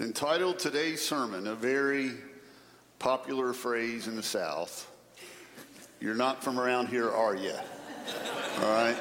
entitled 0.00 0.58
today's 0.58 1.04
sermon, 1.04 1.46
a 1.48 1.54
very 1.54 2.12
popular 2.98 3.52
phrase 3.52 4.06
in 4.06 4.16
the 4.16 4.22
South. 4.22 4.90
You're 6.00 6.14
not 6.14 6.42
from 6.42 6.60
around 6.60 6.88
here, 6.88 7.10
are 7.10 7.34
you? 7.34 7.54
All 8.60 8.72
right. 8.72 8.96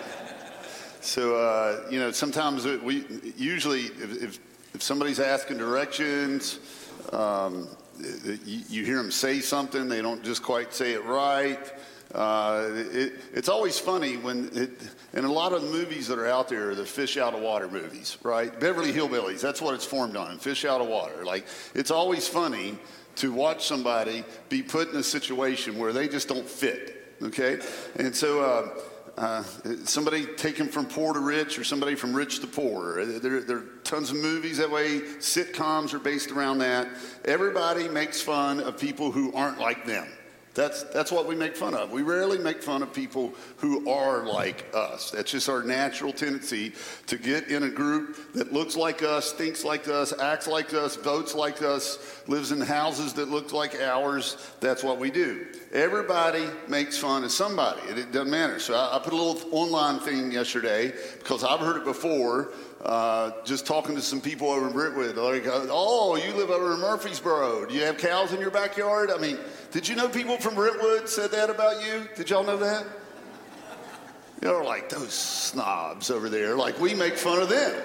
So 1.02 1.36
uh, 1.36 1.88
you 1.90 2.00
know, 2.00 2.12
sometimes 2.12 2.66
we 2.66 3.06
usually 3.38 3.82
if, 3.82 4.24
if, 4.24 4.40
if 4.74 4.82
somebody's 4.82 5.20
asking 5.20 5.58
directions, 5.58 6.60
um, 7.14 7.68
you, 8.46 8.62
you 8.68 8.86
hear 8.86 8.98
them 8.98 9.12
say 9.12 9.40
something, 9.40 9.88
they 9.88 10.02
don't 10.02 10.24
just 10.24 10.44
quite 10.44 10.74
say 10.74 10.94
it 10.94 11.06
right. 11.06 11.72
Uh, 12.14 12.70
it, 12.74 13.14
it's 13.34 13.50
always 13.50 13.78
funny 13.78 14.16
when, 14.16 14.50
it, 14.54 14.72
in 15.14 15.26
a 15.26 15.32
lot 15.32 15.54
of 15.54 15.62
the 15.62 15.70
movies 15.70 16.08
that 16.08 16.18
are 16.18 16.28
out 16.28 16.48
there, 16.48 16.70
are 16.70 16.76
the 16.76 16.86
fish 16.86 17.18
out 17.18 17.34
of 17.34 17.42
water 17.42 17.68
movies, 17.68 18.18
right? 18.24 18.58
Beverly 18.60 18.94
Hillbillies, 18.94 19.42
that's 19.42 19.62
what 19.62 19.76
it's 19.76 19.86
formed 19.86 20.16
on, 20.16 20.40
fish 20.40 20.64
out 20.64 20.80
of 20.80 20.88
water. 20.88 21.26
Like, 21.26 21.46
it's 21.76 21.92
always 21.92 22.28
funny 22.28 22.78
to 23.18 23.34
watch 23.34 23.66
somebody 23.66 24.24
be 24.48 24.62
put 24.62 24.90
in 24.90 24.96
a 24.98 25.04
situation 25.04 25.78
where 25.78 25.92
they 25.92 26.08
just 26.08 26.28
don't 26.28 26.48
fit, 26.48 27.16
okay? 27.22 27.60
And 27.98 28.16
so, 28.16 28.42
uh, 28.42 28.80
uh, 29.18 29.44
somebody 29.84 30.26
taken 30.36 30.68
from 30.68 30.86
poor 30.86 31.14
to 31.14 31.20
rich 31.20 31.58
or 31.58 31.64
somebody 31.64 31.96
from 31.96 32.14
rich 32.14 32.40
to 32.40 32.48
poor. 32.48 33.04
There, 33.04 33.42
there, 33.42 33.58
are 33.58 33.66
tons 33.84 34.12
of 34.12 34.18
movies 34.18 34.58
that 34.58 34.70
way. 34.70 35.00
Sitcoms 35.18 35.96
are 35.96 36.00
based 36.00 36.30
around 36.30 36.60
that. 36.60 36.88
Everybody 37.26 37.90
makes 37.90 38.22
fun 38.22 38.60
of 38.60 38.80
people 38.80 39.12
who 39.12 39.34
aren't 39.34 39.60
like 39.60 39.88
them. 39.88 40.08
That's, 40.58 40.82
that's 40.86 41.12
what 41.12 41.28
we 41.28 41.36
make 41.36 41.56
fun 41.56 41.76
of. 41.76 41.92
We 41.92 42.02
rarely 42.02 42.40
make 42.40 42.64
fun 42.64 42.82
of 42.82 42.92
people 42.92 43.32
who 43.58 43.88
are 43.88 44.26
like 44.26 44.66
us. 44.74 45.12
That's 45.12 45.30
just 45.30 45.50
our 45.50 45.62
natural 45.62 46.12
tendency 46.12 46.74
to 47.06 47.18
get 47.20 47.50
in 47.50 47.62
a 47.62 47.70
group 47.70 48.34
that 48.34 48.52
looks 48.52 48.76
like 48.76 49.04
us, 49.04 49.32
thinks 49.34 49.64
like 49.64 49.88
us, 49.88 50.20
acts 50.20 50.48
like 50.48 50.74
us, 50.74 50.96
votes 50.96 51.36
like 51.36 51.62
us, 51.62 52.24
lives 52.26 52.52
in 52.52 52.60
houses 52.60 53.14
that 53.14 53.30
look 53.30 53.54
like 53.54 53.76
ours. 53.76 54.36
That's 54.60 54.84
what 54.84 54.98
we 54.98 55.12
do. 55.12 55.46
Everybody 55.74 56.48
makes 56.68 56.98
fun 56.98 57.24
of 57.24 57.32
somebody. 57.32 57.82
It, 57.90 58.00
it 58.00 58.12
doesn't 58.12 58.32
matter. 58.32 58.60
So 58.60 58.74
I, 58.74 58.96
I 58.96 59.00
put 59.00 59.14
a 59.14 59.16
little 59.16 59.40
online 59.52 60.00
thing 60.00 60.32
yesterday 60.32 60.92
because 61.20 61.44
I've 61.44 61.60
heard 61.60 61.78
it 61.78 61.86
before 61.86 62.52
uh, 62.84 63.32
just 63.44 63.66
talking 63.66 63.96
to 63.96 64.02
some 64.02 64.22
people 64.22 64.50
over 64.50 64.68
in 64.68 64.74
Brentwood, 64.74 65.18
like, 65.18 65.44
oh, 65.48 66.16
you 66.16 66.34
live 66.34 66.52
over 66.52 66.74
in 66.74 66.80
Murfreesboro. 66.80 67.66
Do 67.66 67.74
you 67.74 67.84
have 67.84 67.98
cows 67.98 68.34
in 68.34 68.40
your 68.40 68.52
backyard? 68.52 69.10
I 69.12 69.18
mean, 69.18 69.38
did 69.72 69.88
you 69.88 69.96
know 69.96 70.08
people 70.08 70.38
from 70.38 70.56
Brentwood 70.56 71.10
said 71.10 71.32
that 71.32 71.50
about 71.50 71.86
you? 71.86 72.08
Did 72.16 72.30
y'all 72.30 72.44
know 72.44 72.58
that? 72.58 72.86
You're 74.42 74.64
like 74.64 74.90
those 74.90 75.14
snobs 75.14 76.12
over 76.12 76.30
there. 76.30 76.56
Like 76.56 76.80
we 76.80 76.94
make 76.94 77.16
fun 77.16 77.42
of 77.42 77.50
them, 77.50 77.76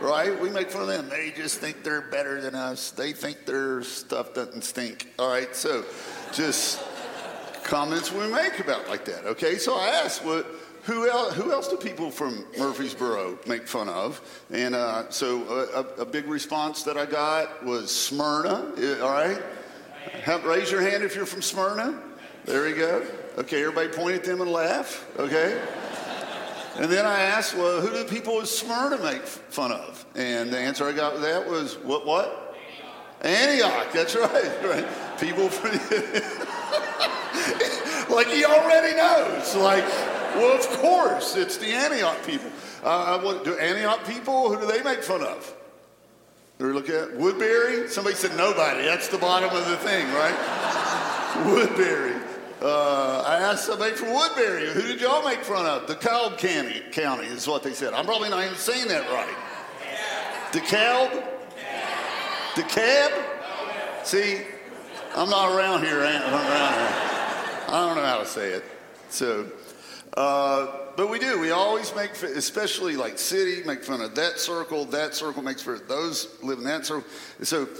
right? 0.00 0.38
We 0.40 0.50
make 0.50 0.70
fun 0.70 0.82
of 0.82 0.88
them. 0.88 1.08
They 1.08 1.30
just 1.30 1.60
think 1.60 1.84
they're 1.84 2.02
better 2.02 2.40
than 2.40 2.54
us. 2.54 2.90
They 2.90 3.12
think 3.12 3.46
their 3.46 3.82
stuff 3.82 4.34
doesn't 4.34 4.62
stink. 4.62 5.12
All 5.18 5.30
right, 5.30 5.54
so 5.54 5.84
just 6.32 6.82
comments 7.62 8.12
we 8.12 8.26
make 8.30 8.58
about 8.58 8.88
like 8.88 9.04
that. 9.04 9.24
Okay, 9.24 9.56
so 9.56 9.76
I 9.76 9.88
asked 9.88 10.24
what 10.24 10.46
who 10.82 11.08
else, 11.08 11.34
who 11.34 11.52
else 11.52 11.68
do 11.68 11.76
people 11.76 12.10
from 12.10 12.44
Murfreesboro 12.58 13.38
make 13.46 13.68
fun 13.68 13.88
of? 13.88 14.20
And 14.50 14.74
uh, 14.74 15.10
so 15.10 15.42
a, 15.74 16.02
a, 16.02 16.04
big 16.06 16.26
response 16.26 16.82
that 16.84 16.96
I 16.96 17.04
got 17.04 17.64
was 17.64 17.94
Smyrna. 17.94 18.72
All 19.02 19.10
right? 19.10 19.40
Have, 20.24 20.44
raise 20.44 20.70
your 20.70 20.80
hand 20.80 21.02
if 21.02 21.14
you're 21.14 21.26
from 21.26 21.42
Smyrna. 21.42 22.00
There 22.44 22.64
we 22.64 22.72
go. 22.72 23.04
Okay, 23.38 23.60
everybody 23.60 23.88
point 23.88 24.16
at 24.16 24.24
them 24.24 24.40
and 24.40 24.50
laugh. 24.50 25.06
Okay? 25.18 25.60
And 26.76 26.90
then 26.90 27.04
I 27.04 27.20
asked, 27.20 27.56
well, 27.56 27.80
who 27.80 27.90
do 27.90 28.04
people 28.04 28.40
in 28.40 28.46
Smyrna 28.46 28.98
make 28.98 29.22
fun 29.22 29.72
of? 29.72 30.04
And 30.14 30.50
the 30.50 30.58
answer 30.58 30.84
I 30.84 30.92
got 30.92 31.20
that 31.20 31.48
was, 31.48 31.76
what, 31.78 32.06
what? 32.06 32.56
Antioch, 33.22 33.92
that's 33.92 34.16
right. 34.16 34.32
right. 34.64 34.86
People 35.20 35.50
from, 35.50 35.72
like 38.14 38.28
he 38.28 38.44
already 38.44 38.96
knows. 38.96 39.54
Like, 39.56 39.84
well, 40.34 40.56
of 40.56 40.66
course, 40.78 41.36
it's 41.36 41.58
the 41.58 41.72
Antioch 41.72 42.24
people. 42.24 42.50
Uh, 42.82 43.20
what, 43.20 43.44
do 43.44 43.58
Antioch 43.58 44.06
people, 44.06 44.48
who 44.48 44.60
do 44.60 44.66
they 44.66 44.82
make 44.82 45.02
fun 45.02 45.22
of? 45.22 45.54
Do 46.60 46.66
we 46.66 46.72
look 46.74 46.90
at 46.90 47.16
Woodbury? 47.16 47.88
Somebody 47.88 48.14
said 48.16 48.36
nobody. 48.36 48.84
That's 48.84 49.08
the 49.08 49.16
bottom 49.16 49.48
of 49.48 49.66
the 49.66 49.78
thing, 49.78 50.06
right? 50.12 51.46
Woodbury. 51.46 52.12
Uh, 52.60 53.22
I 53.26 53.36
asked 53.36 53.64
somebody 53.64 53.94
from 53.94 54.12
Woodbury, 54.12 54.70
who 54.74 54.82
did 54.82 55.00
y'all 55.00 55.24
make 55.24 55.42
fun 55.42 55.64
of? 55.64 55.86
DeKalb 55.86 56.36
County, 56.36 56.82
County 56.92 57.28
is 57.28 57.48
what 57.48 57.62
they 57.62 57.72
said. 57.72 57.94
I'm 57.94 58.04
probably 58.04 58.28
not 58.28 58.44
even 58.44 58.58
saying 58.58 58.88
that 58.88 59.10
right. 59.10 59.34
DeKalb? 60.52 61.26
DeKalb? 62.52 64.04
See, 64.04 64.42
I'm 65.16 65.30
not 65.30 65.56
around 65.56 65.82
here. 65.82 66.00
I'm 66.00 66.04
around 66.04 66.74
here. 66.74 67.68
I 67.68 67.86
don't 67.86 67.96
know 67.96 68.04
how 68.04 68.18
to 68.18 68.26
say 68.26 68.50
it. 68.50 68.64
So, 69.08 69.46
uh, 70.14 70.79
but 71.00 71.08
we 71.08 71.18
do. 71.18 71.40
We 71.40 71.50
always 71.50 71.94
make, 71.94 72.10
especially 72.22 72.94
like 72.94 73.18
city, 73.18 73.66
make 73.66 73.82
fun 73.82 74.02
of 74.02 74.14
that 74.16 74.38
circle. 74.38 74.84
That 74.84 75.14
circle 75.14 75.42
makes 75.42 75.62
for 75.62 75.78
those 75.78 76.28
live 76.42 76.58
in 76.58 76.64
that 76.64 76.84
circle. 76.84 77.08
So, 77.40 77.70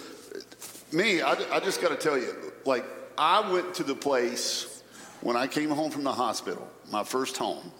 me, 0.90 1.20
I, 1.20 1.32
I 1.52 1.60
just 1.60 1.82
got 1.82 1.90
to 1.90 1.96
tell 1.96 2.16
you, 2.16 2.34
like, 2.64 2.86
I 3.18 3.52
went 3.52 3.74
to 3.74 3.82
the 3.82 3.94
place 3.94 4.82
when 5.20 5.36
I 5.36 5.48
came 5.48 5.68
home 5.68 5.90
from 5.90 6.02
the 6.02 6.12
hospital, 6.14 6.66
my 6.90 7.04
first 7.04 7.36
home, 7.36 7.70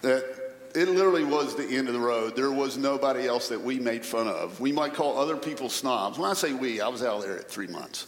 that 0.00 0.24
it 0.74 0.88
literally 0.88 1.24
was 1.24 1.54
the 1.54 1.76
end 1.76 1.88
of 1.88 1.92
the 1.92 2.00
road. 2.00 2.34
There 2.34 2.50
was 2.50 2.78
nobody 2.78 3.26
else 3.26 3.50
that 3.50 3.60
we 3.60 3.78
made 3.78 4.06
fun 4.06 4.26
of. 4.26 4.58
We 4.58 4.72
might 4.72 4.94
call 4.94 5.18
other 5.18 5.36
people 5.36 5.68
snobs. 5.68 6.18
When 6.18 6.30
I 6.30 6.32
say 6.32 6.54
we, 6.54 6.80
I 6.80 6.88
was 6.88 7.02
out 7.02 7.20
there 7.20 7.36
at 7.36 7.50
three 7.50 7.66
months. 7.66 8.06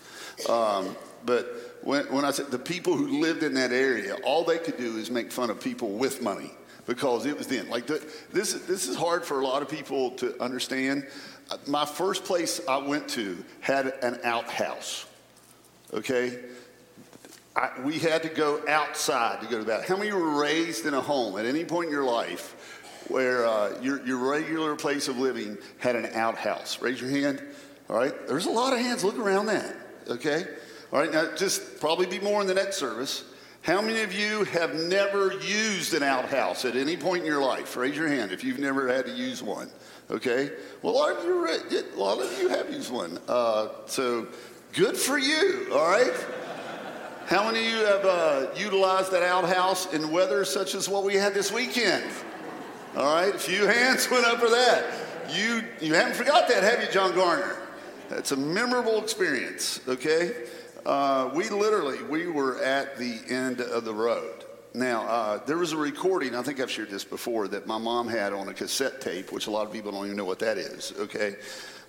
Um, 0.49 0.97
but 1.27 1.72
when, 1.83 2.05
when 2.13 2.25
I 2.25 2.31
said 2.31 2.51
the 2.51 2.59
people 2.59 2.97
who 2.97 3.21
lived 3.21 3.43
in 3.43 3.55
that 3.55 3.73
area, 3.73 4.17
all 4.25 4.45
they 4.45 4.59
could 4.59 4.77
do 4.77 4.97
is 4.97 5.11
make 5.11 5.33
fun 5.33 5.51
of 5.51 5.61
people 5.61 5.91
with 5.91 6.23
money 6.23 6.53
because 6.87 7.27
it 7.27 7.37
was 7.37 7.47
then. 7.47 7.69
Like 7.69 7.87
the, 7.87 8.05
this, 8.33 8.55
this 8.55 8.89
is 8.89 8.97
hard 8.97 9.25
for 9.25 9.41
a 9.41 9.45
lot 9.45 9.63
of 9.63 9.69
people 9.69 10.13
to 10.13 10.41
understand. 10.43 11.07
Uh, 11.51 11.57
my 11.67 11.85
first 11.85 12.25
place 12.25 12.61
I 12.69 12.79
went 12.79 13.09
to 13.11 13.45
had 13.61 13.87
an 14.03 14.21
outhouse. 14.25 15.07
Okay, 15.93 16.39
I, 17.55 17.71
we 17.85 17.99
had 17.99 18.23
to 18.23 18.29
go 18.29 18.63
outside 18.67 19.41
to 19.43 19.47
go 19.47 19.59
to 19.59 19.65
that. 19.65 19.85
How 19.87 19.97
many 19.97 20.13
were 20.13 20.41
raised 20.41 20.87
in 20.87 20.95
a 20.95 21.01
home 21.01 21.39
at 21.39 21.45
any 21.45 21.65
point 21.65 21.87
in 21.87 21.93
your 21.93 22.05
life 22.05 23.05
where 23.09 23.47
uh, 23.47 23.79
your, 23.83 24.05
your 24.07 24.19
regular 24.19 24.75
place 24.77 25.09
of 25.09 25.19
living 25.19 25.59
had 25.79 25.97
an 25.97 26.07
outhouse? 26.15 26.81
Raise 26.81 27.01
your 27.01 27.11
hand. 27.11 27.43
All 27.91 27.97
right, 27.97 28.15
there's 28.27 28.47
a 28.47 28.51
lot 28.51 28.73
of 28.73 28.79
hands. 28.79 29.05
Look 29.05 29.19
around 29.19 29.47
that. 29.47 29.77
Okay. 30.09 30.47
All 30.93 30.99
right, 30.99 31.11
now 31.11 31.35
just 31.37 31.81
probably 31.81 32.07
be 32.07 32.19
more 32.19 32.43
in 32.43 32.47
the 32.47 32.55
next 32.55 32.77
service. 32.77 33.25
How 33.63 33.81
many 33.81 34.03
of 34.03 34.13
you 34.13 34.45
have 34.45 34.75
never 34.75 35.33
used 35.33 35.95
an 35.95 36.03
outhouse 36.03 36.67
at 36.67 36.77
any 36.77 36.99
point 36.99 37.21
in 37.21 37.27
your 37.27 37.43
life? 37.43 37.77
Raise 37.77 37.97
your 37.97 38.09
hand 38.09 38.31
if 38.31 38.45
you've 38.45 38.59
never 38.59 38.93
had 38.93 39.07
to 39.07 39.13
use 39.13 39.43
one. 39.43 39.71
Okay, 40.11 40.51
well, 40.83 40.93
a 40.93 40.97
lot 40.97 41.17
of 41.17 41.25
you, 41.25 41.47
a 41.47 41.99
lot 41.99 42.21
of 42.21 42.39
you 42.39 42.49
have 42.49 42.71
used 42.71 42.93
one. 42.93 43.19
Uh, 43.27 43.69
so 43.87 44.27
good 44.75 44.97
for 44.97 45.17
you. 45.17 45.69
All 45.73 45.89
right. 45.89 46.13
How 47.27 47.51
many 47.51 47.65
of 47.65 47.73
you 47.73 47.79
have 47.87 48.05
uh, 48.05 48.47
utilized 48.55 49.13
that 49.13 49.23
outhouse 49.23 49.95
in 49.95 50.11
weather 50.11 50.45
such 50.45 50.75
as 50.75 50.91
what 50.91 51.05
we 51.05 51.15
had 51.15 51.33
this 51.33 51.51
weekend? 51.51 52.05
All 52.97 53.15
right, 53.15 53.35
a 53.35 53.39
few 53.39 53.67
hands 53.67 54.11
went 54.11 54.27
up 54.27 54.41
for 54.41 54.51
that. 54.51 54.85
You 55.31 55.65
you 55.81 55.95
haven't 55.95 56.17
forgot 56.17 56.49
that, 56.49 56.63
have 56.63 56.83
you, 56.85 56.91
John 56.93 57.15
Garner? 57.15 57.57
That's 58.11 58.33
a 58.33 58.37
memorable 58.37 59.03
experience. 59.03 59.81
Okay. 59.89 60.33
Uh, 60.85 61.31
we 61.35 61.49
literally, 61.49 62.03
we 62.05 62.27
were 62.27 62.63
at 62.63 62.97
the 62.97 63.21
end 63.29 63.61
of 63.61 63.85
the 63.85 63.95
road. 63.95 64.45
Now, 64.75 65.03
uh, 65.03 65.45
there 65.45 65.59
was 65.59 65.73
a 65.73 65.77
recording, 65.77 66.35
I 66.35 66.43
think 66.43 66.59
I've 66.59 66.71
shared 66.71 66.91
this 66.91 67.05
before, 67.05 67.47
that 67.49 67.67
my 67.67 67.79
mom 67.79 68.09
had 68.09 68.33
on 68.33 68.49
a 68.49 68.55
cassette 68.55 69.01
tape, 69.01 69.31
which 69.31 69.47
a 69.47 69.51
lot 69.51 69.67
of 69.67 69.73
people 69.73 69.93
don't 69.93 70.07
even 70.07 70.17
know 70.17 70.25
what 70.25 70.39
that 70.39 70.57
is, 70.57 70.95
okay? 70.99 71.37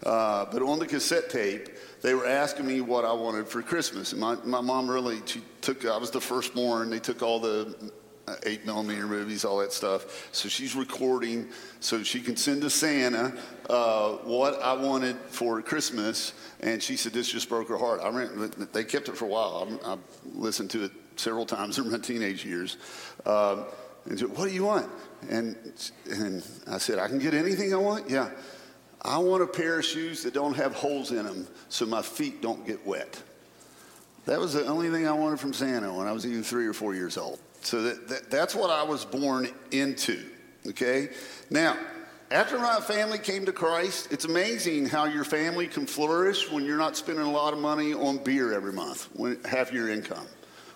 Uh, 0.06 0.46
but 0.52 0.62
on 0.62 0.80
the 0.80 0.86
cassette 0.86 1.30
tape, 1.30 1.70
they 2.02 2.14
were 2.14 2.28
asking 2.28 2.68
me 2.68 2.82
what 2.82 3.06
I 3.06 3.14
wanted 3.14 3.48
for 3.48 3.62
Christmas. 3.62 4.12
And 4.12 4.20
my, 4.20 4.36
my 4.44 4.60
mom 4.60 4.90
really, 4.90 5.22
she 5.26 5.42
took, 5.62 5.86
I 5.86 5.98
was 5.98 6.12
the 6.12 6.20
firstborn, 6.20 6.90
they 6.90 7.00
took 7.00 7.22
all 7.22 7.40
the 7.40 7.74
eight 8.46 8.66
millimeter 8.66 9.06
movies, 9.06 9.44
all 9.44 9.60
that 9.60 9.74
stuff. 9.74 10.30
So 10.32 10.50
she's 10.50 10.76
recording 10.76 11.50
so 11.80 12.04
she 12.04 12.22
can 12.22 12.36
send 12.36 12.62
to 12.62 12.70
Santa 12.70 13.34
uh, 13.70 14.12
what 14.24 14.62
I 14.62 14.74
wanted 14.74 15.18
for 15.28 15.62
Christmas. 15.62 16.34
And 16.62 16.82
she 16.82 16.96
said, 16.96 17.14
This 17.14 17.30
just 17.30 17.50
broke 17.50 17.70
her 17.70 17.78
heart. 17.78 18.02
I 18.02 18.10
ran, 18.10 18.52
they 18.72 18.84
kept 18.84 19.10
it 19.10 19.18
for 19.18 19.26
a 19.26 19.30
while. 19.30 19.80
I, 19.84 19.94
I 19.94 19.98
listened 20.34 20.70
to 20.72 20.86
it 20.86 20.92
several 21.16 21.46
times 21.46 21.78
in 21.80 21.92
my 21.92 21.98
teenage 21.98 22.46
years. 22.46 22.78
Um, 23.26 23.66
and 24.06 24.20
said, 24.20 24.30
What 24.30 24.48
do 24.48 24.54
you 24.54 24.66
want? 24.66 24.90
And, 25.30 25.56
and 26.10 26.46
I 26.68 26.78
said, 26.78 27.00
I 27.00 27.08
can 27.08 27.20
get 27.20 27.34
anything 27.34 27.74
I 27.74 27.78
want? 27.78 28.10
Yeah. 28.10 28.30
I 29.02 29.18
want 29.18 29.44
a 29.44 29.48
pair 29.48 29.80
of 29.80 29.86
shoes 29.86 30.24
that 30.24 30.34
don't 30.34 30.56
have 30.56 30.74
holes 30.74 31.12
in 31.12 31.26
them 31.26 31.46
so 31.68 31.86
my 31.86 32.02
feet 32.02 32.42
don't 32.42 32.66
get 32.66 32.86
wet. 32.88 33.22
That 34.26 34.40
was 34.40 34.54
the 34.54 34.66
only 34.66 34.90
thing 34.90 35.06
I 35.06 35.12
wanted 35.12 35.42
from 35.42 35.52
Santa 35.52 35.94
when 35.94 36.08
I 36.08 36.14
was 36.14 36.26
even 36.26 36.42
three 36.42 36.66
or 36.66 36.72
four 36.72 36.96
years 36.96 37.18
old. 37.18 37.40
So 37.64 37.82
that, 37.84 38.08
that, 38.10 38.30
that's 38.30 38.54
what 38.54 38.70
I 38.70 38.84
was 38.84 39.06
born 39.06 39.50
into, 39.72 40.24
okay? 40.68 41.10
Now, 41.50 41.78
after 42.30 42.58
my 42.58 42.80
family 42.80 43.20
came 43.20 43.46
to 43.46 43.54
Christ, 43.54 44.12
it's 44.12 44.26
amazing 44.26 44.88
how 44.88 45.06
your 45.06 45.24
family 45.24 45.68
can 45.68 45.86
flourish 45.86 46.52
when 46.52 46.66
you're 46.66 46.78
not 46.78 46.98
spending 46.98 47.26
a 47.26 47.32
lot 47.32 47.54
of 47.54 47.60
money 47.60 47.94
on 47.94 48.18
beer 48.18 48.54
every 48.54 48.74
month, 48.74 49.08
when 49.14 49.42
half 49.46 49.72
your 49.72 49.90
income, 49.90 50.26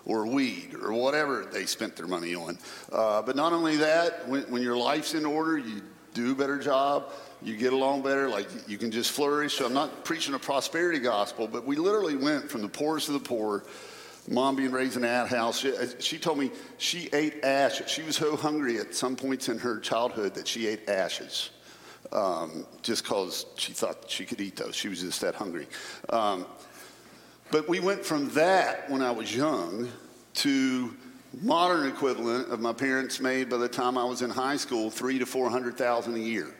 or 0.06 0.26
weed, 0.26 0.74
or 0.82 0.92
whatever 0.92 1.44
they 1.52 1.66
spent 1.66 1.94
their 1.96 2.06
money 2.06 2.34
on. 2.34 2.58
Uh, 2.90 3.20
but 3.22 3.36
not 3.36 3.52
only 3.52 3.76
that, 3.76 4.26
when, 4.28 4.42
when 4.44 4.62
your 4.62 4.76
life's 4.76 5.14
in 5.14 5.26
order, 5.26 5.58
you 5.58 5.82
do 6.14 6.32
a 6.32 6.34
better 6.34 6.58
job, 6.58 7.12
you 7.42 7.56
get 7.56 7.72
along 7.72 8.02
better, 8.02 8.28
like 8.28 8.48
you 8.66 8.78
can 8.78 8.90
just 8.90 9.10
flourish. 9.10 9.54
So 9.54 9.66
I'm 9.66 9.74
not 9.74 10.04
preaching 10.04 10.34
a 10.34 10.38
prosperity 10.38 10.98
gospel, 10.98 11.46
but 11.46 11.66
we 11.66 11.76
literally 11.76 12.16
went 12.16 12.50
from 12.50 12.62
the 12.62 12.68
poorest 12.68 13.08
of 13.08 13.14
the 13.14 13.20
poor 13.20 13.64
mom 14.28 14.56
being 14.56 14.70
raised 14.70 14.96
in 14.96 15.02
that 15.02 15.28
house, 15.28 15.58
she, 15.58 15.72
she, 15.98 16.18
told 16.18 16.38
me 16.38 16.50
she 16.76 17.08
ate 17.12 17.44
ash. 17.44 17.80
She 17.88 18.02
was 18.02 18.16
so 18.16 18.36
hungry 18.36 18.78
at 18.78 18.94
some 18.94 19.16
points 19.16 19.48
in 19.48 19.58
her 19.58 19.78
childhood 19.78 20.34
that 20.34 20.46
she 20.46 20.66
ate 20.66 20.88
ashes 20.88 21.50
um, 22.12 22.66
just 22.82 23.04
because 23.04 23.46
she 23.56 23.72
thought 23.72 24.04
she 24.08 24.24
could 24.24 24.40
eat 24.40 24.56
those. 24.56 24.74
She 24.74 24.88
was 24.88 25.00
just 25.00 25.20
that 25.20 25.34
hungry. 25.34 25.66
Um, 26.10 26.46
but 27.50 27.68
we 27.68 27.80
went 27.80 28.04
from 28.04 28.28
that 28.30 28.88
when 28.90 29.02
I 29.02 29.10
was 29.10 29.34
young 29.34 29.88
to 30.34 30.94
modern 31.42 31.86
equivalent 31.86 32.50
of 32.50 32.60
my 32.60 32.72
parents 32.72 33.20
made 33.20 33.48
by 33.48 33.56
the 33.56 33.68
time 33.68 33.98
I 33.98 34.04
was 34.04 34.22
in 34.22 34.30
high 34.30 34.56
school, 34.56 34.90
three 34.90 35.18
to 35.18 35.26
four 35.26 35.50
hundred 35.50 35.76
thousand 35.76 36.14
a 36.14 36.18
year. 36.18 36.54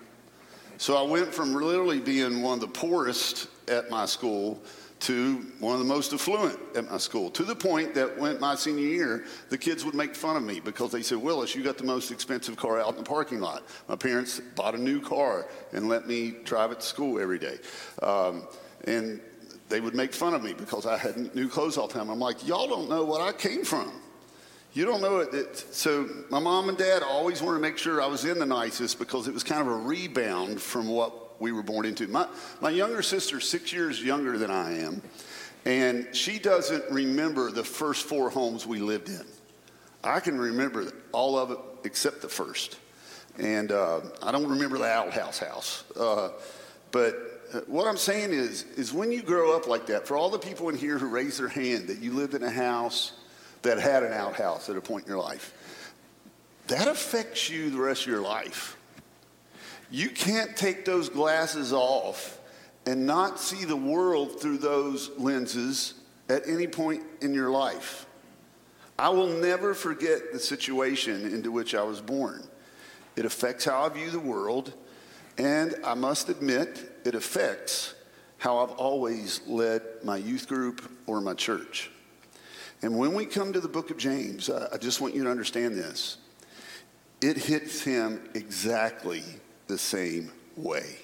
So 0.79 0.97
I 0.97 1.03
went 1.03 1.35
from 1.35 1.55
literally 1.55 1.99
being 1.99 2.43
one 2.43 2.55
of 2.55 2.61
the 2.61 2.69
poorest 2.69 3.49
at 3.67 3.91
my 3.91 4.07
school 4.07 4.63
to 5.01 5.47
one 5.61 5.75
of 5.75 5.79
the 5.79 5.87
most 5.87 6.13
affluent 6.13 6.59
at 6.75 6.91
my 6.91 6.99
school, 6.99 7.31
to 7.31 7.45
the 7.45 7.55
point 7.55 7.95
that 7.95 8.19
when 8.19 8.39
my 8.41 8.55
senior 8.55 8.85
year, 8.85 9.25
the 9.49 9.59
kids 9.59 9.85
would 9.85 9.95
make 9.95 10.15
fun 10.15 10.37
of 10.37 10.43
me 10.43 10.61
because 10.61 10.91
they 10.91 11.03
said, 11.03 11.19
Willis, 11.19 11.55
you 11.55 11.63
got 11.63 11.79
the 11.79 11.85
most 11.85 12.11
expensive 12.11 12.57
car 12.57 12.81
out 12.81 12.91
in 12.91 12.97
the 12.97 13.03
parking 13.03 13.41
lot. 13.41 13.63
My 13.89 13.97
parents 13.97 14.41
bought 14.57 14.75
a 14.75 14.79
new 14.79 15.01
car 15.01 15.47
and 15.73 15.89
let 15.89 16.07
me 16.07 16.35
drive 16.45 16.73
it 16.73 16.81
to 16.81 16.87
school 16.87 17.21
every 17.21 17.39
day. 17.39 17.59
Um, 18.03 18.43
and 18.85 19.21
they 19.69 19.81
would 19.81 19.95
make 19.95 20.13
fun 20.13 20.35
of 20.35 20.43
me 20.43 20.55
because 20.55 20.87
I 20.87 20.97
had 20.97 21.35
new 21.35 21.49
clothes 21.49 21.77
all 21.77 21.87
the 21.87 21.95
time. 21.95 22.09
I'm 22.09 22.19
like, 22.19 22.47
y'all 22.47 22.67
don't 22.67 22.89
know 22.89 23.05
what 23.05 23.21
I 23.21 23.33
came 23.33 23.65
from. 23.65 23.93
You 24.73 24.85
don't 24.85 25.01
know 25.01 25.21
it. 25.21 25.57
so 25.75 26.09
my 26.31 26.39
mom 26.39 26.69
and 26.69 26.77
dad 26.77 27.03
always 27.03 27.43
wanted 27.43 27.59
to 27.59 27.63
make 27.63 27.79
sure 27.79 28.03
I 28.03 28.07
was 28.07 28.25
in 28.25 28.39
the 28.39 28.47
nicest 28.47 28.99
because 28.99 29.27
it 29.27 29.35
was 29.35 29.43
kind 29.43 29.61
of 29.61 29.69
a 29.69 29.77
rebound 29.77 30.61
from 30.61 30.89
what 30.89 31.28
we 31.39 31.53
were 31.53 31.63
born 31.63 31.87
into. 31.87 32.07
My, 32.09 32.27
my 32.61 32.71
younger 32.71 33.03
sister's 33.03 33.49
six 33.49 33.73
years 33.73 34.03
younger 34.03 34.39
than 34.39 34.51
I 34.51 34.79
am, 34.79 35.03
and 35.65 36.09
she 36.13 36.39
doesn't 36.39 36.91
remember 36.91 37.51
the 37.51 37.65
first 37.65 38.07
four 38.07 38.31
homes 38.31 38.67
we 38.67 38.81
lived 38.81 39.09
in. 39.09 39.25
I 40.03 40.21
can 40.21 40.39
remember 40.39 40.93
all 41.13 41.39
of 41.39 41.51
it 41.51 41.59
except 41.85 42.23
the 42.23 42.29
first. 42.29 42.79
And 43.39 43.71
uh, 43.71 44.01
I 44.23 44.33
don't 44.33 44.49
remember 44.49 44.79
the 44.79 44.89
outhouse 44.89 45.39
house. 45.39 45.85
Uh, 45.99 46.31
but 46.91 47.43
uh, 47.53 47.61
what 47.67 47.87
I'm 47.87 47.97
saying 47.97 48.33
is, 48.33 48.65
is 48.77 48.93
when 48.93 49.13
you 49.13 49.23
grow 49.23 49.57
up 49.57 49.67
like 49.67 49.87
that, 49.87 50.07
for 50.07 50.17
all 50.17 50.31
the 50.31 50.39
people 50.39 50.69
in 50.69 50.77
here 50.77 50.99
who 50.99 51.09
raise 51.09 51.39
their 51.39 51.49
hand 51.49 51.89
that 51.89 51.99
you 51.99 52.13
lived 52.13 52.35
in 52.35 52.43
a 52.43 52.51
house 52.51 53.13
that 53.63 53.79
had 53.79 54.03
an 54.03 54.13
outhouse 54.13 54.69
at 54.69 54.77
a 54.77 54.81
point 54.81 55.05
in 55.05 55.11
your 55.11 55.23
life, 55.23 55.53
that 56.69 56.89
affects 56.89 57.51
you 57.51 57.71
the 57.71 57.79
rest 57.79 58.03
of 58.03 58.09
your 58.09 58.23
life. 58.23 58.78
You 59.91 60.11
can't 60.11 60.57
take 60.57 60.85
those 60.85 61.09
glasses 61.09 61.73
off 61.73 62.39
and 62.87 63.07
not 63.07 63.41
see 63.41 63.65
the 63.65 63.77
world 63.77 64.41
through 64.41 64.59
those 64.59 65.11
lenses 65.19 65.95
at 66.29 66.47
any 66.47 66.67
point 66.67 67.03
in 67.21 67.33
your 67.33 67.51
life. 67.51 68.07
I 68.99 69.09
will 69.11 69.29
never 69.29 69.75
forget 69.75 70.33
the 70.33 70.39
situation 70.39 71.27
into 71.33 71.51
which 71.51 71.75
I 71.75 71.83
was 71.83 72.01
born. 72.01 72.47
It 73.17 73.25
affects 73.25 73.65
how 73.65 73.83
I 73.83 73.89
view 73.89 74.11
the 74.11 74.19
world, 74.19 74.75
and 75.39 75.75
I 75.85 75.95
must 75.95 76.29
admit, 76.29 77.01
it 77.05 77.15
affects 77.15 77.95
how 78.39 78.59
I've 78.59 78.73
always 78.73 79.41
led 79.47 79.83
my 80.05 80.17
youth 80.17 80.49
group 80.49 80.91
or 81.07 81.21
my 81.21 81.35
church. 81.35 81.91
And 82.83 82.97
when 82.99 83.15
we 83.15 83.27
come 83.27 83.53
to 83.53 83.61
the 83.61 83.69
book 83.69 83.91
of 83.91 83.97
James, 83.97 84.51
I 84.51 84.77
just 84.77 85.01
want 85.01 85.15
you 85.15 85.25
to 85.25 85.31
understand 85.31 85.77
this. 85.77 86.19
It 87.21 87.37
hits 87.37 87.83
him 87.83 88.29
exactly 88.35 89.25
the 89.69 89.79
same 89.79 90.33
way. 90.57 90.97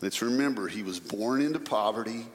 Let's 0.00 0.22
remember, 0.22 0.68
he 0.68 0.82
was 0.82 0.98
born 1.00 1.40
into 1.40 1.58
poverty. 1.58 2.26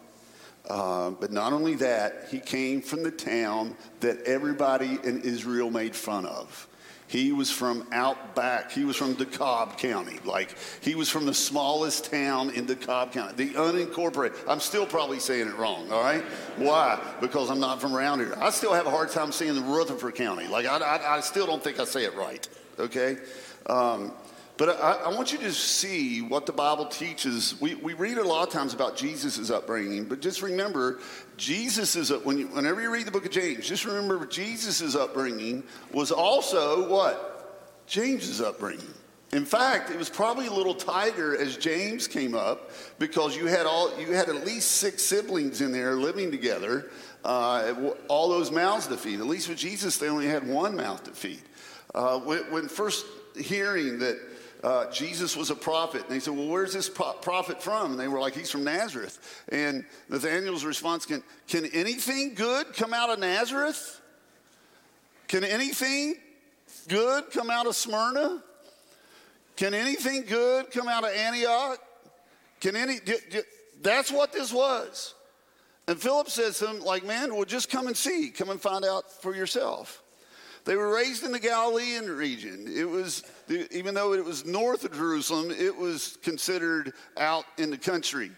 Uh, 0.69 1.09
but 1.11 1.31
not 1.31 1.51
only 1.51 1.75
that, 1.75 2.27
he 2.31 2.39
came 2.39 2.81
from 2.81 3.03
the 3.03 3.11
town 3.11 3.75
that 3.99 4.21
everybody 4.23 4.97
in 5.03 5.21
Israel 5.21 5.69
made 5.69 5.95
fun 5.95 6.25
of. 6.25 6.67
He 7.07 7.31
was 7.31 7.51
from 7.51 7.85
out 7.91 8.33
back. 8.33 8.71
He 8.71 8.85
was 8.85 8.95
from 8.95 9.13
DeKalb 9.15 9.77
County. 9.77 10.19
Like, 10.23 10.55
he 10.81 10.95
was 10.95 11.09
from 11.09 11.25
the 11.25 11.33
smallest 11.33 12.09
town 12.09 12.49
in 12.51 12.65
DeKalb 12.65 13.11
County, 13.11 13.33
the 13.35 13.53
unincorporated. 13.53 14.35
I'm 14.47 14.61
still 14.61 14.85
probably 14.85 15.19
saying 15.19 15.47
it 15.47 15.55
wrong, 15.55 15.91
all 15.91 16.01
right? 16.01 16.23
Why? 16.57 16.99
Because 17.19 17.51
I'm 17.51 17.59
not 17.59 17.81
from 17.81 17.93
around 17.93 18.19
here. 18.19 18.33
I 18.39 18.49
still 18.49 18.73
have 18.73 18.87
a 18.87 18.89
hard 18.89 19.11
time 19.11 19.31
saying 19.31 19.53
the 19.55 19.61
Rutherford 19.61 20.15
County. 20.15 20.47
Like, 20.47 20.65
I, 20.65 20.77
I, 20.77 21.17
I 21.17 21.19
still 21.19 21.45
don't 21.45 21.63
think 21.63 21.79
I 21.79 21.83
say 21.83 22.05
it 22.05 22.15
right, 22.15 22.47
okay? 22.79 23.17
Um, 23.67 24.13
but 24.57 24.69
I, 24.69 25.05
I, 25.05 25.15
want 25.15 25.31
you 25.31 25.39
to 25.39 25.51
see 25.51 26.21
what 26.21 26.45
the 26.45 26.51
Bible 26.51 26.85
teaches. 26.85 27.59
We, 27.59 27.73
we 27.75 27.93
read 27.93 28.17
a 28.17 28.23
lot 28.23 28.47
of 28.47 28.53
times 28.53 28.73
about 28.73 28.95
Jesus' 28.95 29.49
upbringing, 29.49 30.05
but 30.05 30.21
just 30.21 30.43
remember, 30.43 30.99
Jesus 31.37 31.95
is, 31.95 32.11
when 32.23 32.37
you, 32.37 32.47
whenever 32.47 32.79
you 32.79 32.91
read 32.91 33.07
the 33.07 33.11
book 33.11 33.25
of 33.25 33.31
James, 33.31 33.67
just 33.67 33.85
remember 33.85 34.23
Jesus' 34.27 34.95
upbringing 34.95 35.63
was 35.91 36.11
also 36.11 36.87
what? 36.87 37.85
James's 37.87 38.41
upbringing. 38.41 38.93
In 39.31 39.45
fact, 39.45 39.89
it 39.89 39.97
was 39.97 40.09
probably 40.09 40.45
a 40.45 40.53
little 40.53 40.75
tighter 40.75 41.35
as 41.35 41.57
James 41.57 42.07
came 42.07 42.35
up 42.35 42.69
because 42.99 43.35
you 43.35 43.47
had 43.47 43.65
all 43.65 43.99
you 43.99 44.13
had 44.13 44.29
at 44.29 44.45
least 44.45 44.73
six 44.73 45.01
siblings 45.01 45.59
in 45.61 45.71
there 45.71 45.95
living 45.95 46.29
together, 46.29 46.91
uh, 47.25 47.73
all 48.07 48.29
those 48.29 48.51
mouths 48.51 48.85
to 48.87 48.97
feed. 48.97 49.19
At 49.19 49.25
least 49.25 49.49
with 49.49 49.57
Jesus, 49.57 49.97
they 49.97 50.07
only 50.07 50.27
had 50.27 50.47
one 50.47 50.75
mouth 50.75 51.03
to 51.05 51.11
feed. 51.11 51.41
Uh, 51.95 52.19
when, 52.19 52.39
when 52.51 52.67
first 52.67 53.07
hearing 53.35 53.97
that 53.99 54.19
uh, 54.63 54.89
Jesus 54.91 55.35
was 55.35 55.49
a 55.49 55.55
prophet. 55.55 56.03
And 56.03 56.09
they 56.09 56.19
said, 56.19 56.35
Well, 56.35 56.47
where's 56.47 56.73
this 56.73 56.89
prophet 56.89 57.61
from? 57.61 57.91
And 57.91 57.99
they 57.99 58.07
were 58.07 58.19
like, 58.19 58.33
He's 58.33 58.49
from 58.49 58.63
Nazareth. 58.63 59.43
And 59.49 59.85
Nathanael's 60.09 60.63
response 60.63 61.05
can, 61.05 61.21
can 61.47 61.65
anything 61.65 62.33
good 62.33 62.73
come 62.73 62.93
out 62.93 63.09
of 63.09 63.19
Nazareth? 63.19 64.01
Can 65.27 65.43
anything 65.43 66.15
good 66.87 67.29
come 67.31 67.49
out 67.49 67.67
of 67.67 67.75
Smyrna? 67.75 68.41
Can 69.55 69.73
anything 69.73 70.23
good 70.23 70.71
come 70.71 70.87
out 70.87 71.03
of 71.03 71.11
Antioch? 71.11 71.79
Can 72.59 72.75
any, 72.75 72.99
that's 73.81 74.11
what 74.11 74.31
this 74.31 74.53
was. 74.53 75.13
And 75.87 75.99
Philip 75.99 76.29
says 76.29 76.59
to 76.59 76.67
him, 76.67 76.79
like, 76.79 77.03
man, 77.03 77.35
well, 77.35 77.43
just 77.43 77.69
come 77.69 77.87
and 77.87 77.97
see. 77.97 78.29
Come 78.29 78.49
and 78.49 78.61
find 78.61 78.85
out 78.85 79.11
for 79.21 79.35
yourself. 79.35 80.01
They 80.65 80.77
were 80.77 80.93
raised 80.93 81.23
in 81.23 81.33
the 81.33 81.39
Galilean 81.39 82.09
region. 82.09 82.71
It 82.73 82.85
was, 82.85 83.23
even 83.71 83.93
though 83.93 84.13
it 84.13 84.23
was 84.23 84.45
north 84.45 84.83
of 84.83 84.93
Jerusalem, 84.93 85.51
it 85.51 85.75
was 85.75 86.17
considered 86.21 86.93
out 87.17 87.45
in 87.57 87.69
the 87.69 87.77
country. 87.77 88.31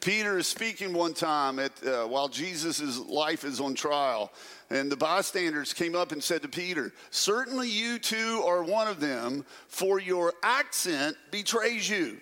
Peter 0.00 0.38
is 0.38 0.46
speaking 0.46 0.92
one 0.92 1.12
time 1.12 1.58
at, 1.58 1.72
uh, 1.84 2.06
while 2.06 2.28
Jesus' 2.28 2.98
life 2.98 3.44
is 3.44 3.60
on 3.60 3.74
trial, 3.74 4.32
and 4.70 4.92
the 4.92 4.96
bystanders 4.96 5.72
came 5.72 5.96
up 5.96 6.12
and 6.12 6.22
said 6.22 6.42
to 6.42 6.48
Peter, 6.48 6.92
Certainly 7.10 7.68
you 7.68 7.98
too 7.98 8.42
are 8.46 8.62
one 8.62 8.86
of 8.86 9.00
them, 9.00 9.44
for 9.66 9.98
your 9.98 10.34
accent 10.42 11.16
betrays 11.30 11.88
you. 11.88 12.18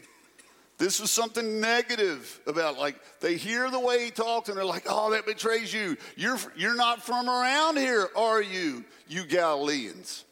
This 0.78 1.00
was 1.00 1.10
something 1.10 1.60
negative 1.60 2.40
about 2.46 2.78
like 2.78 2.96
they 3.20 3.36
hear 3.36 3.70
the 3.70 3.80
way 3.80 4.04
he 4.04 4.10
talks 4.10 4.50
and 4.50 4.58
they're 4.58 4.64
like, 4.64 4.84
"Oh, 4.86 5.10
that 5.12 5.24
betrays 5.24 5.72
you. 5.72 5.96
You're 6.16 6.38
you're 6.54 6.76
not 6.76 7.02
from 7.02 7.30
around 7.30 7.78
here, 7.78 8.08
are 8.14 8.42
you, 8.42 8.84
you 9.08 9.24
Galileans?" 9.24 10.25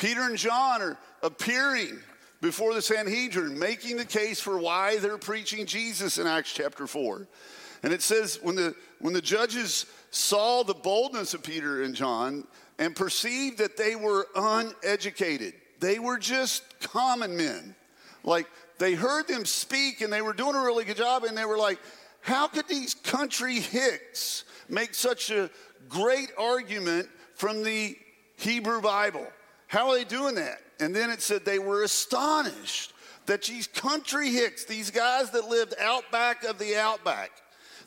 Peter 0.00 0.22
and 0.22 0.38
John 0.38 0.80
are 0.80 0.96
appearing 1.22 2.00
before 2.40 2.72
the 2.72 2.80
Sanhedrin, 2.80 3.58
making 3.58 3.98
the 3.98 4.04
case 4.06 4.40
for 4.40 4.58
why 4.58 4.96
they're 4.96 5.18
preaching 5.18 5.66
Jesus 5.66 6.16
in 6.16 6.26
Acts 6.26 6.54
chapter 6.54 6.86
4. 6.86 7.28
And 7.82 7.92
it 7.92 8.00
says 8.00 8.38
when 8.42 8.56
the 8.56 8.74
when 9.00 9.12
the 9.12 9.20
judges 9.20 9.84
saw 10.10 10.62
the 10.62 10.72
boldness 10.72 11.34
of 11.34 11.42
Peter 11.42 11.82
and 11.82 11.94
John 11.94 12.46
and 12.78 12.96
perceived 12.96 13.58
that 13.58 13.76
they 13.76 13.94
were 13.94 14.26
uneducated, 14.34 15.52
they 15.80 15.98
were 15.98 16.16
just 16.16 16.80
common 16.80 17.36
men. 17.36 17.74
Like 18.24 18.46
they 18.78 18.94
heard 18.94 19.28
them 19.28 19.44
speak 19.44 20.00
and 20.00 20.10
they 20.10 20.22
were 20.22 20.32
doing 20.32 20.56
a 20.56 20.62
really 20.62 20.86
good 20.86 20.96
job 20.96 21.24
and 21.24 21.36
they 21.36 21.44
were 21.44 21.58
like, 21.58 21.78
how 22.22 22.48
could 22.48 22.68
these 22.68 22.94
country 22.94 23.60
hicks 23.60 24.44
make 24.66 24.94
such 24.94 25.30
a 25.30 25.50
great 25.90 26.30
argument 26.38 27.06
from 27.34 27.62
the 27.62 27.98
Hebrew 28.38 28.80
Bible? 28.80 29.26
How 29.70 29.90
are 29.90 29.94
they 29.94 30.02
doing 30.02 30.34
that? 30.34 30.60
And 30.80 30.94
then 30.94 31.10
it 31.10 31.22
said 31.22 31.44
they 31.44 31.60
were 31.60 31.84
astonished 31.84 32.92
that 33.26 33.44
these 33.44 33.68
country 33.68 34.30
hicks, 34.30 34.64
these 34.64 34.90
guys 34.90 35.30
that 35.30 35.48
lived 35.48 35.74
out 35.80 36.10
back 36.10 36.42
of 36.42 36.58
the 36.58 36.76
outback, 36.76 37.30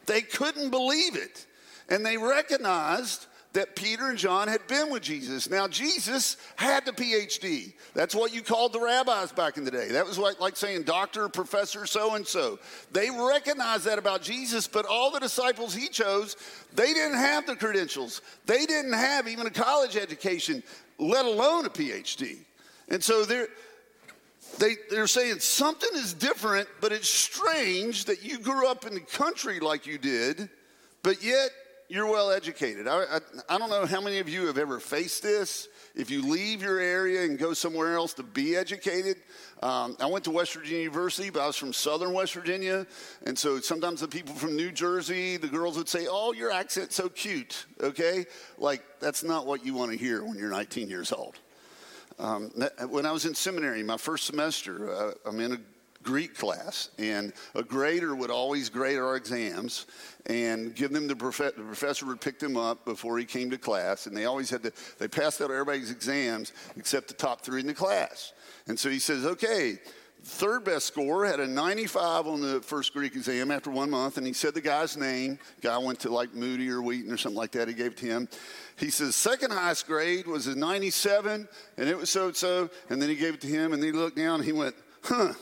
they 0.06 0.22
couldn't 0.22 0.70
believe 0.70 1.18
it. 1.18 1.46
And 1.90 2.06
they 2.06 2.16
recognized 2.16 3.28
that 3.54 3.76
Peter 3.76 4.10
and 4.10 4.18
John 4.18 4.48
had 4.48 4.66
been 4.68 4.90
with 4.90 5.04
Jesus. 5.04 5.50
Now, 5.50 5.68
Jesus 5.68 6.38
had 6.56 6.86
the 6.86 6.92
PhD. 6.92 7.74
That's 7.94 8.16
what 8.16 8.34
you 8.34 8.42
called 8.42 8.74
the 8.74 8.80
rabbis 8.80 9.32
back 9.32 9.58
in 9.58 9.64
the 9.64 9.70
day. 9.70 9.90
That 9.90 10.06
was 10.06 10.18
like, 10.18 10.40
like 10.40 10.56
saying 10.56 10.84
doctor, 10.84 11.30
professor, 11.30 11.86
so 11.86 12.16
and 12.16 12.26
so. 12.26 12.60
They 12.92 13.10
recognized 13.12 13.86
that 13.86 14.00
about 14.00 14.24
Jesus, 14.24 14.68
but 14.68 14.86
all 14.86 15.12
the 15.12 15.20
disciples 15.20 15.76
he 15.76 15.88
chose, 15.88 16.36
they 16.74 16.94
didn't 16.94 17.18
have 17.18 17.46
the 17.46 17.56
credentials. 17.56 18.22
They 18.48 18.66
didn't 18.66 18.94
have 18.94 19.28
even 19.28 19.46
a 19.46 19.52
college 19.52 19.98
education, 19.98 20.64
let 21.04 21.26
alone 21.26 21.66
a 21.66 21.70
PhD. 21.70 22.38
And 22.90 23.04
so 23.04 23.26
they're, 23.26 23.48
they, 24.60 24.76
they're 24.90 25.08
saying 25.08 25.40
something 25.40 25.90
is 25.94 26.14
different, 26.14 26.68
but 26.82 26.92
it's 26.92 27.10
strange 27.10 28.06
that 28.06 28.24
you 28.24 28.40
grew 28.40 28.68
up 28.68 28.86
in 28.86 28.94
the 28.94 29.00
country 29.00 29.60
like 29.60 29.88
you 29.88 29.98
did, 29.98 30.50
but 31.02 31.24
yet 31.24 31.50
you're 31.90 32.10
well 32.10 32.32
educated. 32.32 32.88
I, 32.88 33.04
I, 33.04 33.20
I, 33.50 33.58
don't 33.58 33.70
know 33.70 33.86
how 33.86 34.02
many 34.02 34.20
of 34.20 34.30
you 34.30 34.48
have 34.48 34.58
ever 34.58 34.80
faced 34.80 35.24
this. 35.24 35.68
If 35.96 36.10
you 36.10 36.28
leave 36.28 36.64
your 36.64 36.80
area 36.80 37.24
and 37.24 37.38
go 37.38 37.54
somewhere 37.54 37.96
else 37.96 38.14
to 38.16 38.24
be 38.24 38.56
educated, 38.56 39.18
um, 39.62 39.96
I 40.00 40.08
went 40.08 40.26
to 40.26 40.32
West 40.32 40.54
Virginia 40.56 40.80
University, 40.80 41.30
but 41.30 41.42
I 41.42 41.48
was 41.48 41.56
from 41.56 41.72
southern 41.72 42.14
West 42.14 42.34
Virginia. 42.34 42.88
And 43.28 43.38
so 43.38 43.60
sometimes 43.60 44.02
the 44.02 44.08
people 44.08 44.34
from 44.34 44.56
New 44.56 44.72
Jersey, 44.72 45.38
the 45.38 45.48
girls 45.48 45.78
would 45.78 45.88
say, 45.88 46.08
Oh, 46.10 46.34
your 46.34 46.52
accent's 46.52 46.96
so 46.96 47.10
cute, 47.10 47.66
okay? 47.80 48.26
Like, 48.58 48.82
that's 49.00 49.24
not 49.24 49.46
what 49.46 49.64
you 49.64 49.76
want 49.76 49.92
to 49.92 49.98
hear 49.98 50.24
when 50.24 50.38
you're 50.38 50.50
19 50.50 50.90
years 50.90 51.12
old. 51.12 51.36
Um, 52.18 52.52
when 52.90 53.06
I 53.06 53.12
was 53.12 53.26
in 53.26 53.36
seminary, 53.36 53.84
my 53.84 53.98
first 53.98 54.26
semester, 54.26 54.92
uh, 54.92 55.12
I'm 55.26 55.40
in 55.40 55.54
a 55.54 55.58
Greek 56.04 56.36
class, 56.36 56.90
and 57.00 57.34
a 57.56 57.64
grader 57.64 58.16
would 58.16 58.30
always 58.30 58.70
grade 58.70 58.98
our 58.98 59.16
exams 59.16 59.86
and 60.28 60.76
give 60.76 60.92
them 60.92 61.08
the, 61.08 61.16
prof- 61.16 61.56
the 61.56 61.64
professor 61.64 62.06
would 62.06 62.22
pick 62.22 62.40
them 62.40 62.58
up 62.58 62.86
before 62.86 63.18
he 63.18 63.26
came 63.26 63.50
to 63.50 63.58
class, 63.58 64.06
and 64.06 64.16
they 64.16 64.26
always 64.26 64.50
had 64.50 64.64
to, 64.64 64.72
they 65.00 65.08
passed 65.08 65.42
out 65.42 65.52
everybody's 65.52 65.92
exams 65.92 66.54
except 66.78 67.08
the 67.08 67.14
top 67.14 67.42
three 67.42 67.62
in 67.62 67.68
the 67.68 67.74
class. 67.74 68.34
And 68.68 68.80
so 68.80 68.90
he 68.90 69.00
says, 69.00 69.26
okay, 69.26 69.80
third 70.24 70.64
best 70.64 70.88
score 70.88 71.26
had 71.26 71.40
a 71.40 71.48
95 71.48 72.28
on 72.28 72.42
the 72.42 72.62
first 72.62 72.94
Greek 72.94 73.16
exam 73.16 73.52
after 73.52 73.70
one 73.70 73.90
month, 73.90 74.18
and 74.18 74.26
he 74.26 74.34
said 74.34 74.54
the 74.54 74.62
guy's 74.62 74.96
name. 74.96 75.38
Guy 75.62 75.78
went 75.78 76.00
to 76.02 76.10
like 76.10 76.34
Moody 76.34 76.70
or 76.70 76.82
Wheaton 76.82 77.12
or 77.12 77.18
something 77.18 77.38
like 77.38 77.52
that. 77.52 77.68
He 77.68 77.74
gave 77.74 77.92
it 77.92 77.98
to 77.98 78.06
him. 78.06 78.30
He 78.78 78.90
says 78.90 79.16
second 79.16 79.52
highest 79.52 79.86
grade 79.86 80.26
was 80.26 80.48
a 80.48 80.56
97, 80.56 81.48
and 81.78 81.90
it 81.90 81.98
was 81.98 82.10
so 82.10 82.32
so. 82.32 82.70
And 82.90 83.02
then 83.02 83.10
he 83.10 83.16
gave 83.16 83.36
it 83.36 83.42
to 83.42 83.48
him, 83.48 83.74
and 83.74 83.84
he 83.84 83.92
looked 83.92 84.18
down, 84.18 84.36
and 84.36 84.46
he 84.46 84.54
went, 84.54 84.76
"Huh." 85.04 85.34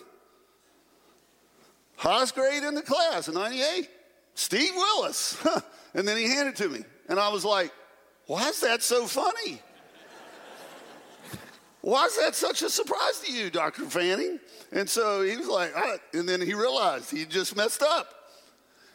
Highest 2.01 2.33
grade 2.33 2.63
in 2.63 2.73
the 2.73 2.81
class, 2.81 3.27
a 3.27 3.31
98. 3.31 3.87
Steve 4.33 4.71
Willis. 4.75 5.37
and 5.93 6.07
then 6.07 6.17
he 6.17 6.23
handed 6.23 6.53
it 6.53 6.55
to 6.55 6.67
me. 6.67 6.83
And 7.07 7.19
I 7.19 7.29
was 7.29 7.45
like, 7.45 7.71
why 8.25 8.49
is 8.49 8.59
that 8.61 8.81
so 8.81 9.05
funny? 9.05 9.61
Why 11.81 12.05
is 12.05 12.17
that 12.17 12.33
such 12.33 12.63
a 12.63 12.71
surprise 12.71 13.19
to 13.23 13.31
you, 13.31 13.51
Dr. 13.51 13.83
Fanning? 13.83 14.39
And 14.71 14.89
so 14.89 15.21
he 15.21 15.37
was 15.37 15.47
like, 15.47 15.75
right. 15.75 15.99
and 16.15 16.27
then 16.27 16.41
he 16.41 16.55
realized 16.55 17.11
he 17.11 17.23
just 17.23 17.55
messed 17.55 17.83
up. 17.83 18.07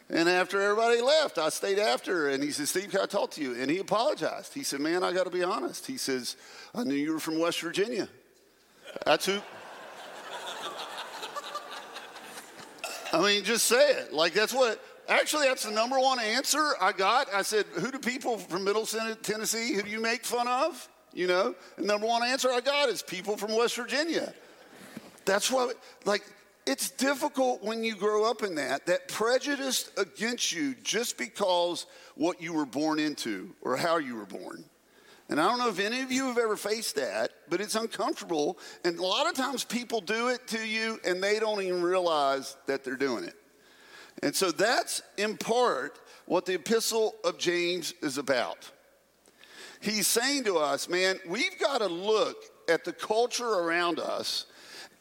And 0.09 0.27
after 0.27 0.61
everybody 0.61 0.99
left, 0.99 1.37
I 1.37 1.47
stayed 1.47 1.79
after, 1.79 2.27
and 2.27 2.43
he 2.43 2.51
said, 2.51 2.67
Steve, 2.67 2.89
can 2.89 2.99
I 2.99 3.05
talk 3.05 3.31
to 3.31 3.41
you? 3.41 3.55
And 3.55 3.71
he 3.71 3.77
apologized. 3.77 4.53
He 4.53 4.63
said, 4.63 4.81
Man, 4.81 5.01
I 5.01 5.13
got 5.13 5.23
to 5.23 5.29
be 5.29 5.43
honest. 5.43 5.87
He 5.87 5.97
says, 5.97 6.35
I 6.75 6.83
knew 6.83 6.93
you 6.93 7.13
were 7.13 7.19
from 7.19 7.39
West 7.39 7.61
Virginia. 7.61 8.09
That's 9.05 9.25
who, 9.27 9.39
I 13.13 13.21
mean, 13.21 13.43
just 13.43 13.65
say 13.65 13.91
it. 13.91 14.13
Like, 14.13 14.33
that's 14.33 14.53
what, 14.53 14.83
actually, 15.07 15.47
that's 15.47 15.63
the 15.63 15.71
number 15.71 15.99
one 15.99 16.19
answer 16.19 16.73
I 16.81 16.91
got. 16.91 17.33
I 17.33 17.41
said, 17.41 17.65
Who 17.73 17.91
do 17.91 17.99
people 17.99 18.37
from 18.37 18.63
Middle 18.63 18.85
Tennessee, 18.85 19.73
who 19.73 19.83
do 19.83 19.89
you 19.89 20.01
make 20.01 20.25
fun 20.25 20.47
of? 20.47 20.87
You 21.13 21.27
know, 21.27 21.55
and 21.77 21.87
number 21.87 22.05
one 22.05 22.23
answer 22.23 22.51
I 22.51 22.59
got 22.59 22.89
is 22.89 23.01
people 23.01 23.37
from 23.37 23.55
West 23.55 23.75
Virginia. 23.75 24.33
That's 25.25 25.51
what, 25.51 25.75
like, 26.05 26.23
it's 26.65 26.89
difficult 26.91 27.63
when 27.63 27.83
you 27.83 27.95
grow 27.95 28.29
up 28.29 28.43
in 28.43 28.55
that, 28.55 28.85
that 28.87 29.07
prejudice 29.07 29.89
against 29.97 30.51
you 30.51 30.75
just 30.83 31.17
because 31.17 31.85
what 32.15 32.41
you 32.41 32.53
were 32.53 32.65
born 32.65 32.99
into 32.99 33.55
or 33.61 33.77
how 33.77 33.97
you 33.97 34.15
were 34.15 34.25
born. 34.25 34.65
And 35.29 35.41
I 35.41 35.47
don't 35.47 35.59
know 35.59 35.67
if 35.67 35.79
any 35.79 36.01
of 36.01 36.11
you 36.11 36.27
have 36.27 36.37
ever 36.37 36.55
faced 36.55 36.95
that, 36.95 37.31
but 37.49 37.59
it's 37.59 37.75
uncomfortable. 37.75 38.57
And 38.85 38.97
a 38.97 39.03
lot 39.03 39.27
of 39.27 39.35
times 39.35 39.65
people 39.65 39.99
do 39.99 40.29
it 40.29 40.47
to 40.47 40.65
you 40.65 40.99
and 41.05 41.21
they 41.21 41.39
don't 41.39 41.61
even 41.61 41.81
realize 41.81 42.55
that 42.65 42.83
they're 42.83 42.95
doing 42.95 43.25
it. 43.25 43.35
And 44.23 44.35
so 44.35 44.51
that's 44.51 45.01
in 45.17 45.37
part 45.37 45.99
what 46.25 46.45
the 46.45 46.55
epistle 46.55 47.15
of 47.23 47.37
James 47.37 47.93
is 48.01 48.17
about. 48.17 48.71
He's 49.81 50.07
saying 50.07 50.45
to 50.45 50.57
us, 50.57 50.89
man, 50.89 51.19
we've 51.27 51.59
got 51.59 51.79
to 51.79 51.87
look 51.87 52.37
at 52.69 52.83
the 52.83 52.93
culture 52.93 53.47
around 53.47 53.99
us. 53.99 54.45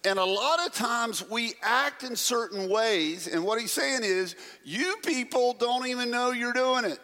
And 0.05 0.19
a 0.19 0.25
lot 0.25 0.65
of 0.65 0.73
times 0.73 1.29
we 1.29 1.55
act 1.63 2.03
in 2.03 2.15
certain 2.15 2.69
ways. 2.69 3.27
And 3.27 3.45
what 3.45 3.61
he's 3.61 3.73
saying 3.73 4.01
is, 4.03 4.37
you 4.65 4.97
people 5.05 5.55
don't 5.55 5.87
even 5.87 6.11
know 6.11 6.33
you're 6.33 6.53
doing 6.53 6.85
it. 6.85 7.01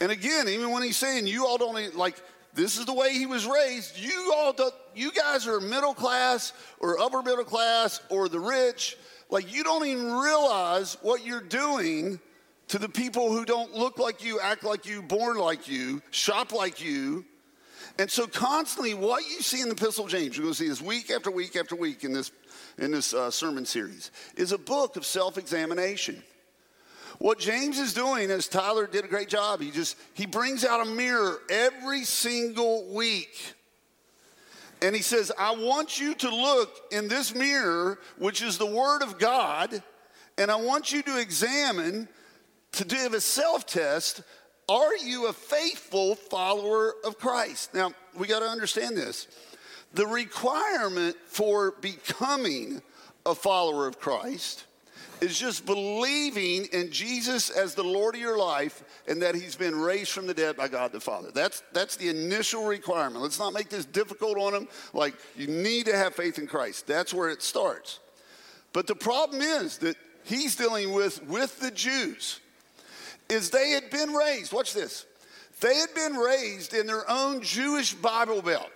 And 0.00 0.12
again, 0.12 0.48
even 0.48 0.70
when 0.70 0.82
he's 0.82 0.96
saying 0.96 1.26
you 1.26 1.46
all 1.46 1.58
don't 1.58 1.96
like 1.96 2.16
this 2.54 2.78
is 2.78 2.86
the 2.86 2.94
way 2.94 3.12
he 3.12 3.26
was 3.26 3.46
raised, 3.46 3.98
you 3.98 4.32
all 4.34 4.52
do, 4.52 4.70
you 4.94 5.12
guys 5.12 5.46
are 5.46 5.60
middle 5.60 5.94
class 5.94 6.52
or 6.80 6.98
upper 6.98 7.22
middle 7.22 7.44
class 7.44 8.00
or 8.08 8.28
the 8.28 8.40
rich, 8.40 8.96
like 9.30 9.52
you 9.54 9.62
don't 9.62 9.86
even 9.86 10.12
realize 10.12 10.96
what 11.02 11.24
you're 11.24 11.40
doing 11.40 12.18
to 12.68 12.78
the 12.78 12.88
people 12.88 13.30
who 13.30 13.44
don't 13.44 13.74
look 13.74 13.98
like 13.98 14.24
you, 14.24 14.40
act 14.40 14.64
like 14.64 14.86
you, 14.86 15.02
born 15.02 15.36
like 15.36 15.68
you, 15.68 16.02
shop 16.10 16.52
like 16.52 16.82
you. 16.82 17.24
And 17.98 18.10
so 18.10 18.26
constantly 18.26 18.94
what 18.94 19.22
you 19.24 19.40
see 19.40 19.60
in 19.60 19.68
the 19.68 19.74
Epistle 19.74 20.04
of 20.04 20.10
James, 20.10 20.36
you're 20.36 20.44
going 20.44 20.54
to 20.54 20.58
see 20.58 20.68
this 20.68 20.82
week 20.82 21.10
after 21.10 21.30
week 21.30 21.56
after 21.56 21.76
week 21.76 22.04
in 22.04 22.12
this 22.12 22.32
in 22.78 22.90
this 22.90 23.14
uh, 23.14 23.30
sermon 23.30 23.64
series, 23.64 24.10
is 24.36 24.52
a 24.52 24.58
book 24.58 24.96
of 24.96 25.06
self-examination. 25.06 26.22
What 27.18 27.38
James 27.38 27.78
is 27.78 27.94
doing, 27.94 28.30
is 28.30 28.46
Tyler 28.48 28.86
did 28.86 29.04
a 29.04 29.08
great 29.08 29.28
job, 29.28 29.60
he 29.60 29.70
just 29.70 29.96
he 30.14 30.26
brings 30.26 30.64
out 30.64 30.86
a 30.86 30.90
mirror 30.90 31.40
every 31.50 32.04
single 32.04 32.86
week. 32.92 33.54
And 34.82 34.94
he 34.94 35.00
says, 35.00 35.32
I 35.38 35.56
want 35.56 35.98
you 35.98 36.14
to 36.16 36.28
look 36.28 36.82
in 36.92 37.08
this 37.08 37.34
mirror, 37.34 37.98
which 38.18 38.42
is 38.42 38.58
the 38.58 38.66
Word 38.66 39.02
of 39.02 39.18
God, 39.18 39.82
and 40.36 40.50
I 40.50 40.56
want 40.56 40.92
you 40.92 41.02
to 41.02 41.18
examine, 41.18 42.08
to 42.72 42.84
do 42.84 42.96
a 43.14 43.20
self 43.20 43.66
test, 43.66 44.22
are 44.68 44.96
you 44.96 45.28
a 45.28 45.32
faithful 45.32 46.14
follower 46.14 46.94
of 47.04 47.18
Christ? 47.18 47.72
Now, 47.72 47.92
we 48.14 48.26
got 48.26 48.40
to 48.40 48.46
understand 48.46 48.96
this. 48.96 49.28
The 49.94 50.06
requirement 50.06 51.16
for 51.26 51.72
becoming 51.80 52.82
a 53.24 53.34
follower 53.34 53.86
of 53.86 53.98
Christ 53.98 54.65
is 55.20 55.38
just 55.38 55.64
believing 55.66 56.66
in 56.66 56.90
Jesus 56.90 57.50
as 57.50 57.74
the 57.74 57.82
Lord 57.82 58.14
of 58.14 58.20
your 58.20 58.38
life 58.38 58.84
and 59.08 59.22
that 59.22 59.34
he's 59.34 59.56
been 59.56 59.74
raised 59.74 60.10
from 60.10 60.26
the 60.26 60.34
dead 60.34 60.56
by 60.56 60.68
God 60.68 60.92
the 60.92 61.00
Father. 61.00 61.30
That's, 61.32 61.62
that's 61.72 61.96
the 61.96 62.08
initial 62.08 62.66
requirement. 62.66 63.22
Let's 63.22 63.38
not 63.38 63.52
make 63.52 63.68
this 63.68 63.84
difficult 63.84 64.38
on 64.38 64.52
them. 64.52 64.68
Like, 64.92 65.14
you 65.36 65.46
need 65.46 65.86
to 65.86 65.96
have 65.96 66.14
faith 66.14 66.38
in 66.38 66.46
Christ. 66.46 66.86
That's 66.86 67.14
where 67.14 67.30
it 67.30 67.42
starts. 67.42 68.00
But 68.72 68.86
the 68.86 68.94
problem 68.94 69.40
is 69.40 69.78
that 69.78 69.96
he's 70.24 70.56
dealing 70.56 70.92
with, 70.92 71.22
with 71.26 71.60
the 71.60 71.70
Jews, 71.70 72.40
is 73.28 73.50
they 73.50 73.70
had 73.70 73.90
been 73.90 74.12
raised, 74.12 74.52
watch 74.52 74.74
this, 74.74 75.06
they 75.60 75.74
had 75.76 75.94
been 75.94 76.14
raised 76.14 76.74
in 76.74 76.86
their 76.86 77.10
own 77.10 77.40
Jewish 77.40 77.94
Bible 77.94 78.42
Belt. 78.42 78.70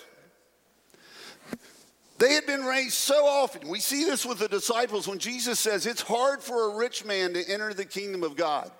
They 2.21 2.35
had 2.35 2.45
been 2.45 2.65
raised 2.65 2.93
so 2.93 3.27
often. 3.27 3.67
We 3.67 3.81
see 3.81 4.05
this 4.05 4.27
with 4.27 4.41
the 4.41 4.49
disciples 4.49 5.09
when 5.09 5.19
Jesus 5.19 5.59
says 5.59 5.87
it's 5.87 6.03
hard 6.03 6.43
for 6.43 6.71
a 6.71 6.77
rich 6.77 7.03
man 7.03 7.33
to 7.33 7.43
enter 7.50 7.73
the 7.73 7.87
kingdom 7.87 8.23
of 8.23 8.37
God. 8.37 8.71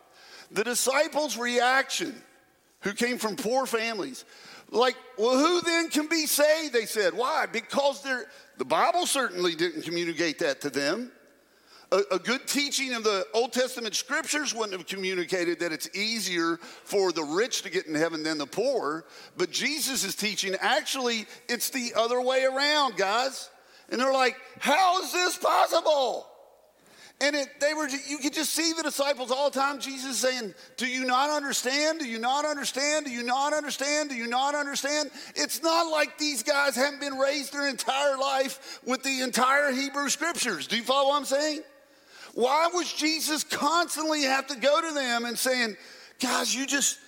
The 0.50 0.62
disciples' 0.62 1.38
reaction, 1.38 2.14
who 2.82 2.92
came 2.92 3.16
from 3.16 3.37
poor 3.37 3.64
families, 3.64 4.26
like, 4.68 4.94
well, 5.16 5.38
who 5.38 5.62
then 5.62 5.88
can 5.88 6.06
be 6.06 6.26
saved? 6.26 6.75
They 6.75 6.85
said. 6.85 7.14
Why? 7.14 7.47
Because 7.50 8.02
they're, 8.02 8.26
the 8.59 8.66
Bible 8.66 9.06
certainly 9.06 9.54
didn't 9.54 9.82
communicate 9.82 10.38
that 10.40 10.61
to 10.61 10.68
them. 10.68 11.11
A, 11.92 12.02
a, 12.12 12.18
good 12.20 12.47
teaching 12.47 12.94
of 12.94 13.02
the 13.02 13.26
Old 13.35 13.52
Testament 13.52 13.97
scriptures 13.97 14.54
wouldn't 14.54 14.73
have 14.73 14.87
communicated 14.87 15.59
that 15.59 15.73
it's 15.73 15.88
easier 15.97 16.56
for 16.85 17.11
the 17.11 17.25
rich 17.25 17.62
to 17.62 17.70
get 17.70 17.87
in 17.87 17.97
heaven 17.97 18.23
than 18.23 18.38
the 18.38 18.47
poor. 18.47 19.04
But 19.37 19.50
Jesus 19.50 20.04
is 20.04 20.14
teaching 20.14 20.54
actually 20.61 21.26
it's 21.49 21.70
the 21.70 21.94
other 21.97 22.20
way 22.20 22.44
around, 22.44 22.97
guys. 22.97 23.50
And 23.88 24.00
they're 24.00 24.12
like, 24.12 24.37
how 24.61 25.02
is 25.02 25.12
this 25.12 25.37
possible? 25.37 26.28
And 27.23 27.37
it, 27.37 27.49
they 27.61 27.75
were, 27.75 27.87
you 28.09 28.18
could 28.18 28.32
just 28.32 28.54
see 28.54 28.73
the 28.73 28.82
disciples 28.82 29.30
all 29.30 29.50
the 29.50 29.59
time. 29.59 29.78
Jesus 29.78 30.16
saying, 30.18 30.54
Do 30.78 30.87
you 30.87 31.04
not 31.04 31.28
understand? 31.28 31.99
Do 31.99 32.06
you 32.06 32.18
not 32.18 32.47
understand? 32.47 33.04
Do 33.04 33.12
you 33.12 33.23
not 33.23 33.52
understand? 33.52 34.09
Do 34.09 34.16
you 34.16 34.26
not 34.26 34.54
understand? 34.54 35.11
It's 35.37 35.62
not 35.62 35.90
like 35.90 36.16
these 36.16 36.42
guys 36.42 36.76
haven't 36.76 37.00
been 37.00 37.18
raised 37.18 37.52
their 37.52 37.68
entire 37.68 38.16
life 38.16 38.80
with 38.87 39.02
the 39.02 39.20
entire 39.20 39.70
Hebrew 39.70 40.09
scriptures. 40.09 40.66
Do 40.66 40.76
you 40.76 40.82
follow 40.82 41.11
what 41.11 41.16
I'm 41.16 41.25
saying? 41.26 41.61
Why 42.34 42.68
was 42.72 42.92
Jesus 42.92 43.44
constantly 43.44 44.22
have 44.22 44.46
to 44.49 44.56
go 44.56 44.80
to 44.80 44.94
them 44.94 45.25
and 45.25 45.38
saying, 45.38 45.76
guys, 46.20 46.54
you 46.54 46.66
just, 46.66 46.99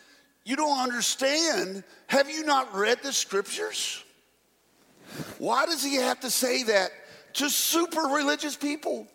you 0.45 0.57
don't 0.57 0.79
understand. 0.79 1.85
Have 2.09 2.31
you 2.31 2.45
not 2.45 2.75
read 2.75 2.99
the 3.02 3.12
scriptures? 3.12 4.02
Why 5.38 5.67
does 5.67 5.83
he 5.83 5.97
have 5.97 6.21
to 6.21 6.31
say 6.31 6.64
that 6.64 6.91
to 7.35 7.50
super 7.50 8.00
religious 8.00 8.57
people? 8.57 9.07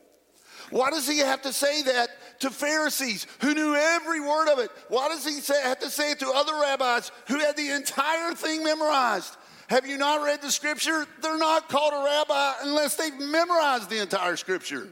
Why 0.69 0.89
does 0.89 1.07
he 1.07 1.19
have 1.19 1.41
to 1.43 1.53
say 1.53 1.81
that 1.83 2.09
to 2.41 2.49
Pharisees 2.49 3.25
who 3.39 3.53
knew 3.53 3.75
every 3.75 4.19
word 4.19 4.49
of 4.51 4.59
it? 4.59 4.69
Why 4.89 5.07
does 5.07 5.25
he 5.25 5.39
say, 5.39 5.61
have 5.63 5.79
to 5.79 5.89
say 5.89 6.11
it 6.11 6.19
to 6.19 6.29
other 6.29 6.53
rabbis 6.59 7.11
who 7.27 7.39
had 7.39 7.55
the 7.55 7.69
entire 7.71 8.33
thing 8.33 8.63
memorized? 8.63 9.35
Have 9.69 9.87
you 9.87 9.97
not 9.97 10.23
read 10.23 10.41
the 10.41 10.51
scripture? 10.51 11.05
They're 11.21 11.37
not 11.37 11.69
called 11.69 11.93
a 11.93 12.03
rabbi 12.03 12.53
unless 12.63 12.95
they've 12.95 13.17
memorized 13.19 13.89
the 13.89 14.01
entire 14.01 14.35
scripture. 14.35 14.89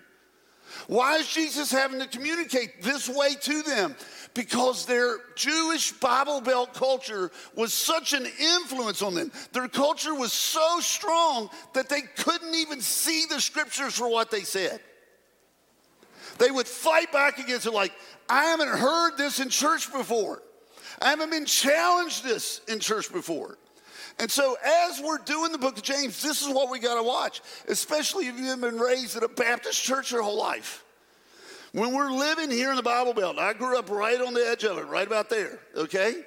Why 0.87 1.17
is 1.17 1.27
Jesus 1.27 1.71
having 1.71 1.99
to 1.99 2.07
communicate 2.07 2.81
this 2.81 3.09
way 3.09 3.35
to 3.41 3.61
them? 3.63 3.95
Because 4.33 4.85
their 4.85 5.17
Jewish 5.35 5.91
Bible 5.93 6.41
Belt 6.41 6.73
culture 6.73 7.31
was 7.55 7.73
such 7.73 8.13
an 8.13 8.27
influence 8.39 9.01
on 9.01 9.15
them. 9.15 9.31
Their 9.53 9.67
culture 9.67 10.13
was 10.13 10.33
so 10.33 10.79
strong 10.79 11.49
that 11.73 11.89
they 11.89 12.01
couldn't 12.01 12.53
even 12.53 12.81
see 12.81 13.25
the 13.29 13.39
scriptures 13.39 13.95
for 13.95 14.09
what 14.09 14.31
they 14.31 14.41
said. 14.41 14.79
They 16.37 16.51
would 16.51 16.67
fight 16.67 17.11
back 17.11 17.39
against 17.39 17.65
it, 17.65 17.71
like, 17.71 17.93
I 18.27 18.45
haven't 18.45 18.69
heard 18.69 19.17
this 19.17 19.39
in 19.39 19.49
church 19.49 19.91
before. 19.91 20.43
I 21.01 21.09
haven't 21.09 21.31
been 21.31 21.45
challenged 21.45 22.23
this 22.23 22.61
in 22.67 22.79
church 22.79 23.11
before. 23.11 23.57
And 24.19 24.31
so, 24.31 24.55
as 24.63 25.01
we're 25.01 25.17
doing 25.17 25.51
the 25.51 25.57
book 25.57 25.77
of 25.77 25.83
James, 25.83 26.21
this 26.21 26.41
is 26.41 26.47
what 26.47 26.69
we 26.69 26.79
got 26.79 26.95
to 26.95 27.03
watch, 27.03 27.41
especially 27.67 28.27
if 28.27 28.39
you've 28.39 28.61
been 28.61 28.79
raised 28.79 29.17
in 29.17 29.23
a 29.23 29.27
Baptist 29.27 29.83
church 29.83 30.11
your 30.11 30.23
whole 30.23 30.37
life. 30.37 30.85
When 31.73 31.93
we're 31.93 32.11
living 32.11 32.49
here 32.49 32.69
in 32.69 32.77
the 32.77 32.83
Bible 32.83 33.13
Belt, 33.13 33.37
I 33.37 33.51
grew 33.51 33.77
up 33.77 33.89
right 33.89 34.19
on 34.21 34.33
the 34.33 34.47
edge 34.47 34.63
of 34.63 34.77
it, 34.77 34.87
right 34.87 35.05
about 35.05 35.29
there, 35.29 35.59
okay? 35.75 36.23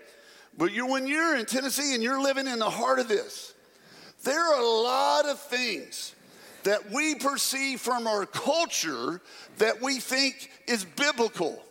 But 0.59 0.73
you're, 0.73 0.87
when 0.87 1.07
you're 1.07 1.37
in 1.37 1.47
Tennessee 1.47 1.95
and 1.95 2.03
you're 2.03 2.21
living 2.21 2.47
in 2.47 2.59
the 2.59 2.69
heart 2.69 2.99
of 2.99 3.09
this, 3.09 3.55
there 4.25 4.39
are 4.39 4.61
a 4.61 4.67
lot 4.67 5.25
of 5.27 5.41
things 5.41 6.15
that 6.65 6.91
we 6.91 7.15
perceive 7.15 7.81
from 7.81 8.07
our 8.07 8.27
culture 8.27 9.23
that 9.57 9.81
we 9.81 10.01
think 10.01 10.51
is 10.67 10.85
biblical. 10.85 11.63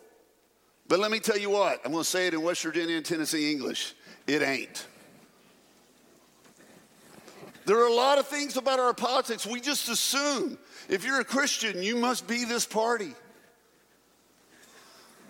But 0.88 0.98
let 0.98 1.12
me 1.12 1.20
tell 1.20 1.38
you 1.38 1.50
what, 1.50 1.80
I'm 1.84 1.92
to 1.92 2.02
say 2.02 2.26
it 2.26 2.34
in 2.34 2.42
West 2.42 2.64
Virginia 2.64 2.96
and 2.96 3.06
Tennessee 3.06 3.52
English 3.52 3.94
it 4.26 4.42
ain't. 4.42 4.86
There 7.68 7.78
are 7.78 7.86
a 7.86 7.92
lot 7.92 8.16
of 8.16 8.26
things 8.26 8.56
about 8.56 8.80
our 8.80 8.94
politics 8.94 9.46
we 9.46 9.60
just 9.60 9.90
assume 9.90 10.56
if 10.88 11.04
you're 11.04 11.20
a 11.20 11.24
Christian, 11.24 11.82
you 11.82 11.96
must 11.96 12.26
be 12.26 12.46
this 12.46 12.64
party. 12.64 13.12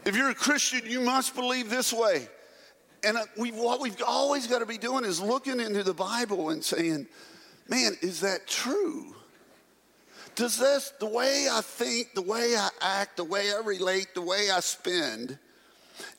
If 0.04 0.14
you're 0.14 0.30
a 0.30 0.36
Christian, 0.36 0.82
you 0.84 1.00
must 1.00 1.34
believe 1.34 1.68
this 1.68 1.92
way. 1.92 2.28
And 3.02 3.16
uh, 3.16 3.24
we, 3.36 3.50
what 3.50 3.80
we've 3.80 4.00
always 4.06 4.46
got 4.46 4.60
to 4.60 4.66
be 4.66 4.78
doing 4.78 5.04
is 5.04 5.20
looking 5.20 5.58
into 5.58 5.82
the 5.82 5.92
Bible 5.92 6.50
and 6.50 6.62
saying, 6.62 7.08
man, 7.68 7.96
is 8.02 8.20
that 8.20 8.46
true? 8.46 9.16
Does 10.36 10.56
this, 10.56 10.92
the 11.00 11.06
way 11.06 11.48
I 11.50 11.60
think, 11.60 12.14
the 12.14 12.22
way 12.22 12.54
I 12.56 12.68
act, 12.80 13.16
the 13.16 13.24
way 13.24 13.50
I 13.50 13.60
relate, 13.64 14.14
the 14.14 14.22
way 14.22 14.48
I 14.52 14.60
spend, 14.60 15.36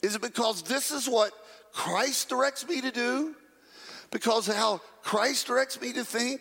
is 0.01 0.15
it 0.15 0.21
because 0.21 0.63
this 0.63 0.91
is 0.91 1.07
what 1.07 1.31
Christ 1.71 2.27
directs 2.27 2.67
me 2.67 2.81
to 2.81 2.91
do? 2.91 3.35
Because 4.11 4.47
how 4.47 4.81
Christ 5.09 5.47
directs 5.47 5.81
me 5.81 5.91
to 5.93 6.05
think? 6.05 6.39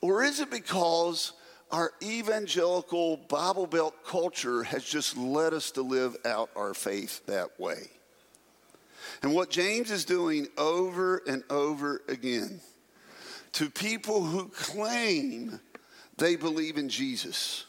Or 0.00 0.24
is 0.24 0.40
it 0.40 0.50
because 0.50 1.34
our 1.70 1.92
evangelical 2.02 3.16
Bible 3.28 3.68
Belt 3.68 3.94
culture 4.04 4.64
has 4.64 4.82
just 4.82 5.16
led 5.16 5.54
us 5.54 5.70
to 5.70 5.82
live 5.82 6.16
out 6.24 6.50
our 6.56 6.74
faith 6.74 7.24
that 7.26 7.60
way? 7.60 7.90
And 9.22 9.32
what 9.36 9.50
James 9.50 9.92
is 9.92 10.04
doing 10.04 10.48
over 10.58 11.22
and 11.28 11.44
over 11.48 12.02
again 12.08 12.60
to 13.52 13.70
people 13.70 14.24
who 14.24 14.48
claim 14.48 15.60
they 16.16 16.34
believe 16.34 16.76
in 16.76 16.88
Jesus, 16.88 17.66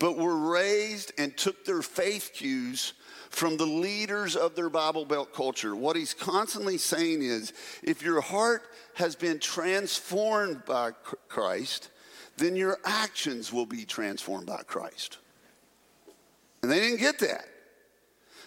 but 0.00 0.18
were 0.18 0.50
raised 0.50 1.12
and 1.16 1.36
took 1.36 1.64
their 1.64 1.80
faith 1.80 2.32
cues 2.34 2.94
from 3.32 3.56
the 3.56 3.66
leaders 3.66 4.36
of 4.36 4.54
their 4.54 4.68
Bible 4.68 5.04
Belt 5.04 5.32
culture. 5.32 5.74
What 5.74 5.96
he's 5.96 6.14
constantly 6.14 6.78
saying 6.78 7.22
is 7.22 7.52
if 7.82 8.02
your 8.02 8.20
heart 8.20 8.62
has 8.94 9.16
been 9.16 9.38
transformed 9.38 10.64
by 10.64 10.92
Christ, 11.28 11.90
then 12.36 12.54
your 12.54 12.78
actions 12.84 13.52
will 13.52 13.66
be 13.66 13.84
transformed 13.84 14.46
by 14.46 14.62
Christ. 14.62 15.18
And 16.62 16.70
they 16.70 16.80
didn't 16.80 17.00
get 17.00 17.18
that. 17.20 17.46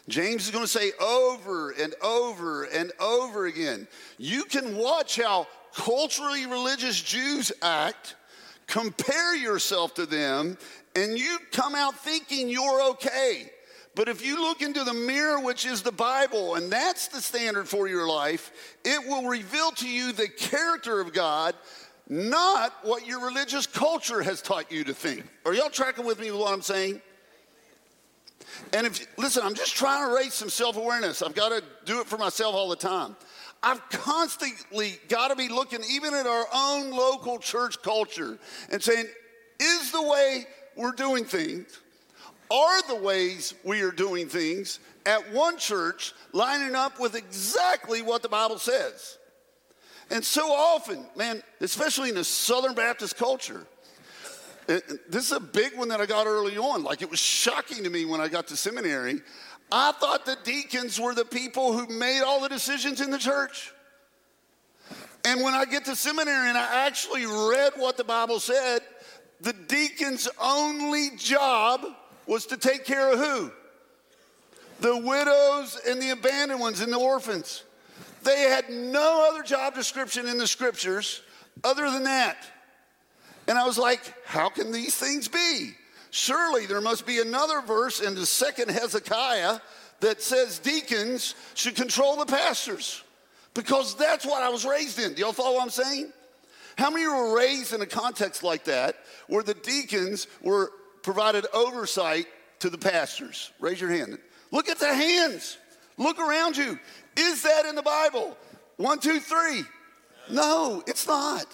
James 0.07 0.45
is 0.45 0.51
going 0.51 0.63
to 0.63 0.69
say 0.69 0.91
over 1.01 1.71
and 1.71 1.95
over 2.03 2.65
and 2.65 2.91
over 2.99 3.47
again 3.47 3.87
you 4.19 4.43
can 4.43 4.77
watch 4.77 5.19
how 5.19 5.47
culturally 5.73 6.45
religious 6.45 7.01
Jews 7.01 7.51
act 7.63 8.15
compare 8.67 9.35
yourself 9.35 9.93
to 9.95 10.05
them, 10.05 10.57
and 10.95 11.17
you 11.17 11.37
come 11.51 11.75
out 11.75 11.97
thinking 11.99 12.49
you're 12.49 12.81
okay. 12.91 13.51
But 13.95 14.09
if 14.09 14.23
you 14.23 14.41
look 14.41 14.61
into 14.61 14.83
the 14.83 14.93
mirror, 14.93 15.39
which 15.39 15.65
is 15.65 15.81
the 15.81 15.91
Bible, 15.91 16.55
and 16.55 16.69
that's 16.69 17.07
the 17.07 17.21
standard 17.21 17.67
for 17.67 17.87
your 17.87 18.07
life, 18.07 18.75
it 18.83 19.07
will 19.07 19.27
reveal 19.27 19.71
to 19.71 19.87
you 19.87 20.11
the 20.11 20.27
character 20.27 20.99
of 20.99 21.13
God, 21.13 21.55
not 22.09 22.73
what 22.83 23.07
your 23.07 23.25
religious 23.25 23.65
culture 23.65 24.21
has 24.21 24.41
taught 24.41 24.69
you 24.69 24.83
to 24.83 24.93
think. 24.93 25.23
Are 25.45 25.53
y'all 25.53 25.69
tracking 25.69 26.05
with 26.05 26.19
me 26.19 26.29
with 26.29 26.41
what 26.41 26.53
I'm 26.53 26.61
saying? 26.61 27.01
And 28.73 28.85
if, 28.85 29.07
listen, 29.17 29.43
I'm 29.43 29.55
just 29.55 29.75
trying 29.75 30.07
to 30.07 30.15
raise 30.15 30.33
some 30.33 30.49
self 30.49 30.75
awareness. 30.75 31.21
I've 31.21 31.33
got 31.33 31.49
to 31.49 31.63
do 31.85 32.01
it 32.01 32.07
for 32.07 32.17
myself 32.17 32.53
all 32.53 32.69
the 32.69 32.75
time. 32.75 33.15
I've 33.63 33.81
constantly 33.89 34.99
got 35.07 35.29
to 35.29 35.35
be 35.35 35.47
looking 35.47 35.79
even 35.89 36.13
at 36.13 36.27
our 36.27 36.45
own 36.53 36.91
local 36.91 37.39
church 37.39 37.81
culture 37.81 38.37
and 38.69 38.83
saying, 38.83 39.05
is 39.59 39.91
the 39.91 40.03
way 40.03 40.45
we're 40.75 40.91
doing 40.91 41.25
things, 41.25 41.79
are 42.51 42.81
the 42.87 42.95
ways 42.95 43.53
we 43.63 43.81
are 43.81 43.91
doing 43.91 44.27
things 44.27 44.79
at 45.05 45.31
one 45.31 45.57
church 45.57 46.13
lining 46.31 46.75
up 46.75 46.99
with 46.99 47.15
exactly 47.15 48.01
what 48.01 48.21
the 48.21 48.29
Bible 48.29 48.59
says? 48.59 49.17
And 50.11 50.23
so 50.23 50.51
often, 50.51 51.05
man, 51.15 51.41
especially 51.61 52.09
in 52.09 52.15
the 52.15 52.23
Southern 52.23 52.75
Baptist 52.75 53.17
culture, 53.17 53.65
it, 54.67 55.11
this 55.11 55.25
is 55.25 55.31
a 55.31 55.39
big 55.39 55.77
one 55.77 55.89
that 55.89 56.01
I 56.01 56.05
got 56.05 56.27
early 56.27 56.57
on. 56.57 56.83
Like 56.83 57.01
it 57.01 57.09
was 57.09 57.19
shocking 57.19 57.83
to 57.83 57.89
me 57.89 58.05
when 58.05 58.21
I 58.21 58.27
got 58.27 58.47
to 58.47 58.57
seminary. 58.57 59.21
I 59.71 59.91
thought 59.93 60.25
the 60.25 60.37
deacons 60.43 60.99
were 60.99 61.13
the 61.13 61.25
people 61.25 61.73
who 61.73 61.87
made 61.87 62.21
all 62.21 62.41
the 62.41 62.49
decisions 62.49 63.01
in 63.01 63.09
the 63.09 63.17
church. 63.17 63.71
And 65.25 65.41
when 65.41 65.55
I 65.55 65.65
get 65.65 65.85
to 65.85 65.95
seminary 65.95 66.49
and 66.49 66.57
I 66.57 66.85
actually 66.85 67.25
read 67.25 67.73
what 67.77 67.97
the 67.97 68.03
Bible 68.03 68.39
said, 68.39 68.81
the 69.41 69.53
deacon's 69.53 70.29
only 70.39 71.09
job 71.17 71.83
was 72.27 72.45
to 72.47 72.57
take 72.57 72.85
care 72.85 73.13
of 73.13 73.19
who? 73.19 73.51
The 74.79 74.97
widows 74.97 75.79
and 75.87 76.01
the 76.01 76.11
abandoned 76.11 76.59
ones 76.59 76.81
and 76.81 76.91
the 76.91 76.99
orphans. 76.99 77.63
They 78.23 78.41
had 78.41 78.69
no 78.69 79.29
other 79.29 79.43
job 79.43 79.75
description 79.75 80.27
in 80.27 80.37
the 80.37 80.47
scriptures 80.47 81.21
other 81.63 81.89
than 81.89 82.03
that. 82.03 82.37
And 83.47 83.57
I 83.57 83.65
was 83.65 83.77
like, 83.77 84.01
how 84.25 84.49
can 84.49 84.71
these 84.71 84.95
things 84.95 85.27
be? 85.27 85.73
Surely 86.09 86.65
there 86.65 86.81
must 86.81 87.05
be 87.05 87.19
another 87.19 87.61
verse 87.61 87.99
in 87.99 88.15
the 88.15 88.25
second 88.25 88.71
Hezekiah 88.71 89.59
that 89.99 90.21
says 90.21 90.59
deacons 90.59 91.35
should 91.53 91.75
control 91.75 92.17
the 92.17 92.25
pastors 92.25 93.03
because 93.53 93.95
that's 93.95 94.25
what 94.25 94.41
I 94.41 94.49
was 94.49 94.65
raised 94.65 94.99
in. 94.99 95.13
Do 95.13 95.21
y'all 95.21 95.33
follow 95.33 95.55
what 95.55 95.63
I'm 95.63 95.69
saying? 95.69 96.11
How 96.77 96.89
many 96.89 97.07
were 97.07 97.35
raised 97.35 97.73
in 97.73 97.81
a 97.81 97.85
context 97.85 98.43
like 98.43 98.65
that 98.65 98.95
where 99.27 99.43
the 99.43 99.53
deacons 99.53 100.27
were 100.41 100.71
provided 101.05 101.45
oversight 101.53 102.27
to 102.59 102.69
the 102.69 102.77
pastors? 102.77 103.51
Raise 103.59 103.79
your 103.79 103.91
hand. 103.91 104.17
Look 104.51 104.67
at 104.69 104.79
the 104.79 104.93
hands. 104.93 105.57
Look 105.97 106.19
around 106.19 106.57
you. 106.57 106.77
Is 107.15 107.43
that 107.43 107.65
in 107.65 107.75
the 107.75 107.81
Bible? 107.81 108.35
One, 108.77 108.99
two, 108.99 109.19
three. 109.19 109.63
No, 110.29 110.83
it's 110.85 111.07
not. 111.07 111.45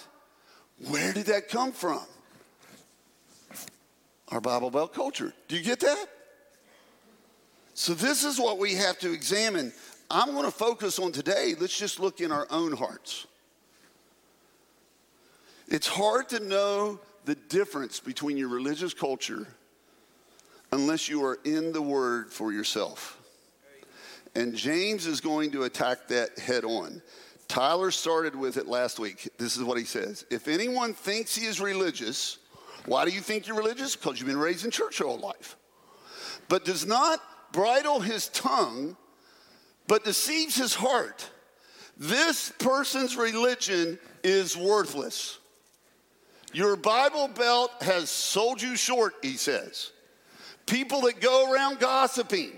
Where 0.88 1.12
did 1.12 1.26
that 1.26 1.48
come 1.48 1.72
from? 1.72 2.00
our 4.32 4.40
Bible 4.40 4.70
Belt 4.70 4.94
culture. 4.94 5.32
Do 5.46 5.56
you 5.56 5.62
get 5.62 5.80
that? 5.80 6.06
So, 7.74 7.94
this 7.94 8.24
is 8.24 8.38
what 8.38 8.58
we 8.58 8.74
have 8.74 8.98
to 9.00 9.12
examine. 9.12 9.72
I'm 10.10 10.32
going 10.32 10.44
to 10.44 10.50
focus 10.50 10.98
on 10.98 11.12
today. 11.12 11.54
Let's 11.58 11.78
just 11.78 12.00
look 12.00 12.20
in 12.20 12.32
our 12.32 12.46
own 12.50 12.72
hearts. 12.72 13.26
It's 15.68 15.86
hard 15.86 16.28
to 16.30 16.40
know 16.40 16.98
the 17.24 17.34
difference 17.34 18.00
between 18.00 18.36
your 18.36 18.48
religious 18.48 18.94
culture 18.94 19.46
unless 20.72 21.08
you 21.08 21.24
are 21.24 21.38
in 21.44 21.72
the 21.72 21.82
Word 21.82 22.32
for 22.32 22.52
yourself. 22.52 23.18
And 24.34 24.54
James 24.54 25.06
is 25.06 25.20
going 25.20 25.50
to 25.52 25.64
attack 25.64 26.08
that 26.08 26.38
head 26.38 26.64
on. 26.64 27.02
Tyler 27.48 27.90
started 27.90 28.34
with 28.34 28.56
it 28.56 28.66
last 28.66 28.98
week. 28.98 29.28
This 29.36 29.56
is 29.56 29.62
what 29.62 29.78
he 29.78 29.84
says 29.84 30.24
If 30.30 30.48
anyone 30.48 30.94
thinks 30.94 31.36
he 31.36 31.46
is 31.46 31.60
religious, 31.60 32.38
why 32.86 33.04
do 33.04 33.10
you 33.10 33.20
think 33.20 33.46
you're 33.46 33.56
religious? 33.56 33.94
Because 33.94 34.18
you've 34.18 34.28
been 34.28 34.38
raised 34.38 34.64
in 34.64 34.70
church 34.70 34.98
your 34.98 35.08
whole 35.08 35.18
life. 35.18 35.56
But 36.48 36.64
does 36.64 36.86
not 36.86 37.20
bridle 37.52 38.00
his 38.00 38.28
tongue, 38.28 38.96
but 39.86 40.04
deceives 40.04 40.56
his 40.56 40.74
heart. 40.74 41.28
This 41.96 42.50
person's 42.58 43.16
religion 43.16 43.98
is 44.24 44.56
worthless. 44.56 45.38
Your 46.52 46.76
Bible 46.76 47.28
belt 47.28 47.70
has 47.80 48.10
sold 48.10 48.60
you 48.60 48.76
short, 48.76 49.14
he 49.22 49.36
says. 49.36 49.90
People 50.66 51.02
that 51.02 51.20
go 51.20 51.52
around 51.52 51.80
gossiping. 51.80 52.52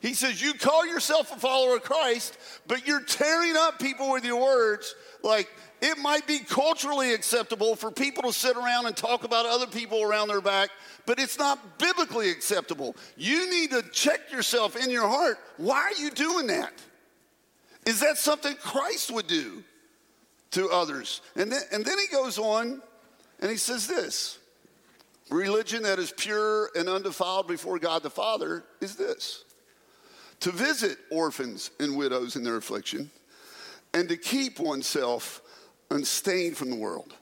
He 0.00 0.14
says, 0.14 0.42
You 0.42 0.54
call 0.54 0.86
yourself 0.86 1.34
a 1.34 1.38
follower 1.38 1.76
of 1.76 1.82
Christ, 1.82 2.36
but 2.66 2.86
you're 2.86 3.02
tearing 3.02 3.54
up 3.56 3.78
people 3.78 4.10
with 4.10 4.24
your 4.24 4.40
words. 4.40 4.94
Like, 5.22 5.48
it 5.80 5.98
might 5.98 6.26
be 6.26 6.38
culturally 6.38 7.12
acceptable 7.12 7.74
for 7.74 7.90
people 7.90 8.22
to 8.24 8.32
sit 8.32 8.56
around 8.56 8.86
and 8.86 8.96
talk 8.96 9.24
about 9.24 9.46
other 9.46 9.66
people 9.66 10.02
around 10.02 10.28
their 10.28 10.40
back, 10.40 10.70
but 11.06 11.18
it's 11.18 11.38
not 11.38 11.78
biblically 11.78 12.30
acceptable. 12.30 12.94
You 13.16 13.50
need 13.50 13.70
to 13.70 13.82
check 13.92 14.30
yourself 14.30 14.76
in 14.76 14.90
your 14.90 15.08
heart. 15.08 15.38
Why 15.56 15.78
are 15.80 16.00
you 16.00 16.10
doing 16.10 16.46
that? 16.48 16.72
Is 17.84 18.00
that 18.00 18.16
something 18.16 18.54
Christ 18.56 19.10
would 19.10 19.26
do 19.26 19.64
to 20.52 20.68
others? 20.70 21.20
And 21.34 21.50
then, 21.50 21.62
and 21.72 21.84
then 21.84 21.98
he 21.98 22.06
goes 22.14 22.38
on 22.38 22.80
and 23.42 23.50
he 23.50 23.58
says 23.58 23.86
this 23.86 24.38
religion 25.30 25.82
that 25.82 25.98
is 25.98 26.12
pure 26.16 26.70
and 26.74 26.88
undefiled 26.88 27.48
before 27.48 27.78
God 27.78 28.02
the 28.02 28.10
Father 28.10 28.64
is 28.80 28.96
this 28.96 29.44
to 30.40 30.50
visit 30.50 30.98
orphans 31.10 31.70
and 31.78 31.96
widows 31.96 32.36
in 32.36 32.42
their 32.42 32.56
affliction 32.56 33.10
and 33.94 34.08
to 34.08 34.16
keep 34.16 34.58
oneself 34.58 35.42
unstained 35.90 36.56
from 36.56 36.70
the 36.70 36.76
world. 36.76 37.14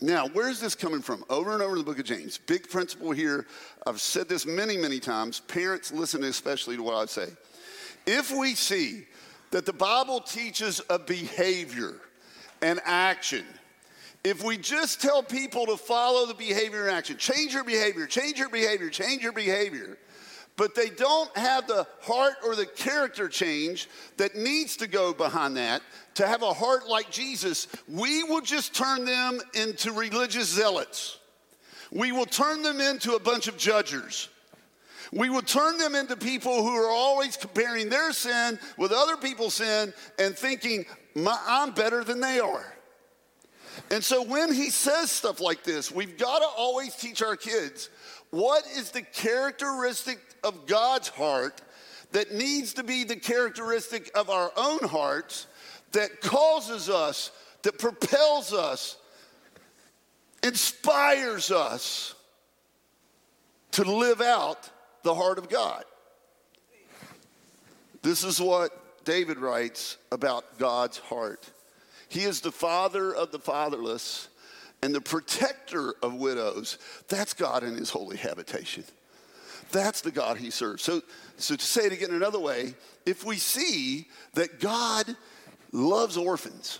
Now, 0.00 0.28
where's 0.28 0.60
this 0.60 0.74
coming 0.74 1.00
from? 1.00 1.24
Over 1.28 1.54
and 1.54 1.62
over 1.62 1.72
in 1.72 1.78
the 1.78 1.84
book 1.84 1.98
of 1.98 2.04
James. 2.04 2.38
Big 2.38 2.68
principle 2.68 3.12
here. 3.12 3.46
I've 3.86 4.00
said 4.00 4.28
this 4.28 4.46
many, 4.46 4.76
many 4.76 5.00
times. 5.00 5.40
Parents, 5.40 5.90
listen 5.90 6.22
especially 6.24 6.76
to 6.76 6.82
what 6.82 6.94
I 6.94 7.06
say. 7.06 7.28
If 8.06 8.30
we 8.30 8.54
see 8.54 9.06
that 9.50 9.66
the 9.66 9.72
Bible 9.72 10.20
teaches 10.20 10.82
a 10.90 10.98
behavior, 10.98 11.94
an 12.62 12.80
action, 12.84 13.44
if 14.24 14.42
we 14.42 14.56
just 14.56 15.00
tell 15.00 15.22
people 15.22 15.66
to 15.66 15.76
follow 15.76 16.26
the 16.26 16.34
behavior 16.34 16.86
and 16.86 16.96
action, 16.96 17.16
change 17.16 17.54
your 17.54 17.64
behavior, 17.64 18.06
change 18.06 18.38
your 18.38 18.48
behavior, 18.48 18.90
change 18.90 19.22
your 19.22 19.32
behavior, 19.32 19.98
but 20.56 20.74
they 20.74 20.88
don't 20.88 21.34
have 21.36 21.66
the 21.66 21.86
heart 22.00 22.34
or 22.44 22.56
the 22.56 22.66
character 22.66 23.28
change 23.28 23.88
that 24.16 24.34
needs 24.34 24.76
to 24.78 24.86
go 24.86 25.12
behind 25.12 25.56
that 25.56 25.82
to 26.14 26.26
have 26.26 26.42
a 26.42 26.52
heart 26.52 26.88
like 26.88 27.10
Jesus, 27.10 27.68
we 27.86 28.24
will 28.24 28.40
just 28.40 28.74
turn 28.74 29.04
them 29.04 29.40
into 29.54 29.92
religious 29.92 30.48
zealots. 30.48 31.18
We 31.92 32.10
will 32.10 32.26
turn 32.26 32.62
them 32.62 32.80
into 32.80 33.14
a 33.14 33.20
bunch 33.20 33.48
of 33.48 33.56
judgers. 33.56 34.28
We 35.12 35.30
will 35.30 35.42
turn 35.42 35.78
them 35.78 35.94
into 35.94 36.16
people 36.16 36.62
who 36.62 36.74
are 36.74 36.90
always 36.90 37.36
comparing 37.36 37.88
their 37.90 38.12
sin 38.12 38.58
with 38.76 38.92
other 38.92 39.16
people's 39.16 39.54
sin 39.54 39.92
and 40.18 40.36
thinking, 40.36 40.86
I'm 41.26 41.72
better 41.72 42.02
than 42.02 42.20
they 42.20 42.40
are. 42.40 42.75
And 43.90 44.02
so 44.02 44.22
when 44.22 44.52
he 44.52 44.70
says 44.70 45.10
stuff 45.10 45.40
like 45.40 45.62
this, 45.62 45.90
we've 45.92 46.18
got 46.18 46.38
to 46.40 46.46
always 46.46 46.94
teach 46.96 47.22
our 47.22 47.36
kids 47.36 47.90
what 48.30 48.64
is 48.76 48.90
the 48.90 49.02
characteristic 49.02 50.18
of 50.42 50.66
God's 50.66 51.08
heart 51.08 51.62
that 52.12 52.32
needs 52.32 52.74
to 52.74 52.82
be 52.82 53.04
the 53.04 53.16
characteristic 53.16 54.10
of 54.14 54.30
our 54.30 54.52
own 54.56 54.80
hearts 54.88 55.46
that 55.92 56.20
causes 56.20 56.88
us, 56.88 57.30
that 57.62 57.78
propels 57.78 58.52
us, 58.52 58.96
inspires 60.42 61.50
us 61.50 62.14
to 63.72 63.84
live 63.84 64.20
out 64.20 64.70
the 65.02 65.14
heart 65.14 65.38
of 65.38 65.48
God. 65.48 65.84
This 68.02 68.24
is 68.24 68.40
what 68.40 69.04
David 69.04 69.38
writes 69.38 69.96
about 70.12 70.58
God's 70.58 70.98
heart. 70.98 71.50
He 72.08 72.22
is 72.22 72.40
the 72.40 72.52
father 72.52 73.14
of 73.14 73.32
the 73.32 73.38
fatherless 73.38 74.28
and 74.82 74.94
the 74.94 75.00
protector 75.00 75.94
of 76.02 76.14
widows. 76.14 76.78
That's 77.08 77.34
God 77.34 77.64
in 77.64 77.74
his 77.74 77.90
holy 77.90 78.16
habitation. 78.16 78.84
That's 79.72 80.00
the 80.00 80.12
God 80.12 80.36
he 80.38 80.50
serves. 80.50 80.82
So, 80.82 81.02
so 81.36 81.56
to 81.56 81.64
say 81.64 81.86
it 81.86 81.92
again 81.92 82.10
another 82.10 82.38
way, 82.38 82.74
if 83.04 83.24
we 83.24 83.36
see 83.36 84.06
that 84.34 84.60
God 84.60 85.16
loves 85.72 86.16
orphans 86.16 86.78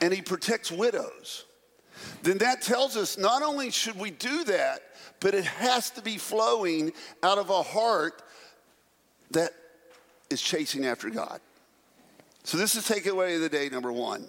and 0.00 0.12
he 0.12 0.22
protects 0.22 0.72
widows, 0.72 1.44
then 2.22 2.38
that 2.38 2.62
tells 2.62 2.96
us 2.96 3.18
not 3.18 3.42
only 3.42 3.70
should 3.70 3.98
we 3.98 4.10
do 4.10 4.44
that, 4.44 4.80
but 5.20 5.34
it 5.34 5.44
has 5.44 5.90
to 5.90 6.02
be 6.02 6.18
flowing 6.18 6.92
out 7.22 7.38
of 7.38 7.50
a 7.50 7.62
heart 7.62 8.22
that 9.30 9.52
is 10.30 10.40
chasing 10.40 10.86
after 10.86 11.10
God. 11.10 11.40
So, 12.44 12.56
this 12.56 12.74
is 12.74 12.88
takeaway 12.88 13.36
of 13.36 13.40
the 13.40 13.48
day 13.48 13.68
number 13.68 13.92
one. 13.92 14.26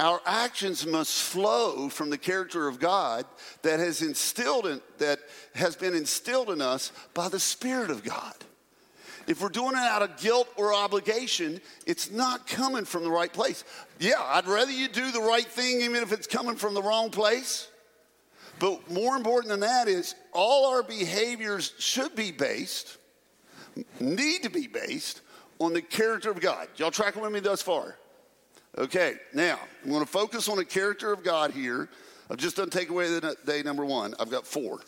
Our 0.00 0.20
actions 0.26 0.86
must 0.86 1.22
flow 1.22 1.88
from 1.88 2.10
the 2.10 2.18
character 2.18 2.68
of 2.68 2.78
God 2.78 3.24
that 3.62 3.80
has 3.80 4.00
instilled 4.00 4.66
in, 4.66 4.80
that 4.98 5.18
has 5.54 5.74
been 5.74 5.94
instilled 5.94 6.50
in 6.50 6.60
us 6.60 6.92
by 7.14 7.28
the 7.28 7.40
Spirit 7.40 7.90
of 7.90 8.04
God. 8.04 8.34
If 9.26 9.42
we're 9.42 9.48
doing 9.48 9.72
it 9.72 9.78
out 9.78 10.02
of 10.02 10.16
guilt 10.16 10.48
or 10.56 10.72
obligation, 10.72 11.60
it's 11.84 12.10
not 12.10 12.46
coming 12.46 12.84
from 12.84 13.02
the 13.02 13.10
right 13.10 13.32
place. 13.32 13.64
Yeah, 13.98 14.22
I'd 14.22 14.46
rather 14.46 14.70
you 14.70 14.88
do 14.88 15.10
the 15.10 15.20
right 15.20 15.44
thing 15.44 15.82
even 15.82 16.02
if 16.02 16.12
it's 16.12 16.26
coming 16.26 16.56
from 16.56 16.74
the 16.74 16.82
wrong 16.82 17.10
place. 17.10 17.68
But 18.58 18.90
more 18.90 19.16
important 19.16 19.50
than 19.50 19.60
that 19.60 19.86
is 19.88 20.14
all 20.32 20.70
our 20.70 20.82
behaviors 20.82 21.74
should 21.78 22.14
be 22.16 22.32
based, 22.32 22.96
need 24.00 24.44
to 24.44 24.50
be 24.50 24.66
based 24.66 25.20
on 25.58 25.72
the 25.72 25.82
character 25.82 26.30
of 26.30 26.40
God. 26.40 26.68
Y'all 26.76 26.90
tracking 26.90 27.22
with 27.22 27.32
me 27.32 27.40
thus 27.40 27.62
far? 27.62 27.96
Okay, 28.76 29.14
now 29.34 29.58
I'm 29.82 29.90
going 29.90 30.04
to 30.04 30.10
focus 30.10 30.48
on 30.48 30.56
the 30.56 30.64
character 30.64 31.12
of 31.12 31.24
God 31.24 31.50
here. 31.50 31.88
I've 32.30 32.36
just 32.36 32.56
done 32.56 32.70
takeaway 32.70 33.20
the 33.20 33.36
day 33.46 33.62
number 33.62 33.84
one. 33.84 34.14
I've 34.20 34.30
got 34.30 34.46
four. 34.46 34.80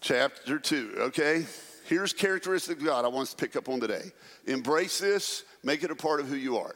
Chapter 0.00 0.58
two, 0.58 0.92
okay? 0.98 1.46
Here's 1.86 2.12
characteristic 2.12 2.78
of 2.78 2.84
God 2.84 3.04
I 3.04 3.08
want 3.08 3.22
us 3.28 3.34
to 3.34 3.36
pick 3.36 3.56
up 3.56 3.68
on 3.68 3.80
today. 3.80 4.12
Embrace 4.46 4.98
this, 4.98 5.44
make 5.64 5.82
it 5.82 5.90
a 5.90 5.96
part 5.96 6.20
of 6.20 6.28
who 6.28 6.36
you 6.36 6.58
are. 6.58 6.74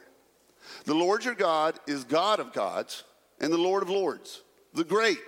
The 0.85 0.93
Lord 0.93 1.23
your 1.23 1.35
God 1.35 1.79
is 1.87 2.03
God 2.03 2.39
of 2.39 2.53
gods 2.53 3.03
and 3.39 3.53
the 3.53 3.57
Lord 3.57 3.83
of 3.83 3.89
lords, 3.89 4.41
the 4.73 4.83
great, 4.83 5.19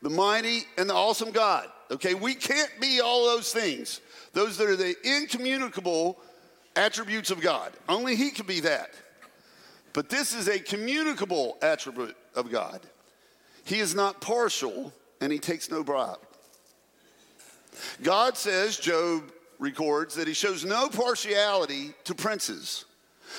the 0.00 0.10
mighty, 0.10 0.62
and 0.78 0.88
the 0.88 0.94
awesome 0.94 1.30
God. 1.30 1.68
Okay, 1.90 2.14
we 2.14 2.34
can't 2.34 2.70
be 2.80 3.00
all 3.00 3.26
those 3.26 3.52
things. 3.52 4.00
Those 4.32 4.56
that 4.56 4.68
are 4.68 4.76
the 4.76 4.94
incommunicable 5.04 6.18
attributes 6.76 7.30
of 7.30 7.40
God. 7.40 7.72
Only 7.88 8.16
He 8.16 8.30
can 8.30 8.46
be 8.46 8.60
that. 8.60 8.90
But 9.92 10.08
this 10.08 10.34
is 10.34 10.48
a 10.48 10.58
communicable 10.58 11.58
attribute 11.62 12.16
of 12.34 12.50
God. 12.50 12.80
He 13.64 13.78
is 13.78 13.94
not 13.94 14.20
partial 14.20 14.92
and 15.20 15.32
He 15.32 15.38
takes 15.38 15.70
no 15.70 15.84
bribe. 15.84 16.18
God 18.02 18.36
says, 18.36 18.76
Job 18.78 19.30
records, 19.58 20.14
that 20.16 20.28
He 20.28 20.34
shows 20.34 20.64
no 20.64 20.88
partiality 20.88 21.92
to 22.04 22.14
princes, 22.14 22.84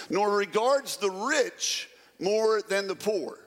nor 0.09 0.35
regards 0.35 0.97
the 0.97 1.11
rich 1.11 1.89
more 2.19 2.61
than 2.61 2.87
the 2.87 2.95
poor, 2.95 3.39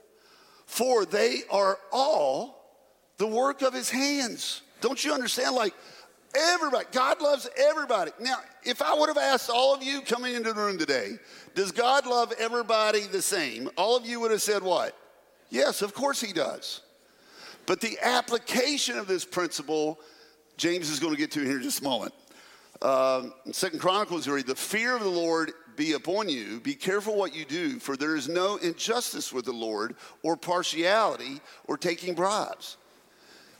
for 0.66 1.04
they 1.04 1.40
are 1.50 1.78
all 1.92 2.78
the 3.18 3.26
work 3.26 3.62
of 3.62 3.72
His 3.72 3.90
hands. 3.90 4.62
Don't 4.80 5.02
you 5.04 5.12
understand? 5.12 5.54
Like, 5.54 5.74
Everybody. 6.36 6.86
God 6.92 7.20
loves 7.22 7.48
everybody. 7.56 8.10
Now, 8.20 8.36
if 8.62 8.82
I 8.82 8.94
would 8.94 9.08
have 9.08 9.18
asked 9.18 9.48
all 9.48 9.74
of 9.74 9.82
you 9.82 10.02
coming 10.02 10.34
into 10.34 10.52
the 10.52 10.60
room 10.60 10.76
today, 10.76 11.18
does 11.54 11.72
God 11.72 12.06
love 12.06 12.32
everybody 12.38 13.00
the 13.00 13.22
same? 13.22 13.70
All 13.76 13.96
of 13.96 14.04
you 14.04 14.20
would 14.20 14.30
have 14.30 14.42
said 14.42 14.62
what? 14.62 14.96
Yes, 15.50 15.82
of 15.82 15.94
course 15.94 16.20
he 16.20 16.32
does. 16.32 16.82
But 17.64 17.80
the 17.80 17.98
application 18.02 18.98
of 18.98 19.06
this 19.06 19.24
principle, 19.24 19.98
James 20.56 20.90
is 20.90 21.00
going 21.00 21.14
to 21.14 21.18
get 21.18 21.30
to 21.32 21.40
here 21.40 21.56
in 21.56 21.62
just 21.62 21.80
a 21.80 21.84
moment. 21.84 22.12
Um, 22.82 23.32
Second 23.52 23.80
Chronicles, 23.80 24.28
read, 24.28 24.46
the 24.46 24.54
fear 24.54 24.94
of 24.94 25.02
the 25.02 25.08
Lord 25.08 25.52
be 25.76 25.92
upon 25.92 26.28
you. 26.28 26.60
Be 26.60 26.74
careful 26.74 27.16
what 27.16 27.34
you 27.34 27.44
do, 27.44 27.78
for 27.78 27.96
there 27.96 28.16
is 28.16 28.28
no 28.28 28.56
injustice 28.56 29.32
with 29.32 29.44
the 29.44 29.52
Lord, 29.52 29.96
or 30.22 30.36
partiality, 30.36 31.40
or 31.64 31.76
taking 31.76 32.14
bribes. 32.14 32.76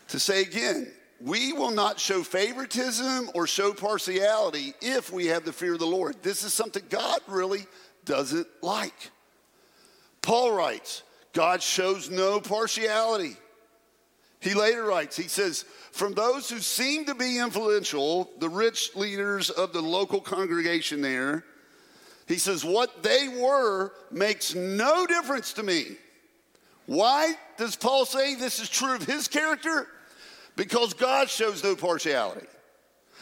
To 0.08 0.18
say 0.18 0.42
again, 0.42 0.92
we 1.20 1.52
will 1.52 1.70
not 1.70 1.98
show 1.98 2.22
favoritism 2.22 3.30
or 3.34 3.46
show 3.46 3.72
partiality 3.72 4.74
if 4.80 5.12
we 5.12 5.26
have 5.26 5.44
the 5.44 5.52
fear 5.52 5.72
of 5.74 5.78
the 5.78 5.86
Lord. 5.86 6.16
This 6.22 6.44
is 6.44 6.52
something 6.52 6.82
God 6.90 7.20
really 7.26 7.66
doesn't 8.04 8.46
like. 8.62 9.10
Paul 10.22 10.52
writes, 10.52 11.02
God 11.32 11.62
shows 11.62 12.10
no 12.10 12.40
partiality. 12.40 13.36
He 14.40 14.54
later 14.54 14.84
writes, 14.84 15.16
he 15.16 15.28
says, 15.28 15.64
from 15.92 16.12
those 16.12 16.50
who 16.50 16.58
seem 16.58 17.06
to 17.06 17.14
be 17.14 17.38
influential, 17.38 18.30
the 18.38 18.48
rich 18.48 18.94
leaders 18.94 19.50
of 19.50 19.72
the 19.72 19.80
local 19.80 20.20
congregation 20.20 21.00
there, 21.00 21.44
he 22.28 22.36
says, 22.36 22.64
what 22.64 23.02
they 23.02 23.28
were 23.28 23.92
makes 24.10 24.54
no 24.54 25.06
difference 25.06 25.54
to 25.54 25.62
me. 25.62 25.96
Why 26.86 27.34
does 27.56 27.76
Paul 27.76 28.04
say 28.04 28.34
this 28.34 28.60
is 28.60 28.68
true 28.68 28.94
of 28.94 29.04
his 29.04 29.28
character? 29.28 29.88
Because 30.56 30.94
God 30.94 31.28
shows 31.28 31.62
no 31.62 31.76
partiality. 31.76 32.46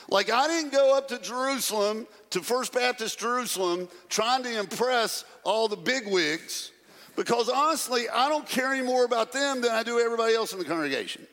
Like, 0.09 0.31
I 0.31 0.47
didn't 0.47 0.73
go 0.73 0.97
up 0.97 1.09
to 1.09 1.19
Jerusalem, 1.19 2.07
to 2.31 2.41
First 2.43 2.73
Baptist 2.73 3.19
Jerusalem, 3.19 3.89
trying 4.09 4.43
to 4.45 4.59
impress 4.59 5.25
all 5.45 5.67
the 5.67 5.77
bigwigs, 5.77 6.73
because 7.17 7.49
honestly, 7.49 8.09
I 8.09 8.29
don't 8.29 8.47
care 8.47 8.73
any 8.73 8.85
more 8.85 9.05
about 9.05 9.33
them 9.33 9.61
than 9.61 9.71
I 9.71 9.83
do 9.83 9.99
everybody 9.99 10.35
else 10.35 10.53
in 10.53 10.59
the 10.59 10.65
congregation. 10.65 11.27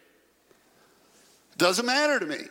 Doesn't 1.58 1.86
matter 1.86 2.20
to 2.20 2.26
me. 2.26 2.46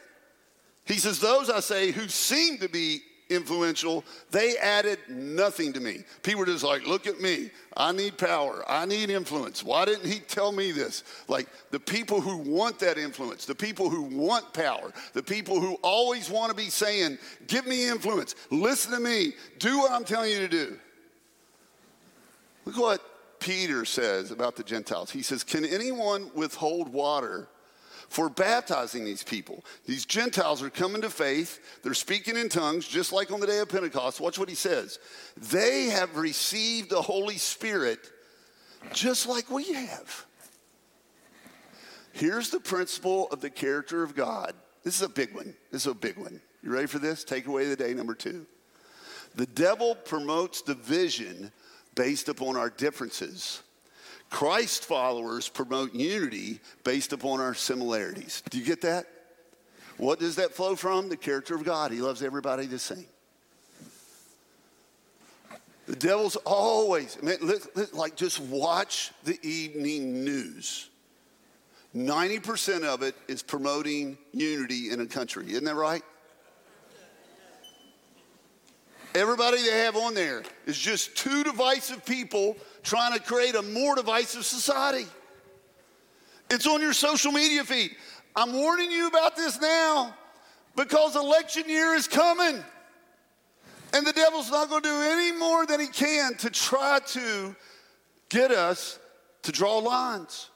He 0.85 0.95
says, 0.95 1.21
Those 1.21 1.49
I 1.49 1.61
say 1.61 1.91
who 1.91 2.09
seem 2.09 2.59
to 2.59 2.69
be 2.69 3.01
influential, 3.31 4.05
they 4.31 4.57
added 4.59 4.99
nothing 5.09 5.73
to 5.73 5.81
me. 5.81 6.05
People 6.23 6.41
were 6.41 6.47
just 6.47 6.65
like, 6.65 6.87
look 6.87 7.07
at 7.07 7.21
me. 7.21 7.51
I 7.77 7.93
need 7.93 8.19
power. 8.19 8.65
I 8.69 8.87
need 8.87 9.11
influence. 9.11 9.63
Why 9.63 9.85
didn't 9.85 10.07
he 10.07 10.19
tell 10.19 10.53
me 10.53 10.73
this? 10.73 11.05
Like 11.29 11.49
the 11.71 11.81
people 11.81 12.21
who 12.21 12.37
want 12.39 12.79
that 12.81 12.99
influence, 12.99 13.47
the 13.47 13.55
people 13.55 13.89
who 13.89 14.03
want 14.03 14.53
power, 14.53 14.93
the 15.13 15.23
people 15.23 15.61
who 15.61 15.75
always 15.83 16.29
want 16.29 16.51
to 16.51 16.57
be 16.57 16.71
saying, 16.71 17.19
give 17.47 17.67
me 17.67 17.89
influence, 17.89 18.35
listen 18.51 18.93
to 18.93 19.01
me, 19.01 19.33
do 19.59 19.79
what 19.79 19.93
I'm 19.93 20.05
telling 20.05 20.31
you 20.31 20.39
to 20.41 20.49
do. 20.49 20.79
Look 22.65 22.77
what 22.77 23.03
Peter 23.41 23.85
says 23.85 24.31
about 24.31 24.55
the 24.55 24.63
Gentiles. 24.63 25.11
He 25.11 25.23
says, 25.23 25.43
Can 25.43 25.65
anyone 25.65 26.31
withhold 26.35 26.93
water? 26.93 27.49
For 28.11 28.29
baptizing 28.29 29.05
these 29.05 29.23
people. 29.23 29.65
These 29.87 30.05
Gentiles 30.05 30.63
are 30.63 30.69
coming 30.69 31.01
to 31.03 31.11
faith. 31.11 31.61
They're 31.83 31.95
speaking 31.95 32.37
in 32.37 32.49
tongues, 32.49 32.87
just 32.87 33.13
like 33.13 33.31
on 33.31 33.39
the 33.39 33.47
day 33.47 33.61
of 33.61 33.69
Pentecost. 33.69 34.21
Watch 34.21 34.37
what 34.37 34.49
he 34.49 34.57
says. 34.57 34.99
They 35.37 35.85
have 35.85 36.17
received 36.17 36.91
the 36.91 37.01
Holy 37.01 37.39
Spirit 37.39 38.01
just 38.93 39.29
like 39.29 39.49
we 39.49 39.73
have. 39.73 40.27
Here's 42.13 42.51
the 42.51 42.59
principle 42.59 43.29
of 43.29 43.41
the 43.41 43.51
character 43.51 44.03
of 44.03 44.17
God. 44.17 44.55
This 44.83 44.97
is 44.97 45.03
a 45.03 45.09
big 45.09 45.33
one. 45.33 45.55
This 45.71 45.83
is 45.83 45.93
a 45.93 45.95
big 45.95 46.19
one. 46.19 46.41
You 46.65 46.73
ready 46.73 46.89
for 46.89 46.99
this? 46.99 47.23
Take 47.23 47.47
away 47.47 47.67
the 47.67 47.77
day 47.77 47.95
number 47.95 48.15
two. 48.15 48.45
The 49.37 49.47
devil 49.47 49.95
promotes 49.95 50.63
division 50.63 51.53
based 51.95 52.29
upon 52.29 52.57
our 52.57 52.71
differences. 52.71 53.63
Christ 54.31 54.85
followers 54.85 55.49
promote 55.49 55.93
unity 55.93 56.61
based 56.85 57.13
upon 57.13 57.41
our 57.41 57.55
similarities. 57.55 58.43
Do 58.49 58.59
you 58.59 58.65
get 58.65 58.81
that? 58.83 59.07
What 59.97 60.19
does 60.19 60.37
that 60.37 60.55
flow 60.55 60.77
from? 60.77 61.09
The 61.09 61.17
character 61.17 61.55
of 61.55 61.65
God. 61.65 61.91
He 61.91 62.01
loves 62.01 62.23
everybody 62.23 62.67
the 62.67 62.79
same. 62.79 63.07
The 65.87 65.97
devil's 65.97 66.37
always, 66.37 67.19
like, 67.93 68.15
just 68.15 68.39
watch 68.39 69.11
the 69.25 69.39
evening 69.47 70.25
news. 70.25 70.89
90% 71.97 72.85
of 72.85 73.03
it 73.03 73.17
is 73.27 73.43
promoting 73.43 74.17
unity 74.33 74.91
in 74.91 75.01
a 75.01 75.07
country. 75.07 75.51
Isn't 75.51 75.65
that 75.65 75.75
right? 75.75 76.03
Everybody 79.17 79.57
they 79.57 79.81
have 79.81 79.97
on 79.97 80.15
there 80.15 80.45
is 80.67 80.79
just 80.79 81.17
two 81.17 81.43
divisive 81.43 82.05
people 82.07 82.57
trying 82.83 83.15
to 83.15 83.21
create 83.21 83.55
a 83.55 83.63
more 83.63 83.95
divisive 83.95 84.45
society. 84.45 85.07
It's 86.51 86.67
on 86.67 86.81
your 86.81 86.93
social 86.93 87.33
media 87.33 87.65
feed. 87.65 87.95
I'm 88.35 88.53
warning 88.53 88.91
you 88.91 89.07
about 89.07 89.37
this 89.37 89.61
now 89.61 90.15
because 90.77 91.17
election 91.17 91.69
year 91.69 91.95
is 91.95 92.09
coming. 92.09 92.63
And 93.93 94.07
the 94.07 94.13
devil's 94.13 94.51
not 94.51 94.69
going 94.69 94.83
to 94.83 94.89
do 94.89 95.03
any 95.03 95.37
more 95.37 95.67
than 95.67 95.81
he 95.81 95.89
can 95.89 96.35
to 96.37 96.51
try 96.51 97.01
to 97.09 97.57
get 98.29 98.51
us 98.53 98.99
to 99.43 99.53
draw 99.53 99.79
lines. 99.79 100.49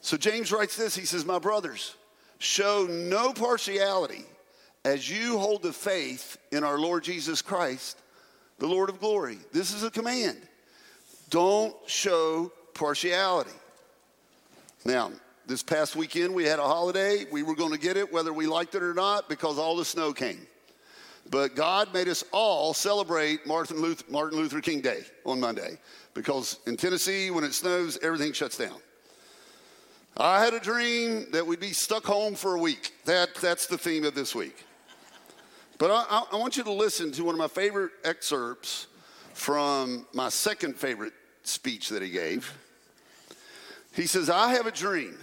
So 0.00 0.16
James 0.16 0.52
writes 0.52 0.76
this 0.76 0.94
he 0.94 1.04
says, 1.04 1.24
My 1.24 1.38
brothers, 1.38 1.94
show 2.38 2.86
no 2.88 3.32
partiality 3.32 4.24
as 4.84 5.10
you 5.10 5.38
hold 5.38 5.62
the 5.62 5.72
faith 5.72 6.38
in 6.52 6.64
our 6.64 6.78
Lord 6.78 7.04
Jesus 7.04 7.42
Christ 7.42 8.00
the 8.58 8.66
Lord 8.66 8.88
of 8.88 9.00
glory. 9.00 9.38
This 9.52 9.72
is 9.72 9.82
a 9.82 9.90
command. 9.90 10.38
Don't 11.30 11.74
show 11.86 12.52
partiality. 12.74 13.50
Now, 14.84 15.12
this 15.46 15.62
past 15.62 15.96
weekend 15.96 16.34
we 16.34 16.44
had 16.44 16.58
a 16.58 16.66
holiday. 16.66 17.26
We 17.30 17.42
were 17.42 17.54
going 17.54 17.72
to 17.72 17.78
get 17.78 17.96
it 17.96 18.12
whether 18.12 18.32
we 18.32 18.46
liked 18.46 18.74
it 18.74 18.82
or 18.82 18.94
not 18.94 19.28
because 19.28 19.58
all 19.58 19.76
the 19.76 19.84
snow 19.84 20.12
came. 20.12 20.46
But 21.30 21.56
God 21.56 21.92
made 21.92 22.08
us 22.08 22.24
all 22.32 22.72
celebrate 22.72 23.46
Martin 23.46 23.80
Luther, 23.80 24.04
Martin 24.08 24.38
Luther 24.38 24.60
King 24.60 24.80
Day 24.80 25.02
on 25.24 25.40
Monday 25.40 25.78
because 26.14 26.58
in 26.66 26.76
Tennessee, 26.76 27.30
when 27.30 27.44
it 27.44 27.52
snows, 27.52 27.98
everything 28.02 28.32
shuts 28.32 28.56
down. 28.56 28.78
I 30.16 30.42
had 30.42 30.54
a 30.54 30.60
dream 30.60 31.26
that 31.32 31.46
we'd 31.46 31.60
be 31.60 31.72
stuck 31.72 32.04
home 32.04 32.34
for 32.34 32.54
a 32.54 32.60
week. 32.60 32.92
That, 33.04 33.34
that's 33.34 33.66
the 33.66 33.76
theme 33.76 34.04
of 34.04 34.14
this 34.14 34.34
week. 34.34 34.64
But 35.78 35.90
I, 35.90 36.24
I, 36.32 36.36
want 36.36 36.56
you 36.56 36.64
to 36.64 36.72
listen 36.72 37.12
to 37.12 37.24
one 37.24 37.34
of 37.34 37.38
my 37.38 37.48
favorite 37.48 37.92
excerpts 38.02 38.86
from 39.34 40.06
my 40.14 40.30
second 40.30 40.76
favorite 40.76 41.12
speech 41.42 41.90
that 41.90 42.00
he 42.00 42.08
gave. 42.08 42.56
He 43.92 44.06
says, 44.06 44.30
I 44.30 44.52
have 44.54 44.66
a 44.66 44.70
dream 44.70 45.18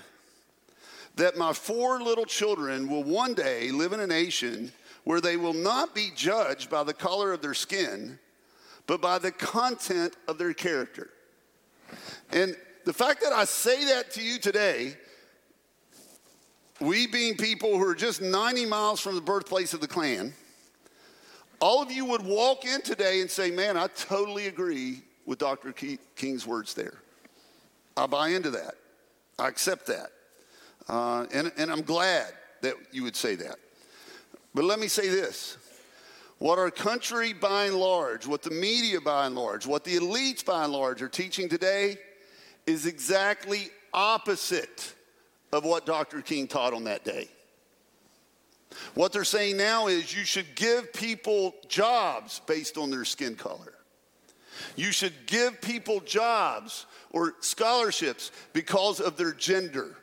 that 1.15 1.37
my 1.37 1.53
four 1.53 2.01
little 2.01 2.25
children 2.25 2.87
will 2.87 3.03
one 3.03 3.33
day 3.33 3.71
live 3.71 3.93
in 3.93 3.99
a 3.99 4.07
nation 4.07 4.71
where 5.05 5.21
they 5.21 5.37
will 5.37 5.53
not 5.53 5.95
be 5.95 6.11
judged 6.15 6.69
by 6.69 6.83
the 6.83 6.93
color 6.93 7.33
of 7.33 7.41
their 7.41 7.55
skin, 7.55 8.19
but 8.85 9.01
by 9.01 9.17
the 9.17 9.31
content 9.31 10.15
of 10.27 10.37
their 10.37 10.53
character. 10.53 11.09
And 12.31 12.55
the 12.85 12.93
fact 12.93 13.21
that 13.21 13.33
I 13.33 13.45
say 13.45 13.85
that 13.85 14.11
to 14.11 14.21
you 14.21 14.37
today, 14.37 14.97
we 16.79 17.07
being 17.07 17.37
people 17.37 17.77
who 17.77 17.87
are 17.87 17.95
just 17.95 18.21
90 18.21 18.65
miles 18.67 18.99
from 18.99 19.15
the 19.15 19.21
birthplace 19.21 19.73
of 19.73 19.81
the 19.81 19.87
Klan, 19.87 20.33
all 21.63 21.81
of 21.81 21.89
you 21.89 22.03
would 22.03 22.25
walk 22.25 22.65
in 22.65 22.81
today 22.81 23.21
and 23.21 23.31
say, 23.31 23.49
Man, 23.49 23.77
I 23.77 23.87
totally 23.87 24.47
agree 24.47 25.01
with 25.25 25.39
Dr. 25.39 25.71
King's 25.71 26.45
words 26.45 26.73
there. 26.73 26.95
I 27.95 28.05
buy 28.05 28.29
into 28.29 28.49
that. 28.51 28.75
I 29.39 29.47
accept 29.47 29.85
that. 29.87 30.09
Uh, 30.89 31.25
and, 31.33 31.53
and 31.55 31.71
I'm 31.71 31.83
glad 31.83 32.33
that 32.63 32.75
you 32.91 33.03
would 33.03 33.15
say 33.15 33.35
that. 33.35 33.55
But 34.53 34.65
let 34.65 34.77
me 34.77 34.89
say 34.89 35.07
this 35.07 35.57
what 36.37 36.59
our 36.59 36.69
country 36.69 37.31
by 37.31 37.67
and 37.67 37.77
large, 37.77 38.27
what 38.27 38.43
the 38.43 38.51
media 38.51 38.99
by 38.99 39.25
and 39.25 39.33
large, 39.33 39.65
what 39.65 39.85
the 39.85 39.95
elites 39.95 40.43
by 40.43 40.65
and 40.65 40.73
large 40.73 41.01
are 41.01 41.07
teaching 41.07 41.47
today 41.47 41.95
is 42.67 42.85
exactly 42.85 43.69
opposite 43.93 44.93
of 45.53 45.63
what 45.63 45.85
Dr. 45.85 46.21
King 46.21 46.45
taught 46.45 46.73
on 46.73 46.83
that 46.83 47.05
day. 47.05 47.29
What 48.93 49.11
they're 49.11 49.23
saying 49.23 49.57
now 49.57 49.87
is 49.87 50.15
you 50.15 50.25
should 50.25 50.55
give 50.55 50.93
people 50.93 51.55
jobs 51.67 52.41
based 52.45 52.77
on 52.77 52.89
their 52.89 53.05
skin 53.05 53.35
color. 53.35 53.73
You 54.75 54.91
should 54.91 55.13
give 55.25 55.61
people 55.61 55.99
jobs 56.01 56.85
or 57.11 57.35
scholarships 57.41 58.31
because 58.53 58.99
of 58.99 59.17
their 59.17 59.33
gender 59.33 59.95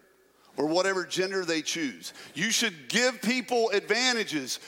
or 0.56 0.66
whatever 0.66 1.04
gender 1.04 1.44
they 1.44 1.62
choose. 1.62 2.12
You 2.34 2.50
should 2.50 2.88
give 2.88 3.22
people 3.22 3.70
advantages. 3.70 4.60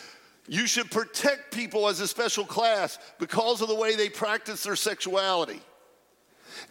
You 0.49 0.67
should 0.67 0.91
protect 0.91 1.53
people 1.53 1.89
as 1.89 2.01
a 2.01 2.09
special 2.09 2.45
class 2.45 2.99
because 3.19 3.61
of 3.61 3.69
the 3.69 3.75
way 3.75 3.97
they 3.97 4.09
practice 4.09 4.63
their 4.63 4.77
sexuality. 4.77 5.61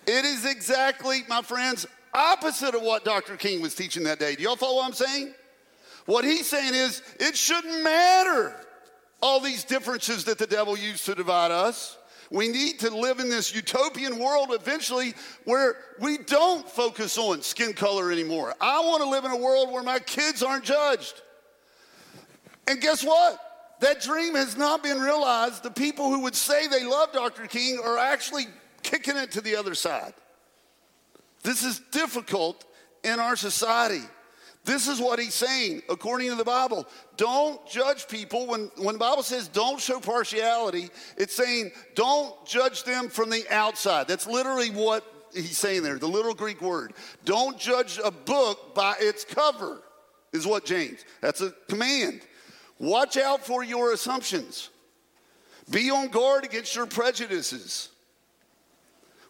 It 0.06 0.26
is 0.26 0.46
exactly, 0.46 1.22
my 1.28 1.42
friends, 1.42 1.86
opposite 2.14 2.76
of 2.76 2.82
what 2.82 3.06
Dr. 3.06 3.38
King 3.38 3.62
was 3.62 3.76
teaching 3.76 4.04
that 4.04 4.20
day. 4.20 4.36
Do 4.36 4.44
y'all 4.44 4.56
follow 4.56 4.76
what 4.76 4.86
I'm 4.86 4.94
saying? 4.94 5.34
What 6.06 6.26
he's 6.26 6.48
saying 6.48 6.74
is, 6.74 7.02
it 7.20 7.36
shouldn't 7.36 7.84
matter 7.84 8.56
all 9.22 9.40
these 9.40 9.64
differences 9.64 10.26
that 10.26 10.38
the 10.38 10.48
devil 10.48 10.78
used 10.78 11.06
to 11.06 11.16
divide 11.16 11.52
us. 11.52 11.98
We 12.32 12.48
need 12.48 12.80
to 12.80 12.90
live 12.90 13.20
in 13.20 13.30
this 13.30 13.54
utopian 13.54 14.18
world 14.18 14.50
eventually 14.52 15.14
where 15.44 15.76
we 16.00 16.18
don't 16.18 16.68
focus 16.68 17.18
on 17.18 17.42
skin 17.42 17.74
color 17.74 18.10
anymore. 18.12 18.56
I 18.62 18.80
want 18.80 19.04
to 19.04 19.10
live 19.10 19.26
in 19.26 19.32
a 19.32 19.38
world 19.38 19.72
where 19.72 19.84
my 19.84 20.00
kids 20.00 20.42
aren't 20.42 20.64
judged. 20.64 21.22
And 22.68 22.80
guess 22.80 23.04
what? 23.04 23.38
That 23.82 24.02
dream 24.02 24.36
has 24.36 24.56
not 24.56 24.82
been 24.82 25.02
realized. 25.02 25.64
The 25.64 25.72
people 25.72 26.10
who 26.10 26.22
would 26.22 26.36
say 26.36 26.68
they 26.68 26.86
love 26.86 27.12
Dr. 27.12 27.48
King 27.48 27.82
are 27.84 27.98
actually 27.98 28.46
kicking 28.82 29.18
it 29.18 29.32
to 29.32 29.42
the 29.42 29.58
other 29.58 29.76
side. 29.76 30.14
This 31.44 31.64
is 31.64 31.82
difficult 31.92 32.64
in 33.04 33.20
our 33.20 33.36
society. 33.36 34.04
This 34.64 34.88
is 34.88 35.00
what 35.00 35.20
he's 35.20 35.34
saying 35.34 35.82
according 35.90 36.30
to 36.30 36.36
the 36.36 36.44
Bible. 36.44 36.88
Don't 37.18 37.66
judge 37.68 38.08
people. 38.08 38.46
When, 38.46 38.70
when 38.78 38.94
the 38.94 39.00
Bible 39.00 39.24
says 39.24 39.48
don't 39.48 39.80
show 39.80 40.00
partiality, 40.00 40.90
it's 41.18 41.36
saying 41.36 41.72
don't 41.96 42.46
judge 42.46 42.84
them 42.84 43.10
from 43.10 43.30
the 43.30 43.44
outside. 43.50 44.08
That's 44.08 44.28
literally 44.28 44.70
what 44.70 45.04
he's 45.34 45.58
saying 45.58 45.84
there, 45.84 45.98
the 45.98 46.08
little 46.08 46.36
Greek 46.36 46.62
word. 46.62 46.94
Don't 47.26 47.58
judge 47.58 48.00
a 48.04 48.12
book 48.12 48.76
by 48.76 48.96
its 49.00 49.26
cover, 49.26 49.82
is 50.32 50.46
what 50.46 50.66
James. 50.66 51.06
That's 51.22 51.42
a 51.42 51.52
command. 51.68 52.22
Watch 52.78 53.18
out 53.18 53.46
for 53.46 53.64
your 53.64 53.94
assumptions. 53.94 54.70
Be 55.70 55.90
on 55.90 56.10
guard 56.10 56.44
against 56.44 56.76
your 56.76 56.86
prejudices. 56.86 57.90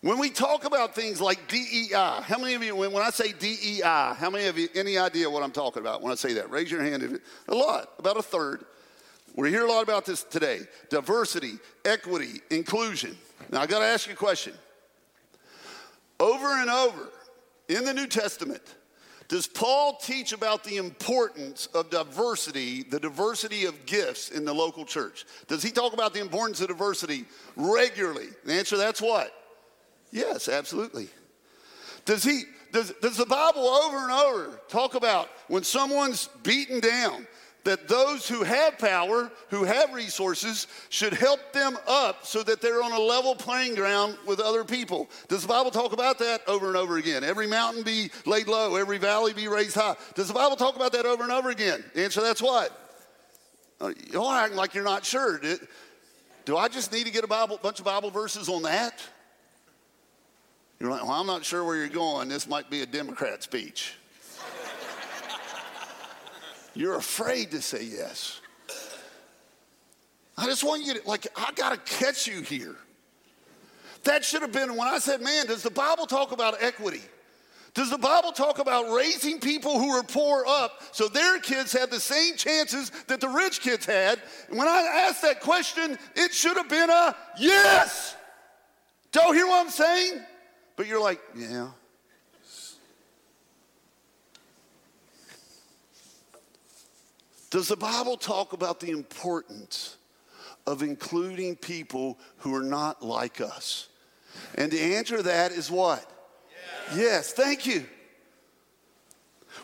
When 0.02 0.18
we 0.18 0.32
talk 0.32 0.66
about 0.66 0.96
things 0.96 1.22
like 1.22 1.48
DEI, 1.48 2.22
how 2.24 2.40
many 2.40 2.56
of 2.56 2.64
you, 2.64 2.76
when, 2.76 2.96
I 2.96 3.12
say 3.12 3.34
DEI, 3.34 4.16
how 4.18 4.32
many 4.32 4.48
of 4.48 4.58
you, 4.58 4.68
any 4.74 4.98
idea 4.98 5.30
what 5.30 5.44
I'm 5.44 5.52
talking 5.52 5.82
about 5.82 6.02
when 6.02 6.12
I 6.12 6.16
say 6.16 6.34
that? 6.34 6.50
Raise 6.50 6.72
your 6.72 6.82
hand. 6.82 7.04
If 7.04 7.14
it, 7.14 7.22
a 7.48 7.54
lot, 7.54 7.94
about 8.00 8.18
a 8.18 8.24
third. 8.24 8.66
We 9.36 9.52
hear 9.52 9.64
a 9.64 9.70
lot 9.70 9.84
about 9.84 10.06
this 10.06 10.24
today 10.24 10.62
diversity, 10.90 11.54
equity, 11.86 12.42
inclusion. 12.50 13.16
Now, 13.52 13.62
I 13.62 13.68
got 13.68 13.80
to 13.80 13.86
ask 13.86 14.08
you 14.08 14.14
a 14.14 14.18
question. 14.18 14.54
Over 16.20 16.48
and 16.48 16.70
over 16.70 17.10
in 17.70 17.86
the 17.86 17.94
New 17.94 18.08
Testament, 18.08 18.62
does 19.28 19.46
Paul 19.46 19.98
teach 20.02 20.34
about 20.34 20.64
the 20.64 20.78
importance 20.78 21.68
of 21.68 21.92
diversity, 21.92 22.84
the 22.84 23.00
diversity 23.00 23.66
of 23.66 23.86
gifts 23.86 24.30
in 24.30 24.46
the 24.46 24.54
local 24.54 24.84
church? 24.84 25.26
Does 25.48 25.62
he 25.62 25.70
talk 25.70 25.94
about 25.94 26.14
the 26.14 26.22
importance 26.22 26.60
of 26.60 26.70
diversity 26.70 27.26
regularly? 27.56 28.28
The 28.46 28.54
answer 28.54 28.78
that's 28.78 29.02
what? 29.02 29.32
Yes, 30.12 30.48
absolutely. 30.48 31.08
Does 32.06 32.24
he 32.24 32.44
does, 32.72 32.94
does 33.02 33.18
the 33.18 33.26
Bible 33.26 33.68
over 33.68 33.98
and 33.98 34.12
over 34.12 34.60
talk 34.70 34.96
about 34.96 35.30
when 35.48 35.64
someone's 35.64 36.30
beaten 36.44 36.80
down, 36.80 37.28
that 37.64 37.88
those 37.88 38.28
who 38.28 38.44
have 38.44 38.78
power, 38.80 39.32
who 39.50 39.64
have 39.64 39.94
resources, 39.94 40.68
should 40.90 41.14
help 41.14 41.40
them 41.54 41.78
up 41.88 42.26
so 42.26 42.42
that 42.44 42.62
they're 42.62 42.82
on 42.82 42.92
a 42.92 43.00
level 43.00 43.36
playing 43.36 43.76
ground 43.76 44.18
with 44.26 44.40
other 44.40 44.64
people. 44.64 45.10
Does 45.28 45.44
the 45.44 45.48
Bible 45.48 45.70
talk 45.70 45.94
about 45.94 46.18
that 46.20 46.42
over 46.48 46.68
and 46.68 46.78
over 46.78 46.98
again? 46.98 47.24
Every 47.24 47.48
mountain 47.48 47.84
be 47.84 48.10
laid 48.26 48.48
low, 48.48 48.76
every 48.78 48.98
valley 48.98 49.34
be 49.34 49.48
raised 49.48 49.76
high. 49.76 49.96
Does 50.16 50.28
the 50.28 50.34
Bible 50.34 50.56
talk 50.56 50.76
about 50.76 50.92
that 50.94 51.06
over 51.06 51.24
and 51.24 51.32
over 51.32 51.50
again? 51.50 51.84
The 51.94 52.04
answer 52.04 52.22
that's 52.22 52.42
what? 52.42 52.78
Uh, 53.80 53.92
y'all 54.12 54.32
acting 54.32 54.58
like 54.58 54.74
you're 54.74 54.84
not 54.84 55.06
sure. 55.06 55.40
Do 56.46 56.58
I 56.58 56.68
just 56.68 56.92
need 56.92 57.06
to 57.06 57.12
get 57.12 57.24
a 57.24 57.28
Bible, 57.28 57.60
bunch 57.62 57.80
of 57.80 57.86
Bible 57.86 58.10
verses 58.10 58.50
on 58.50 58.64
that? 58.64 59.04
You're 60.82 60.90
like, 60.90 61.04
well, 61.04 61.12
I'm 61.12 61.28
not 61.28 61.46
sure 61.46 61.64
where 61.64 61.76
you're 61.76 61.90
going. 61.90 62.28
This 62.28 62.48
might 62.48 62.72
be 62.72 62.82
a 62.82 62.88
Democrat 62.88 63.44
speech. 63.44 63.94
You're 66.74 66.96
afraid 66.96 67.52
to 67.52 67.62
say 67.62 67.84
yes. 67.84 68.42
I 70.36 70.48
just 70.48 70.64
want 70.64 70.84
you 70.84 70.96
to, 70.96 71.02
like, 71.08 71.28
I 71.36 71.52
got 71.52 71.74
to 71.74 71.94
catch 71.98 72.26
you 72.26 72.42
here. 72.42 72.78
That 74.06 74.26
should 74.26 74.42
have 74.42 74.52
been 74.52 74.76
when 74.76 74.88
I 74.88 74.98
said, 74.98 75.22
man, 75.22 75.46
does 75.46 75.62
the 75.62 75.70
Bible 75.70 76.08
talk 76.08 76.32
about 76.32 76.64
equity? 76.64 77.04
Does 77.76 77.92
the 77.92 78.00
Bible 78.00 78.32
talk 78.32 78.58
about 78.58 78.92
raising 78.92 79.40
people 79.40 79.78
who 79.78 79.92
are 79.92 80.02
poor 80.02 80.46
up 80.48 80.82
so 80.94 81.08
their 81.08 81.38
kids 81.38 81.72
have 81.74 81.92
the 81.92 82.00
same 82.00 82.36
chances 82.36 82.92
that 83.06 83.22
the 83.22 83.30
rich 83.30 83.62
kids 83.62 83.86
had? 83.86 84.20
When 84.50 84.68
I 84.68 85.06
asked 85.08 85.22
that 85.22 85.42
question, 85.42 86.00
it 86.16 86.34
should 86.34 86.58
have 86.58 86.70
been 86.70 86.90
a 86.90 87.16
yes. 87.38 88.16
Don't 89.12 89.36
hear 89.36 89.46
what 89.46 89.64
I'm 89.64 89.72
saying? 89.72 90.22
But 90.82 90.88
you're 90.88 91.00
like, 91.00 91.22
yeah. 91.36 91.68
Does 97.52 97.68
the 97.68 97.76
Bible 97.76 98.18
talk 98.18 98.54
about 98.54 98.80
the 98.80 98.90
importance 98.90 99.98
of 100.66 100.82
including 100.82 101.56
people 101.56 102.18
who 102.38 102.56
are 102.56 102.64
not 102.64 103.06
like 103.06 103.42
us? 103.42 103.90
And 104.56 104.72
the 104.72 104.96
answer 104.96 105.18
to 105.18 105.22
that 105.22 105.52
is 105.52 105.70
what? 105.70 106.04
Yes, 106.90 106.98
yes 106.98 107.34
thank 107.34 107.68
you. 107.68 107.86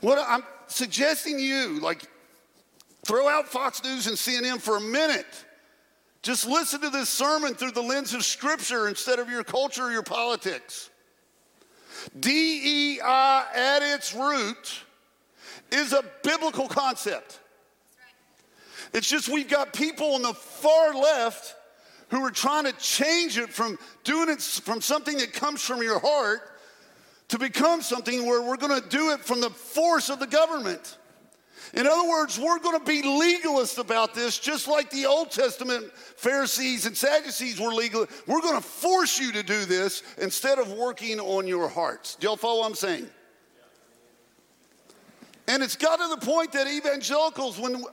What 0.01 0.19
I'm 0.19 0.43
suggesting 0.67 1.39
you, 1.39 1.80
like, 1.80 2.03
throw 3.06 3.27
out 3.27 3.47
Fox 3.47 3.84
News 3.84 4.06
and 4.06 4.15
CNN 4.15 4.62
for 4.62 4.77
a 4.77 4.82
minute. 4.82 5.45
Just 6.21 6.45
listen 6.45 6.80
to 6.82 6.91
this 6.91 7.10
sermon 7.10 7.56
through 7.56 7.71
the 7.71 7.82
lens 7.82 8.13
of 8.13 8.23
Scripture 8.23 8.88
instead 8.88 9.17
of 9.17 9.32
your 9.32 9.43
culture 9.43 9.86
or 9.86 9.91
your 9.91 10.03
politics. 10.03 10.91
DEI 12.20 13.00
at 13.02 13.82
its 13.82 14.14
root 14.14 14.82
is 15.72 15.94
a 15.94 16.04
biblical 16.24 16.68
concept. 16.68 17.40
It's 18.94 19.10
just 19.10 19.30
we've 19.30 19.50
got 19.50 19.74
people 19.74 20.16
on 20.16 20.22
the 20.22 20.34
far 20.34 20.94
left 20.94 21.56
who 22.10 22.24
are 22.24 22.32
trying 22.32 22.64
to 22.66 22.72
change 22.74 23.38
it 23.38 23.50
from 23.50 23.78
doing 24.04 24.30
it 24.30 24.42
from 24.42 24.82
something 24.82 25.18
that 25.18 25.34
comes 25.34 25.62
from 25.62 25.82
your 25.82 26.00
heart 26.00 26.42
to 27.30 27.38
become 27.38 27.82
something 27.82 28.26
where 28.26 28.42
we're 28.42 28.58
going 28.58 28.82
to 28.82 28.88
do 28.88 29.12
it 29.12 29.20
from 29.20 29.42
the 29.42 29.50
force 29.50 30.10
of 30.10 30.20
the 30.20 30.28
government. 30.28 30.98
In 31.78 31.86
other 31.86 32.10
words, 32.10 32.40
we're 32.40 32.58
going 32.58 32.80
to 32.80 32.84
be 32.84 33.04
legalists 33.04 33.78
about 33.78 34.16
this, 34.16 34.40
just 34.40 34.68
like 34.68 34.90
the 34.90 35.06
Old 35.06 35.30
Testament 35.30 35.94
Pharisees 35.94 36.88
and 36.88 36.98
Sadducees 36.98 37.60
were 37.60 37.72
legal. 37.72 38.08
We're 38.26 38.42
going 38.42 38.56
to 38.56 38.68
force 38.68 39.20
you 39.20 39.32
to 39.34 39.44
do 39.44 39.63
this 39.66 40.02
instead 40.18 40.58
of 40.58 40.72
working 40.72 41.20
on 41.20 41.46
your 41.46 41.70
hearts. 41.70 42.16
Do 42.16 42.26
y'all 42.26 42.36
follow 42.36 42.62
what 42.62 42.70
I'm 42.70 42.74
saying? 42.74 43.08
And 45.48 45.62
it's 45.62 45.76
got 45.76 45.98
to 45.98 46.20
the 46.20 46.26
point 46.26 46.52
that 46.54 46.66
evangelicals, 46.66 47.60
when 47.60 47.84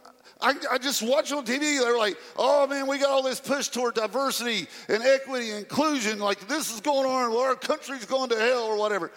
I, 0.40 0.54
I, 0.70 0.78
just 0.78 1.02
watch 1.02 1.30
on 1.30 1.44
TV, 1.44 1.78
they're 1.78 1.98
like, 1.98 2.16
oh 2.38 2.66
man, 2.66 2.86
we 2.86 2.98
got 2.98 3.10
all 3.10 3.22
this 3.22 3.38
push 3.38 3.68
toward 3.68 3.96
diversity 3.96 4.66
and 4.88 5.02
equity 5.02 5.50
and 5.50 5.58
inclusion. 5.58 6.20
Like 6.20 6.48
this 6.48 6.72
is 6.72 6.80
going 6.80 7.06
on, 7.06 7.36
our 7.36 7.54
country's 7.54 8.06
going 8.06 8.30
to 8.30 8.38
hell 8.38 8.64
or 8.64 8.78
whatever. 8.78 9.12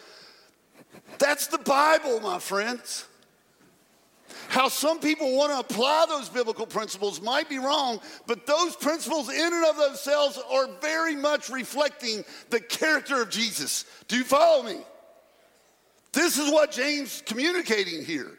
That's 1.19 1.47
the 1.47 1.57
Bible, 1.57 2.19
my 2.19 2.39
friends. 2.39 3.05
How 4.47 4.69
some 4.69 4.99
people 4.99 5.35
want 5.35 5.51
to 5.51 5.59
apply 5.59 6.05
those 6.07 6.29
biblical 6.29 6.65
principles 6.65 7.21
might 7.21 7.49
be 7.49 7.59
wrong, 7.59 7.99
but 8.25 8.45
those 8.45 8.75
principles 8.75 9.29
in 9.29 9.53
and 9.53 9.65
of 9.65 9.77
themselves 9.77 10.39
are 10.49 10.67
very 10.81 11.15
much 11.15 11.49
reflecting 11.49 12.23
the 12.49 12.59
character 12.59 13.21
of 13.21 13.29
Jesus. 13.29 13.85
Do 14.07 14.17
you 14.17 14.23
follow 14.23 14.63
me? 14.63 14.77
This 16.13 16.37
is 16.37 16.51
what 16.51 16.71
James 16.71 17.15
is 17.15 17.21
communicating 17.25 18.03
here. 18.03 18.31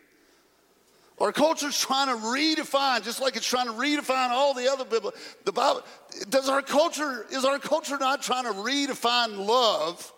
Our 1.21 1.33
culture's 1.33 1.79
trying 1.79 2.09
to 2.09 2.27
redefine, 2.27 3.03
just 3.03 3.21
like 3.21 3.37
it's 3.37 3.47
trying 3.47 3.67
to 3.67 3.73
redefine 3.73 4.31
all 4.31 4.55
the 4.55 4.71
other 4.71 4.85
biblical. 4.85 5.19
The 5.45 5.53
Bible 5.53 5.83
does 6.31 6.49
our 6.49 6.63
culture 6.63 7.27
is 7.31 7.45
our 7.45 7.59
culture 7.59 7.99
not 7.99 8.23
trying 8.23 8.45
to 8.45 8.53
redefine 8.53 9.47
love 9.47 10.13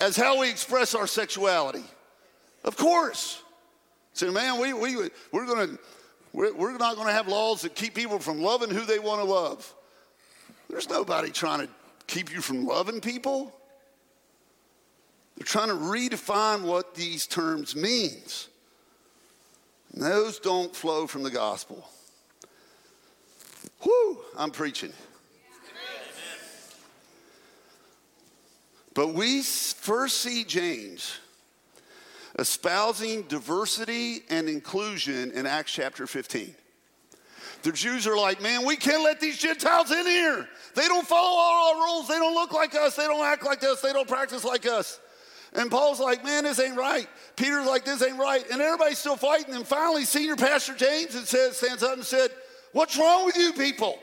as 0.00 0.16
how 0.16 0.40
we 0.40 0.48
express 0.50 0.94
our 0.94 1.06
sexuality? 1.06 1.84
Of 2.64 2.76
course. 2.76 3.42
Say, 4.18 4.30
man, 4.30 4.60
we, 4.60 4.72
we, 4.72 4.96
we're, 5.30 5.46
gonna, 5.46 5.78
we're, 6.32 6.52
we're 6.52 6.76
not 6.76 6.96
going 6.96 7.06
to 7.06 7.12
have 7.12 7.28
laws 7.28 7.62
that 7.62 7.76
keep 7.76 7.94
people 7.94 8.18
from 8.18 8.42
loving 8.42 8.68
who 8.68 8.84
they 8.84 8.98
want 8.98 9.20
to 9.20 9.24
love. 9.24 9.72
There's 10.68 10.88
nobody 10.90 11.30
trying 11.30 11.60
to 11.60 11.68
keep 12.08 12.32
you 12.32 12.40
from 12.40 12.66
loving 12.66 13.00
people. 13.00 13.54
They're 15.36 15.46
trying 15.46 15.68
to 15.68 15.74
redefine 15.74 16.62
what 16.62 16.96
these 16.96 17.28
terms 17.28 17.76
means. 17.76 18.48
And 19.92 20.02
those 20.02 20.40
don't 20.40 20.74
flow 20.74 21.06
from 21.06 21.22
the 21.22 21.30
gospel. 21.30 21.88
Whoo, 23.86 24.18
I'm 24.36 24.50
preaching. 24.50 24.92
But 28.94 29.14
we 29.14 29.42
first 29.42 30.22
see 30.22 30.42
James 30.42 31.20
espousing 32.38 33.22
diversity 33.22 34.22
and 34.30 34.48
inclusion 34.48 35.32
in 35.32 35.46
Acts 35.46 35.72
chapter 35.72 36.06
15. 36.06 36.54
The 37.62 37.72
Jews 37.72 38.06
are 38.06 38.16
like, 38.16 38.40
man, 38.40 38.64
we 38.64 38.76
can't 38.76 39.02
let 39.02 39.20
these 39.20 39.36
Gentiles 39.36 39.90
in 39.90 40.06
here. 40.06 40.48
They 40.76 40.86
don't 40.86 41.06
follow 41.06 41.36
all 41.36 41.74
our 41.74 41.86
rules. 41.86 42.06
They 42.06 42.14
don't 42.14 42.34
look 42.34 42.52
like 42.52 42.74
us. 42.76 42.94
They 42.94 43.04
don't 43.04 43.24
act 43.24 43.44
like 43.44 43.64
us. 43.64 43.80
They 43.80 43.92
don't 43.92 44.06
practice 44.06 44.44
like 44.44 44.64
us. 44.64 45.00
And 45.54 45.70
Paul's 45.70 45.98
like, 45.98 46.24
man, 46.24 46.44
this 46.44 46.60
ain't 46.60 46.76
right. 46.76 47.08
Peter's 47.34 47.66
like, 47.66 47.84
this 47.84 48.02
ain't 48.02 48.18
right. 48.18 48.44
And 48.52 48.60
everybody's 48.60 48.98
still 48.98 49.16
fighting. 49.16 49.54
And 49.54 49.66
finally, 49.66 50.04
senior 50.04 50.36
pastor 50.36 50.74
James 50.74 51.28
says, 51.28 51.56
stands 51.56 51.82
up 51.82 51.94
and 51.94 52.04
said, 52.04 52.30
what's 52.72 52.96
wrong 52.96 53.24
with 53.24 53.36
you 53.36 53.52
people? 53.54 53.98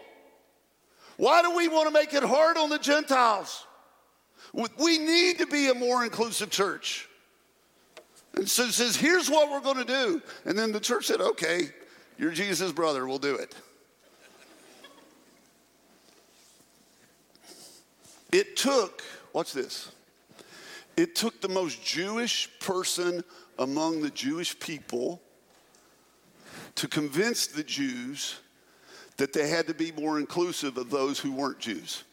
Why 1.17 1.41
do 1.41 1.55
we 1.55 1.69
want 1.69 1.87
to 1.87 1.93
make 1.93 2.13
it 2.13 2.23
hard 2.23 2.57
on 2.57 2.69
the 2.69 2.79
Gentiles? 2.79 3.65
We 4.53 4.97
need 4.97 5.37
to 5.37 5.47
be 5.47 5.69
a 5.69 5.73
more 5.73 6.03
inclusive 6.03 6.49
church. 6.49 7.07
And 8.35 8.49
so 8.49 8.67
says, 8.67 8.95
here's 8.95 9.29
what 9.29 9.49
we're 9.49 9.61
going 9.61 9.85
to 9.85 9.85
do. 9.85 10.21
And 10.45 10.57
then 10.57 10.71
the 10.71 10.79
church 10.79 11.05
said, 11.05 11.21
okay, 11.21 11.69
you're 12.17 12.31
Jesus' 12.31 12.71
brother, 12.71 13.07
we'll 13.07 13.17
do 13.17 13.35
it. 13.35 13.55
It 18.31 18.57
took, 18.57 19.01
watch 19.31 19.53
this, 19.53 19.91
it 20.97 21.15
took 21.15 21.39
the 21.39 21.47
most 21.47 21.83
Jewish 21.83 22.49
person 22.59 23.23
among 23.57 24.01
the 24.01 24.09
Jewish 24.09 24.59
people 24.59 25.21
to 26.75 26.87
convince 26.87 27.47
the 27.47 27.63
Jews 27.63 28.39
that 29.15 29.31
they 29.31 29.47
had 29.47 29.67
to 29.67 29.73
be 29.73 29.93
more 29.93 30.19
inclusive 30.19 30.77
of 30.77 30.89
those 30.89 31.19
who 31.19 31.31
weren't 31.31 31.59
Jews. 31.59 32.03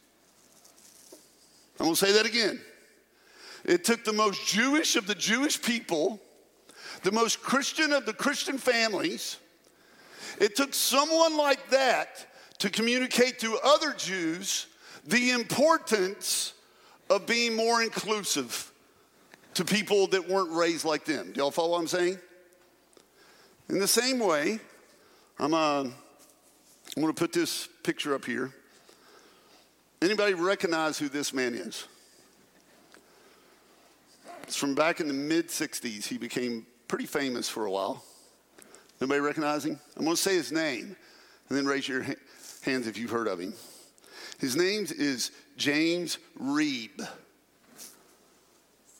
I'm 1.80 1.86
going 1.86 1.96
to 1.96 2.06
say 2.06 2.12
that 2.12 2.26
again. 2.26 2.60
It 3.64 3.84
took 3.84 4.04
the 4.04 4.12
most 4.12 4.46
Jewish 4.46 4.96
of 4.96 5.06
the 5.06 5.14
Jewish 5.14 5.60
people, 5.60 6.20
the 7.02 7.12
most 7.12 7.42
Christian 7.42 7.92
of 7.92 8.06
the 8.06 8.12
Christian 8.12 8.58
families. 8.58 9.38
It 10.40 10.56
took 10.56 10.74
someone 10.74 11.36
like 11.36 11.70
that 11.70 12.26
to 12.58 12.70
communicate 12.70 13.38
to 13.40 13.58
other 13.62 13.92
Jews 13.92 14.66
the 15.04 15.30
importance 15.30 16.54
of 17.10 17.26
being 17.26 17.54
more 17.54 17.82
inclusive 17.82 18.72
to 19.54 19.64
people 19.64 20.06
that 20.08 20.28
weren't 20.28 20.50
raised 20.50 20.84
like 20.84 21.04
them. 21.04 21.32
Do 21.32 21.40
y'all 21.40 21.50
follow 21.50 21.72
what 21.72 21.80
I'm 21.80 21.86
saying? 21.86 22.18
In 23.68 23.78
the 23.78 23.86
same 23.86 24.18
way, 24.18 24.58
I'm, 25.38 25.54
uh, 25.54 25.80
I'm 25.82 25.92
going 26.96 27.08
to 27.08 27.12
put 27.12 27.32
this 27.32 27.68
picture 27.82 28.14
up 28.14 28.24
here. 28.24 28.52
Anybody 30.00 30.34
recognize 30.34 30.98
who 30.98 31.08
this 31.08 31.32
man 31.32 31.54
is? 31.54 31.86
It's 34.44 34.56
from 34.56 34.74
back 34.74 35.00
in 35.00 35.08
the 35.08 35.14
mid 35.14 35.48
60s. 35.48 36.06
He 36.06 36.18
became 36.18 36.66
pretty 36.88 37.06
famous 37.06 37.48
for 37.48 37.66
a 37.66 37.70
while. 37.70 38.04
Anybody 39.00 39.20
recognize 39.20 39.64
him? 39.64 39.80
I'm 39.96 40.04
going 40.04 40.16
to 40.16 40.22
say 40.22 40.34
his 40.34 40.52
name 40.52 40.96
and 41.48 41.58
then 41.58 41.66
raise 41.66 41.88
your 41.88 42.02
ha- 42.02 42.14
hands 42.62 42.86
if 42.86 42.96
you've 42.96 43.10
heard 43.10 43.26
of 43.28 43.40
him. 43.40 43.54
His 44.38 44.56
name 44.56 44.86
is 44.90 45.30
James 45.56 46.18
Reeb. 46.40 47.06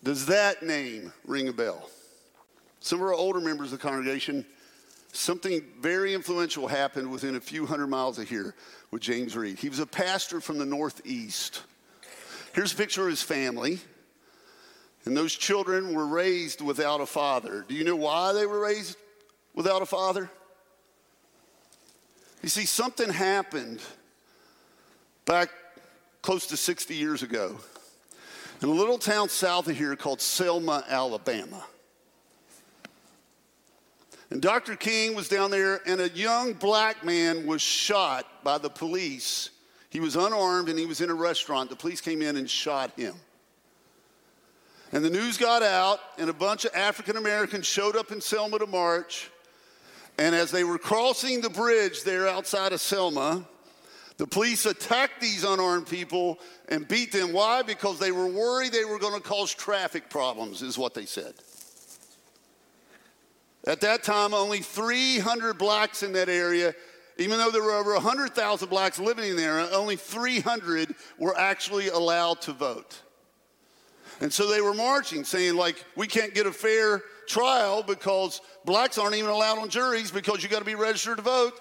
Does 0.02 0.26
that 0.26 0.62
name 0.62 1.12
ring 1.24 1.48
a 1.48 1.52
bell? 1.52 1.88
Some 2.80 2.98
of 2.98 3.04
our 3.04 3.14
older 3.14 3.40
members 3.40 3.72
of 3.72 3.78
the 3.78 3.88
congregation, 3.88 4.44
something 5.12 5.62
very 5.80 6.14
influential 6.14 6.66
happened 6.66 7.10
within 7.10 7.36
a 7.36 7.40
few 7.40 7.64
hundred 7.64 7.86
miles 7.86 8.18
of 8.18 8.28
here 8.28 8.54
with 8.90 9.02
James 9.02 9.34
Reeb. 9.34 9.58
He 9.58 9.68
was 9.68 9.78
a 9.78 9.86
pastor 9.86 10.40
from 10.40 10.58
the 10.58 10.66
Northeast. 10.66 11.62
Here's 12.54 12.72
a 12.72 12.76
picture 12.76 13.02
of 13.02 13.10
his 13.10 13.22
family. 13.22 13.78
And 15.04 15.16
those 15.16 15.34
children 15.34 15.94
were 15.94 16.06
raised 16.06 16.60
without 16.60 17.00
a 17.00 17.06
father. 17.06 17.64
Do 17.66 17.74
you 17.74 17.84
know 17.84 17.96
why 17.96 18.32
they 18.32 18.46
were 18.46 18.60
raised 18.60 18.96
without 19.54 19.82
a 19.82 19.86
father? 19.86 20.30
You 22.42 22.48
see, 22.48 22.66
something 22.66 23.08
happened 23.08 23.80
back 25.24 25.50
close 26.22 26.46
to 26.48 26.56
60 26.56 26.94
years 26.94 27.22
ago 27.22 27.58
in 28.62 28.68
a 28.68 28.72
little 28.72 28.98
town 28.98 29.28
south 29.28 29.68
of 29.68 29.76
here 29.76 29.96
called 29.96 30.20
Selma, 30.20 30.84
Alabama. 30.88 31.64
And 34.30 34.40
Dr. 34.40 34.76
King 34.76 35.14
was 35.14 35.28
down 35.28 35.50
there, 35.50 35.80
and 35.86 36.00
a 36.00 36.08
young 36.08 36.54
black 36.54 37.04
man 37.04 37.46
was 37.46 37.60
shot 37.60 38.26
by 38.42 38.56
the 38.56 38.70
police. 38.70 39.50
He 39.90 40.00
was 40.00 40.16
unarmed 40.16 40.70
and 40.70 40.78
he 40.78 40.86
was 40.86 41.02
in 41.02 41.10
a 41.10 41.14
restaurant. 41.14 41.68
The 41.68 41.76
police 41.76 42.00
came 42.00 42.22
in 42.22 42.36
and 42.36 42.48
shot 42.48 42.92
him. 42.92 43.14
And 44.92 45.02
the 45.02 45.10
news 45.10 45.38
got 45.38 45.62
out, 45.62 46.00
and 46.18 46.28
a 46.28 46.34
bunch 46.34 46.66
of 46.66 46.74
African 46.74 47.16
Americans 47.16 47.66
showed 47.66 47.96
up 47.96 48.12
in 48.12 48.20
Selma 48.20 48.58
to 48.58 48.66
march. 48.66 49.30
And 50.18 50.34
as 50.34 50.50
they 50.50 50.64
were 50.64 50.78
crossing 50.78 51.40
the 51.40 51.48
bridge 51.48 52.04
there 52.04 52.28
outside 52.28 52.74
of 52.74 52.80
Selma, 52.80 53.42
the 54.18 54.26
police 54.26 54.66
attacked 54.66 55.22
these 55.22 55.44
unarmed 55.44 55.86
people 55.86 56.38
and 56.68 56.86
beat 56.86 57.10
them. 57.10 57.32
Why? 57.32 57.62
Because 57.62 57.98
they 57.98 58.12
were 58.12 58.26
worried 58.26 58.72
they 58.72 58.84
were 58.84 58.98
going 58.98 59.14
to 59.14 59.26
cause 59.26 59.54
traffic 59.54 60.10
problems, 60.10 60.60
is 60.60 60.76
what 60.76 60.92
they 60.92 61.06
said. 61.06 61.32
At 63.66 63.80
that 63.80 64.02
time, 64.02 64.34
only 64.34 64.60
300 64.60 65.56
blacks 65.56 66.02
in 66.02 66.12
that 66.12 66.28
area, 66.28 66.74
even 67.16 67.38
though 67.38 67.50
there 67.50 67.62
were 67.62 67.72
over 67.72 67.94
100,000 67.94 68.68
blacks 68.68 68.98
living 68.98 69.30
in 69.30 69.36
there, 69.36 69.58
only 69.72 69.96
300 69.96 70.94
were 71.18 71.38
actually 71.38 71.88
allowed 71.88 72.42
to 72.42 72.52
vote. 72.52 73.00
And 74.20 74.32
so 74.32 74.48
they 74.48 74.60
were 74.60 74.74
marching, 74.74 75.24
saying, 75.24 75.56
like, 75.56 75.84
we 75.96 76.06
can't 76.06 76.34
get 76.34 76.46
a 76.46 76.52
fair 76.52 77.02
trial 77.26 77.82
because 77.82 78.40
blacks 78.64 78.98
aren't 78.98 79.14
even 79.14 79.30
allowed 79.30 79.58
on 79.58 79.68
juries 79.68 80.10
because 80.10 80.42
you 80.42 80.48
got 80.48 80.60
to 80.60 80.64
be 80.64 80.74
registered 80.74 81.16
to 81.16 81.22
vote 81.22 81.60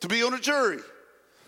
to 0.00 0.08
be 0.08 0.22
on 0.22 0.34
a 0.34 0.38
jury. 0.38 0.78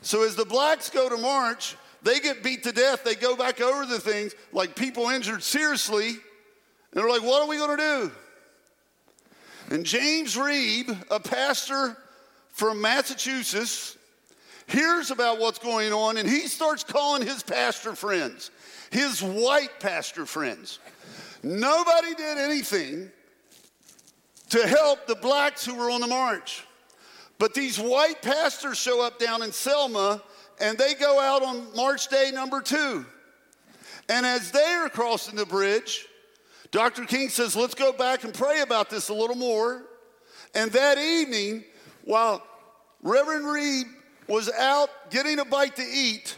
So 0.03 0.23
as 0.23 0.37
the 0.37 0.45
blacks 0.45 0.91
go 0.91 1.09
to 1.09 1.17
march, 1.17 1.77
they 2.03 2.21
get 2.21 2.43
beat 2.43 2.63
to 2.65 2.73
death. 2.73 3.05
They 3.05 3.15
go 3.15 3.37
back 3.37 3.61
over 3.61 3.87
the 3.87 3.99
things 3.99 4.35
like 4.53 4.77
people 4.77 5.09
injured 5.09 5.43
seriously. 5.43 6.09
And 6.09 6.19
they're 6.93 7.09
like, 7.09 7.23
what 7.23 7.43
are 7.43 7.49
we 7.49 7.57
going 7.57 7.77
to 7.77 7.83
do? 7.83 8.13
And 9.75 9.85
James 9.85 10.37
Reeb, 10.37 11.05
a 11.11 11.19
pastor 11.19 11.97
from 12.51 12.81
Massachusetts, 12.81 13.97
hears 14.67 15.11
about 15.11 15.41
what's 15.41 15.59
going 15.59 15.93
on 15.93 16.17
and 16.17 16.29
he 16.29 16.47
starts 16.47 16.85
calling 16.85 17.27
his 17.27 17.43
pastor 17.43 17.95
friends 17.95 18.51
his 18.95 19.21
white 19.21 19.81
pastor 19.81 20.25
friends. 20.25 20.79
Nobody 21.43 22.15
did 22.15 22.39
anything 22.39 23.11
to 24.51 24.65
help 24.69 25.09
the 25.09 25.17
blacks 25.17 25.67
who 25.67 25.75
were 25.75 25.91
on 25.91 26.01
the 26.01 26.07
march. 26.07 26.65
But 27.41 27.55
these 27.55 27.77
white 27.77 28.23
pastors 28.23 28.79
show 28.79 29.03
up 29.03 29.19
down 29.19 29.43
in 29.43 29.51
Selma 29.51 30.23
and 30.61 30.79
they 30.79 30.95
go 30.95 31.19
out 31.19 31.43
on 31.43 31.75
March 31.75 32.07
Day 32.07 32.31
number 32.33 32.61
two. 32.61 33.05
And 34.09 34.25
as 34.25 34.53
they 34.53 34.65
are 34.65 34.89
crossing 34.89 35.35
the 35.35 35.45
bridge, 35.45 36.07
Dr. 36.71 37.05
King 37.05 37.31
says, 37.31 37.57
Let's 37.57 37.75
go 37.75 37.93
back 37.93 38.23
and 38.23 38.33
pray 38.33 38.61
about 38.61 38.91
this 38.91 39.09
a 39.09 39.15
little 39.15 39.35
more. 39.35 39.87
And 40.55 40.71
that 40.71 40.99
evening, 40.99 41.65
while 42.05 42.47
Reverend 43.03 43.45
Reeb 43.45 43.87
was 44.29 44.49
out 44.53 45.11
getting 45.11 45.41
a 45.41 45.45
bite 45.45 45.75
to 45.77 45.83
eat, 45.83 46.37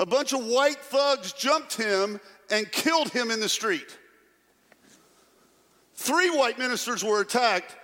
a 0.00 0.06
bunch 0.06 0.32
of 0.32 0.44
white 0.44 0.78
thugs 0.78 1.32
jumped 1.32 1.74
him 1.74 2.20
and 2.50 2.70
killed 2.70 3.10
him 3.10 3.30
in 3.30 3.40
the 3.40 3.48
street. 3.48 3.98
Three 5.94 6.30
white 6.30 6.58
ministers 6.58 7.02
were 7.02 7.20
attacked. 7.20 7.76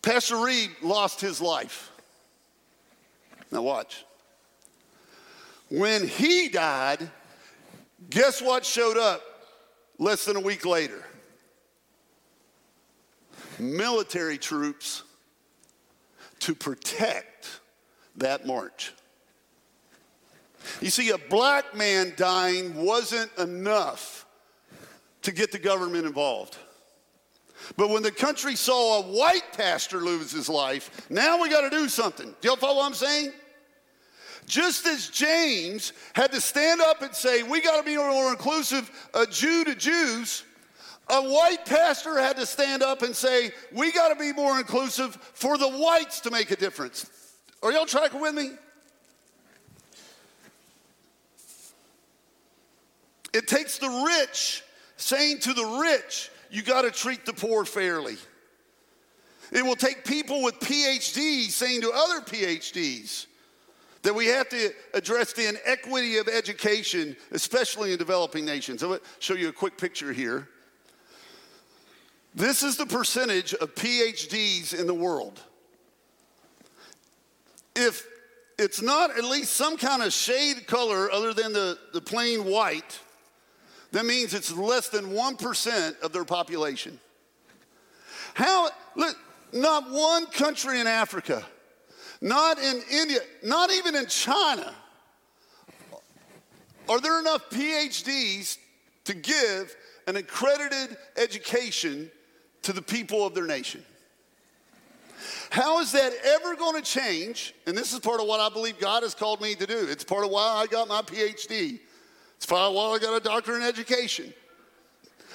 Pastor 0.00 0.36
Reeb 0.36 0.70
lost 0.82 1.20
his 1.20 1.40
life. 1.40 1.90
Now, 3.50 3.62
watch. 3.62 4.04
When 5.68 6.06
he 6.06 6.48
died, 6.48 7.10
guess 8.08 8.40
what 8.40 8.64
showed 8.64 8.96
up 8.96 9.22
less 9.98 10.24
than 10.24 10.36
a 10.36 10.40
week 10.40 10.64
later? 10.64 11.04
Military 13.58 14.38
troops 14.38 15.02
to 16.40 16.54
protect 16.54 17.60
that 18.16 18.46
march. 18.46 18.92
You 20.80 20.90
see, 20.90 21.10
a 21.10 21.18
black 21.18 21.74
man 21.74 22.12
dying 22.16 22.74
wasn't 22.74 23.30
enough 23.38 24.26
to 25.22 25.32
get 25.32 25.52
the 25.52 25.58
government 25.58 26.06
involved. 26.06 26.56
But 27.76 27.90
when 27.90 28.02
the 28.02 28.10
country 28.10 28.56
saw 28.56 28.98
a 28.98 29.02
white 29.02 29.52
pastor 29.52 29.98
lose 29.98 30.32
his 30.32 30.48
life, 30.48 31.08
now 31.10 31.40
we 31.40 31.48
got 31.48 31.62
to 31.62 31.70
do 31.70 31.88
something. 31.88 32.34
Do 32.40 32.48
y'all 32.48 32.56
follow 32.56 32.78
what 32.78 32.86
I'm 32.86 32.94
saying? 32.94 33.32
Just 34.46 34.86
as 34.86 35.08
James 35.08 35.92
had 36.14 36.32
to 36.32 36.40
stand 36.40 36.80
up 36.80 37.02
and 37.02 37.14
say, 37.14 37.44
we 37.44 37.60
got 37.60 37.78
to 37.78 37.84
be 37.84 37.96
more 37.96 38.30
inclusive, 38.30 38.90
a 39.14 39.24
Jew 39.26 39.64
to 39.64 39.74
Jews, 39.76 40.44
a 41.08 41.22
white 41.22 41.64
pastor 41.64 42.18
had 42.18 42.36
to 42.36 42.46
stand 42.46 42.82
up 42.82 43.02
and 43.02 43.14
say, 43.14 43.52
we 43.72 43.92
got 43.92 44.08
to 44.08 44.16
be 44.16 44.32
more 44.32 44.58
inclusive 44.58 45.14
for 45.34 45.56
the 45.56 45.68
whites 45.68 46.20
to 46.20 46.30
make 46.30 46.50
a 46.50 46.56
difference. 46.56 47.08
Are 47.62 47.70
y'all 47.70 47.86
tracking 47.86 48.20
with 48.20 48.34
me? 48.34 48.50
It 53.32 53.48
takes 53.48 53.78
the 53.78 53.88
rich 53.88 54.62
saying 54.96 55.40
to 55.40 55.54
the 55.54 55.64
rich, 55.80 56.30
you 56.50 56.62
got 56.62 56.82
to 56.82 56.90
treat 56.90 57.24
the 57.24 57.32
poor 57.32 57.64
fairly. 57.64 58.16
It 59.50 59.64
will 59.64 59.76
take 59.76 60.04
people 60.04 60.42
with 60.42 60.58
PhDs 60.60 61.50
saying 61.50 61.82
to 61.82 61.92
other 61.92 62.20
PhDs 62.20 63.26
that 64.02 64.14
we 64.14 64.26
have 64.26 64.48
to 64.48 64.72
address 64.94 65.32
the 65.32 65.48
inequity 65.48 66.18
of 66.18 66.28
education, 66.28 67.16
especially 67.30 67.92
in 67.92 67.98
developing 67.98 68.44
nations. 68.44 68.82
I'll 68.82 68.98
show 69.18 69.34
you 69.34 69.48
a 69.48 69.52
quick 69.52 69.78
picture 69.78 70.12
here. 70.12 70.48
This 72.34 72.62
is 72.62 72.76
the 72.76 72.86
percentage 72.86 73.52
of 73.54 73.74
PhDs 73.74 74.78
in 74.78 74.86
the 74.86 74.94
world. 74.94 75.40
If 77.76 78.06
it's 78.58 78.82
not 78.82 79.16
at 79.16 79.24
least 79.24 79.52
some 79.52 79.76
kind 79.76 80.02
of 80.02 80.12
shade 80.12 80.66
color 80.66 81.10
other 81.10 81.34
than 81.34 81.52
the, 81.52 81.78
the 81.92 82.00
plain 82.00 82.44
white, 82.44 83.00
that 83.92 84.06
means 84.06 84.34
it's 84.34 84.52
less 84.52 84.88
than 84.88 85.10
1% 85.10 86.00
of 86.00 86.12
their 86.12 86.24
population. 86.24 86.98
How, 88.34 88.70
look, 88.96 89.16
not 89.52 89.90
one 89.90 90.26
country 90.26 90.80
in 90.80 90.86
Africa, 90.86 91.44
not 92.20 92.58
in 92.58 92.82
India, 92.90 93.20
not 93.42 93.70
even 93.70 93.94
in 93.94 94.06
China, 94.06 94.74
are 96.88 97.00
there 97.00 97.20
enough 97.20 97.48
PhDs 97.50 98.58
to 99.04 99.14
give 99.14 99.76
an 100.06 100.16
accredited 100.16 100.96
education 101.16 102.10
to 102.62 102.72
the 102.72 102.82
people 102.82 103.26
of 103.26 103.34
their 103.34 103.46
nation? 103.46 103.84
How 105.50 105.80
is 105.80 105.92
that 105.92 106.12
ever 106.24 106.56
going 106.56 106.82
to 106.82 106.82
change? 106.82 107.54
And 107.66 107.76
this 107.76 107.92
is 107.92 108.00
part 108.00 108.20
of 108.20 108.26
what 108.26 108.40
I 108.40 108.48
believe 108.48 108.78
God 108.78 109.02
has 109.02 109.14
called 109.14 109.40
me 109.40 109.54
to 109.54 109.66
do. 109.66 109.86
It's 109.88 110.02
part 110.02 110.24
of 110.24 110.30
why 110.30 110.42
I 110.42 110.66
got 110.66 110.88
my 110.88 111.02
PhD. 111.02 111.78
It's 112.42 112.48
fine. 112.48 112.74
Well, 112.74 112.92
I 112.92 112.98
got 112.98 113.16
a 113.16 113.20
doctorate 113.20 113.62
in 113.62 113.68
education. 113.68 114.34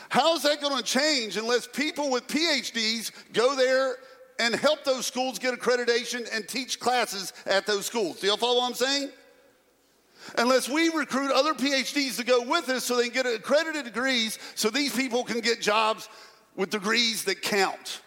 How 0.09 0.35
is 0.35 0.43
that 0.43 0.59
going 0.59 0.75
to 0.75 0.83
change 0.83 1.37
unless 1.37 1.65
people 1.65 2.11
with 2.11 2.27
PhDs 2.27 3.13
go 3.31 3.55
there 3.55 3.95
and 4.41 4.53
help 4.53 4.83
those 4.83 5.05
schools 5.05 5.39
get 5.39 5.57
accreditation 5.57 6.27
and 6.35 6.45
teach 6.49 6.81
classes 6.81 7.31
at 7.45 7.65
those 7.65 7.85
schools? 7.85 8.19
Do 8.19 8.27
y'all 8.27 8.35
follow 8.35 8.57
what 8.57 8.67
I'm 8.67 8.75
saying? 8.75 9.11
unless 10.37 10.67
we 10.67 10.89
recruit 10.89 11.31
other 11.31 11.53
PhDs 11.53 12.17
to 12.17 12.25
go 12.25 12.41
with 12.41 12.67
us 12.67 12.83
so 12.83 12.97
they 12.97 13.03
can 13.07 13.23
get 13.23 13.25
accredited 13.25 13.85
degrees 13.85 14.37
so 14.55 14.69
these 14.69 14.93
people 14.93 15.23
can 15.23 15.39
get 15.39 15.61
jobs 15.61 16.09
with 16.57 16.69
degrees 16.69 17.23
that 17.23 17.41
count. 17.41 18.01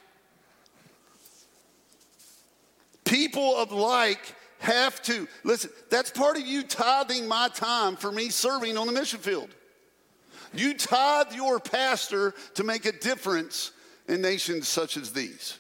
People 3.07 3.57
of 3.57 3.73
like 3.73 4.35
have 4.61 5.03
to, 5.03 5.27
listen, 5.43 5.71
that's 5.91 6.11
part 6.11 6.37
of 6.37 6.47
you 6.47 6.63
tithing 6.63 7.27
my 7.27 7.49
time 7.49 7.97
for 7.97 8.13
me 8.13 8.29
serving 8.29 8.77
on 8.77 8.87
the 8.87 8.93
mission 8.93 9.19
field. 9.19 9.49
You 10.55 10.75
tithe 10.75 11.33
your 11.33 11.59
pastor 11.59 12.35
to 12.55 12.65
make 12.65 12.85
a 12.85 12.93
difference 12.93 13.73
in 14.07 14.21
nations 14.21 14.69
such 14.69 14.97
as 14.97 15.13
these. 15.13 15.59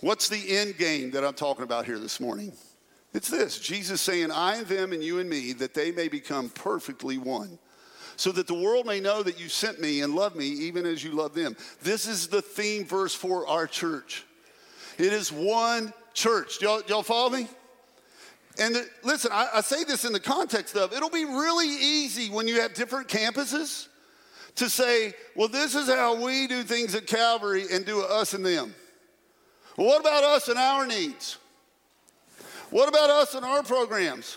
What's 0.00 0.28
the 0.28 0.56
end 0.56 0.78
game 0.78 1.10
that 1.12 1.24
I'm 1.24 1.34
talking 1.34 1.64
about 1.64 1.84
here 1.84 1.98
this 1.98 2.18
morning? 2.18 2.52
It's 3.12 3.28
this 3.28 3.58
Jesus 3.58 4.00
saying, 4.00 4.30
I 4.30 4.56
and 4.56 4.66
them 4.66 4.92
and 4.92 5.02
you 5.02 5.18
and 5.18 5.28
me, 5.28 5.52
that 5.54 5.74
they 5.74 5.92
may 5.92 6.08
become 6.08 6.48
perfectly 6.48 7.18
one, 7.18 7.58
so 8.16 8.32
that 8.32 8.46
the 8.46 8.54
world 8.54 8.86
may 8.86 9.00
know 9.00 9.22
that 9.22 9.38
you 9.38 9.48
sent 9.48 9.80
me 9.80 10.00
and 10.00 10.14
love 10.14 10.34
me 10.34 10.46
even 10.46 10.86
as 10.86 11.04
you 11.04 11.12
love 11.12 11.34
them. 11.34 11.56
This 11.82 12.06
is 12.06 12.28
the 12.28 12.42
theme 12.42 12.86
verse 12.86 13.14
for 13.14 13.46
our 13.46 13.66
church. 13.66 14.24
It 14.98 15.12
is 15.12 15.30
one 15.30 15.92
church. 16.14 16.60
Y'all, 16.60 16.82
y'all 16.86 17.02
follow 17.02 17.30
me? 17.30 17.48
And 18.58 18.74
the, 18.74 18.86
listen, 19.02 19.30
I, 19.32 19.48
I 19.54 19.60
say 19.62 19.84
this 19.84 20.04
in 20.04 20.12
the 20.12 20.20
context 20.20 20.76
of 20.76 20.92
it'll 20.92 21.10
be 21.10 21.24
really 21.24 21.68
easy 21.68 22.28
when 22.28 22.46
you 22.46 22.60
have 22.60 22.74
different 22.74 23.08
campuses 23.08 23.88
to 24.56 24.68
say, 24.68 25.14
well, 25.34 25.48
this 25.48 25.74
is 25.74 25.88
how 25.88 26.22
we 26.22 26.46
do 26.46 26.62
things 26.62 26.94
at 26.94 27.06
Calvary 27.06 27.64
and 27.72 27.86
do 27.86 28.02
us 28.02 28.34
and 28.34 28.44
them. 28.44 28.74
Well, 29.76 29.86
what 29.86 30.00
about 30.00 30.22
us 30.22 30.48
and 30.48 30.58
our 30.58 30.86
needs? 30.86 31.38
What 32.70 32.88
about 32.88 33.10
us 33.10 33.34
and 33.34 33.44
our 33.44 33.62
programs? 33.62 34.36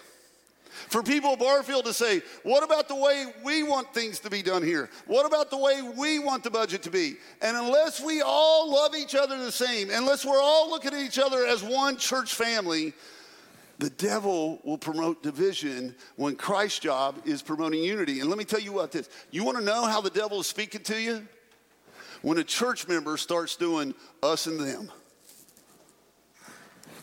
For 0.90 1.02
people 1.02 1.34
of 1.34 1.40
Barfield 1.40 1.86
to 1.86 1.94
say, 1.94 2.22
what 2.44 2.64
about 2.64 2.88
the 2.88 2.96
way 2.96 3.26
we 3.44 3.64
want 3.64 3.94
things 3.94 4.20
to 4.20 4.30
be 4.30 4.42
done 4.42 4.62
here? 4.62 4.90
What 5.08 5.26
about 5.26 5.50
the 5.50 5.58
way 5.58 5.82
we 5.82 6.20
want 6.20 6.44
the 6.44 6.52
budget 6.52 6.84
to 6.84 6.92
be? 6.92 7.16
And 7.42 7.56
unless 7.56 8.02
we 8.02 8.22
all 8.22 8.72
love 8.72 8.96
each 8.96 9.16
other 9.16 9.38
the 9.38 9.52
same, 9.52 9.90
unless 9.90 10.26
we're 10.26 10.42
all 10.42 10.70
looking 10.70 10.94
at 10.94 11.02
each 11.02 11.20
other 11.20 11.46
as 11.46 11.64
one 11.64 11.98
church 11.98 12.34
family, 12.36 12.94
the 13.80 13.90
devil 13.90 14.60
will 14.64 14.78
promote 14.78 15.22
division 15.24 15.96
when 16.16 16.36
Christ's 16.36 16.80
job 16.80 17.22
is 17.26 17.42
promoting 17.42 17.84
unity. 17.84 18.20
And 18.20 18.30
let 18.30 18.38
me 18.38 18.46
tell 18.46 18.62
you 18.62 18.72
what 18.72 18.92
this 18.92 19.10
you 19.32 19.44
want 19.44 19.58
to 19.58 19.64
know 19.64 19.86
how 19.86 20.02
the 20.02 20.10
devil 20.10 20.40
is 20.40 20.48
speaking 20.48 20.82
to 20.84 21.00
you? 21.00 21.28
When 22.22 22.38
a 22.38 22.44
church 22.44 22.88
member 22.88 23.18
starts 23.18 23.56
doing 23.56 23.94
us 24.24 24.48
and 24.48 24.60
them. 24.60 24.92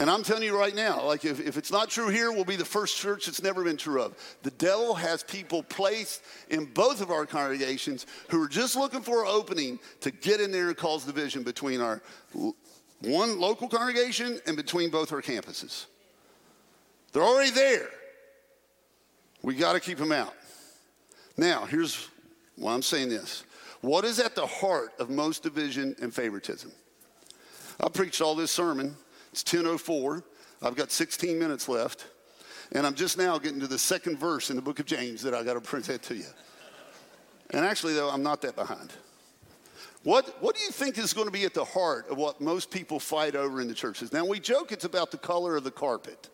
And 0.00 0.10
I'm 0.10 0.22
telling 0.22 0.42
you 0.42 0.58
right 0.58 0.74
now, 0.74 1.04
like 1.04 1.24
if, 1.24 1.38
if 1.40 1.56
it's 1.56 1.70
not 1.70 1.88
true 1.88 2.08
here, 2.08 2.32
we'll 2.32 2.44
be 2.44 2.56
the 2.56 2.64
first 2.64 2.96
church 2.96 3.28
it's 3.28 3.42
never 3.42 3.62
been 3.62 3.76
true 3.76 4.02
of. 4.02 4.16
The 4.42 4.50
devil 4.52 4.94
has 4.94 5.22
people 5.22 5.62
placed 5.62 6.22
in 6.50 6.64
both 6.64 7.00
of 7.00 7.10
our 7.10 7.26
congregations 7.26 8.06
who 8.28 8.42
are 8.42 8.48
just 8.48 8.74
looking 8.74 9.02
for 9.02 9.22
an 9.22 9.30
opening 9.30 9.78
to 10.00 10.10
get 10.10 10.40
in 10.40 10.50
there 10.50 10.68
and 10.68 10.76
cause 10.76 11.04
division 11.04 11.42
between 11.42 11.80
our 11.80 12.02
one 13.00 13.38
local 13.40 13.68
congregation 13.68 14.40
and 14.46 14.56
between 14.56 14.90
both 14.90 15.12
our 15.12 15.22
campuses. 15.22 15.86
They're 17.12 17.22
already 17.22 17.50
there. 17.50 17.88
We 19.42 19.54
got 19.54 19.74
to 19.74 19.80
keep 19.80 19.98
them 19.98 20.12
out. 20.12 20.34
Now, 21.36 21.64
here's 21.64 22.08
why 22.56 22.74
I'm 22.74 22.82
saying 22.82 23.08
this. 23.08 23.44
What 23.80 24.04
is 24.04 24.20
at 24.20 24.34
the 24.34 24.46
heart 24.46 24.92
of 24.98 25.10
most 25.10 25.42
division 25.42 25.96
and 26.00 26.14
favoritism? 26.14 26.70
I 27.80 27.88
preached 27.88 28.20
all 28.20 28.34
this 28.34 28.52
sermon 28.52 28.96
it's 29.32 29.42
10:04. 29.42 30.22
I've 30.62 30.76
got 30.76 30.92
16 30.92 31.38
minutes 31.38 31.68
left, 31.68 32.06
and 32.70 32.86
I'm 32.86 32.94
just 32.94 33.18
now 33.18 33.38
getting 33.38 33.60
to 33.60 33.66
the 33.66 33.78
second 33.78 34.18
verse 34.18 34.50
in 34.50 34.56
the 34.56 34.62
book 34.62 34.78
of 34.78 34.86
James 34.86 35.22
that 35.22 35.34
I 35.34 35.42
got 35.42 35.54
to 35.54 35.60
present 35.60 36.02
to 36.04 36.14
you. 36.14 36.26
And 37.50 37.64
actually, 37.64 37.94
though, 37.94 38.08
I'm 38.08 38.22
not 38.22 38.42
that 38.42 38.54
behind. 38.54 38.92
What, 40.04 40.42
what 40.42 40.56
do 40.56 40.62
you 40.62 40.70
think 40.70 40.98
is 40.98 41.12
going 41.12 41.26
to 41.26 41.32
be 41.32 41.44
at 41.44 41.54
the 41.54 41.64
heart 41.64 42.08
of 42.10 42.18
what 42.18 42.40
most 42.40 42.70
people 42.70 42.98
fight 42.98 43.36
over 43.36 43.60
in 43.60 43.68
the 43.68 43.74
churches? 43.74 44.12
Now, 44.12 44.24
we 44.24 44.40
joke 44.40 44.72
it's 44.72 44.84
about 44.84 45.10
the 45.10 45.18
color 45.18 45.56
of 45.56 45.64
the 45.64 45.70
carpet, 45.70 46.28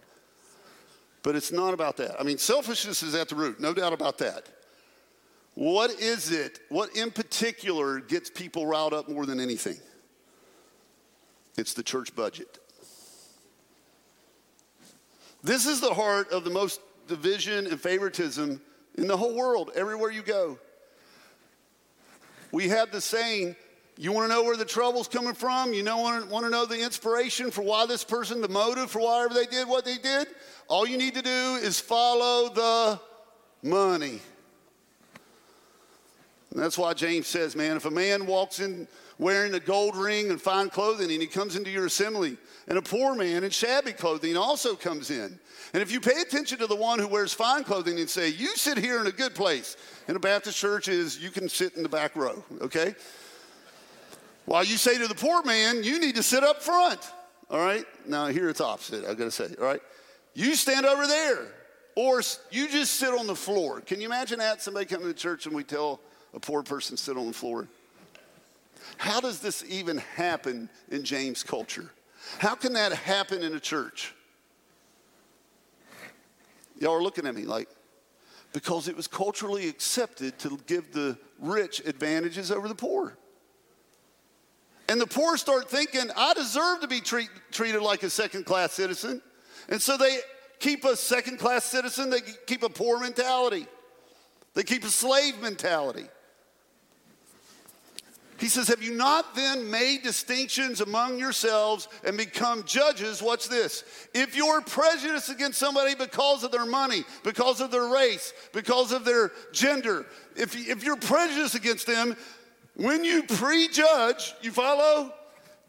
but 1.22 1.36
it's 1.36 1.52
not 1.52 1.74
about 1.74 1.96
that. 1.98 2.18
I 2.18 2.22
mean, 2.22 2.38
selfishness 2.38 3.02
is 3.02 3.14
at 3.14 3.28
the 3.28 3.34
root, 3.34 3.60
no 3.60 3.74
doubt 3.74 3.92
about 3.92 4.18
that. 4.18 4.48
What 5.54 5.90
is 5.90 6.30
it, 6.30 6.60
what 6.68 6.94
in 6.96 7.10
particular 7.10 8.00
gets 8.00 8.30
people 8.30 8.66
riled 8.66 8.94
up 8.94 9.08
more 9.08 9.26
than 9.26 9.40
anything? 9.40 9.76
It's 11.56 11.74
the 11.74 11.82
church 11.82 12.14
budget. 12.14 12.58
This 15.42 15.66
is 15.66 15.80
the 15.80 15.94
heart 15.94 16.30
of 16.32 16.44
the 16.44 16.50
most 16.50 16.80
division 17.06 17.66
and 17.66 17.80
favoritism 17.80 18.60
in 18.96 19.06
the 19.06 19.16
whole 19.16 19.34
world, 19.34 19.70
everywhere 19.74 20.10
you 20.10 20.22
go. 20.22 20.58
We 22.50 22.68
have 22.68 22.90
the 22.90 23.00
saying, 23.00 23.54
you 23.96 24.12
want 24.12 24.30
to 24.30 24.34
know 24.34 24.42
where 24.42 24.56
the 24.56 24.64
trouble's 24.64 25.08
coming 25.08 25.34
from? 25.34 25.72
You 25.72 25.82
know, 25.82 25.98
want, 25.98 26.24
to, 26.24 26.30
want 26.30 26.44
to 26.44 26.50
know 26.50 26.66
the 26.66 26.80
inspiration 26.80 27.50
for 27.50 27.62
why 27.62 27.86
this 27.86 28.04
person, 28.04 28.40
the 28.40 28.48
motive 28.48 28.90
for 28.90 29.00
why 29.00 29.26
they 29.32 29.46
did 29.46 29.68
what 29.68 29.84
they 29.84 29.98
did? 29.98 30.28
All 30.68 30.86
you 30.86 30.96
need 30.96 31.14
to 31.14 31.22
do 31.22 31.58
is 31.60 31.80
follow 31.80 32.52
the 32.52 33.00
money. 33.62 34.20
And 36.50 36.62
that's 36.62 36.78
why 36.78 36.94
James 36.94 37.26
says, 37.26 37.54
man, 37.54 37.76
if 37.76 37.84
a 37.84 37.90
man 37.90 38.26
walks 38.26 38.60
in 38.60 38.88
wearing 39.18 39.54
a 39.54 39.60
gold 39.60 39.96
ring 39.96 40.30
and 40.30 40.40
fine 40.40 40.70
clothing 40.70 41.10
and 41.10 41.20
he 41.20 41.26
comes 41.26 41.56
into 41.56 41.70
your 41.70 41.86
assembly, 41.86 42.36
and 42.68 42.78
a 42.78 42.82
poor 42.82 43.14
man 43.14 43.44
in 43.44 43.50
shabby 43.50 43.92
clothing 43.92 44.36
also 44.36 44.74
comes 44.74 45.10
in. 45.10 45.38
And 45.74 45.82
if 45.82 45.90
you 45.90 46.00
pay 46.00 46.20
attention 46.20 46.58
to 46.58 46.66
the 46.66 46.76
one 46.76 46.98
who 46.98 47.08
wears 47.08 47.32
fine 47.32 47.64
clothing 47.64 47.98
and 47.98 48.08
say, 48.08 48.28
You 48.28 48.56
sit 48.56 48.78
here 48.78 49.00
in 49.00 49.06
a 49.06 49.12
good 49.12 49.34
place, 49.34 49.76
in 50.06 50.16
a 50.16 50.20
Baptist 50.20 50.56
church 50.56 50.88
is 50.88 51.18
you 51.18 51.30
can 51.30 51.48
sit 51.48 51.74
in 51.74 51.82
the 51.82 51.88
back 51.88 52.16
row, 52.16 52.42
okay? 52.60 52.94
While 54.46 54.64
you 54.64 54.76
say 54.76 54.96
to 54.98 55.08
the 55.08 55.14
poor 55.14 55.42
man, 55.42 55.82
You 55.82 56.00
need 56.00 56.14
to 56.16 56.22
sit 56.22 56.44
up 56.44 56.62
front, 56.62 57.00
all 57.50 57.60
right? 57.60 57.84
Now, 58.06 58.28
here 58.28 58.48
it's 58.48 58.60
opposite, 58.60 59.04
I 59.04 59.14
gotta 59.14 59.30
say, 59.30 59.48
all 59.60 59.66
right? 59.66 59.80
You 60.34 60.54
stand 60.54 60.86
over 60.86 61.06
there, 61.06 61.48
or 61.96 62.22
you 62.50 62.68
just 62.68 62.92
sit 62.92 63.12
on 63.12 63.26
the 63.26 63.34
floor. 63.34 63.80
Can 63.80 64.00
you 64.00 64.06
imagine 64.06 64.38
that? 64.38 64.62
Somebody 64.62 64.86
coming 64.86 65.08
to 65.08 65.14
church 65.14 65.46
and 65.46 65.54
we 65.54 65.64
tell 65.64 66.00
a 66.32 66.38
poor 66.38 66.62
person 66.62 66.96
sit 66.96 67.16
on 67.16 67.26
the 67.26 67.32
floor. 67.32 67.66
How 68.96 69.20
does 69.20 69.40
this 69.40 69.64
even 69.68 69.98
happen 69.98 70.68
in 70.90 71.04
James 71.04 71.42
culture? 71.42 71.90
How 72.38 72.54
can 72.54 72.72
that 72.74 72.92
happen 72.92 73.42
in 73.42 73.54
a 73.54 73.60
church? 73.60 74.14
Y'all 76.78 76.94
are 76.94 77.02
looking 77.02 77.26
at 77.26 77.34
me 77.34 77.42
like, 77.42 77.68
because 78.52 78.88
it 78.88 78.96
was 78.96 79.06
culturally 79.06 79.68
accepted 79.68 80.38
to 80.38 80.58
give 80.66 80.92
the 80.92 81.18
rich 81.38 81.80
advantages 81.84 82.50
over 82.50 82.68
the 82.68 82.74
poor. 82.74 83.16
And 84.88 85.00
the 85.00 85.06
poor 85.06 85.36
start 85.36 85.68
thinking, 85.70 86.10
I 86.16 86.32
deserve 86.34 86.80
to 86.80 86.88
be 86.88 87.00
treat, 87.00 87.28
treated 87.50 87.82
like 87.82 88.02
a 88.02 88.10
second 88.10 88.46
class 88.46 88.72
citizen. 88.72 89.20
And 89.68 89.82
so 89.82 89.98
they 89.98 90.18
keep 90.60 90.84
a 90.84 90.96
second 90.96 91.38
class 91.38 91.64
citizen, 91.64 92.08
they 92.10 92.20
keep 92.46 92.62
a 92.62 92.70
poor 92.70 92.98
mentality, 92.98 93.66
they 94.54 94.62
keep 94.62 94.82
a 94.84 94.88
slave 94.88 95.40
mentality. 95.42 96.06
He 98.38 98.46
says, 98.46 98.68
Have 98.68 98.82
you 98.82 98.94
not 98.94 99.34
then 99.34 99.68
made 99.70 100.02
distinctions 100.02 100.80
among 100.80 101.18
yourselves 101.18 101.88
and 102.04 102.16
become 102.16 102.62
judges? 102.64 103.20
What's 103.20 103.48
this. 103.48 103.82
If 104.14 104.36
you're 104.36 104.60
prejudiced 104.60 105.30
against 105.30 105.58
somebody 105.58 105.94
because 105.96 106.44
of 106.44 106.52
their 106.52 106.66
money, 106.66 107.04
because 107.24 107.60
of 107.60 107.70
their 107.70 107.88
race, 107.88 108.32
because 108.52 108.92
of 108.92 109.04
their 109.04 109.32
gender, 109.52 110.06
if, 110.36 110.56
if 110.56 110.84
you're 110.84 110.96
prejudiced 110.96 111.56
against 111.56 111.86
them, 111.86 112.16
when 112.74 113.04
you 113.04 113.24
prejudge, 113.24 114.34
you 114.40 114.52
follow? 114.52 115.12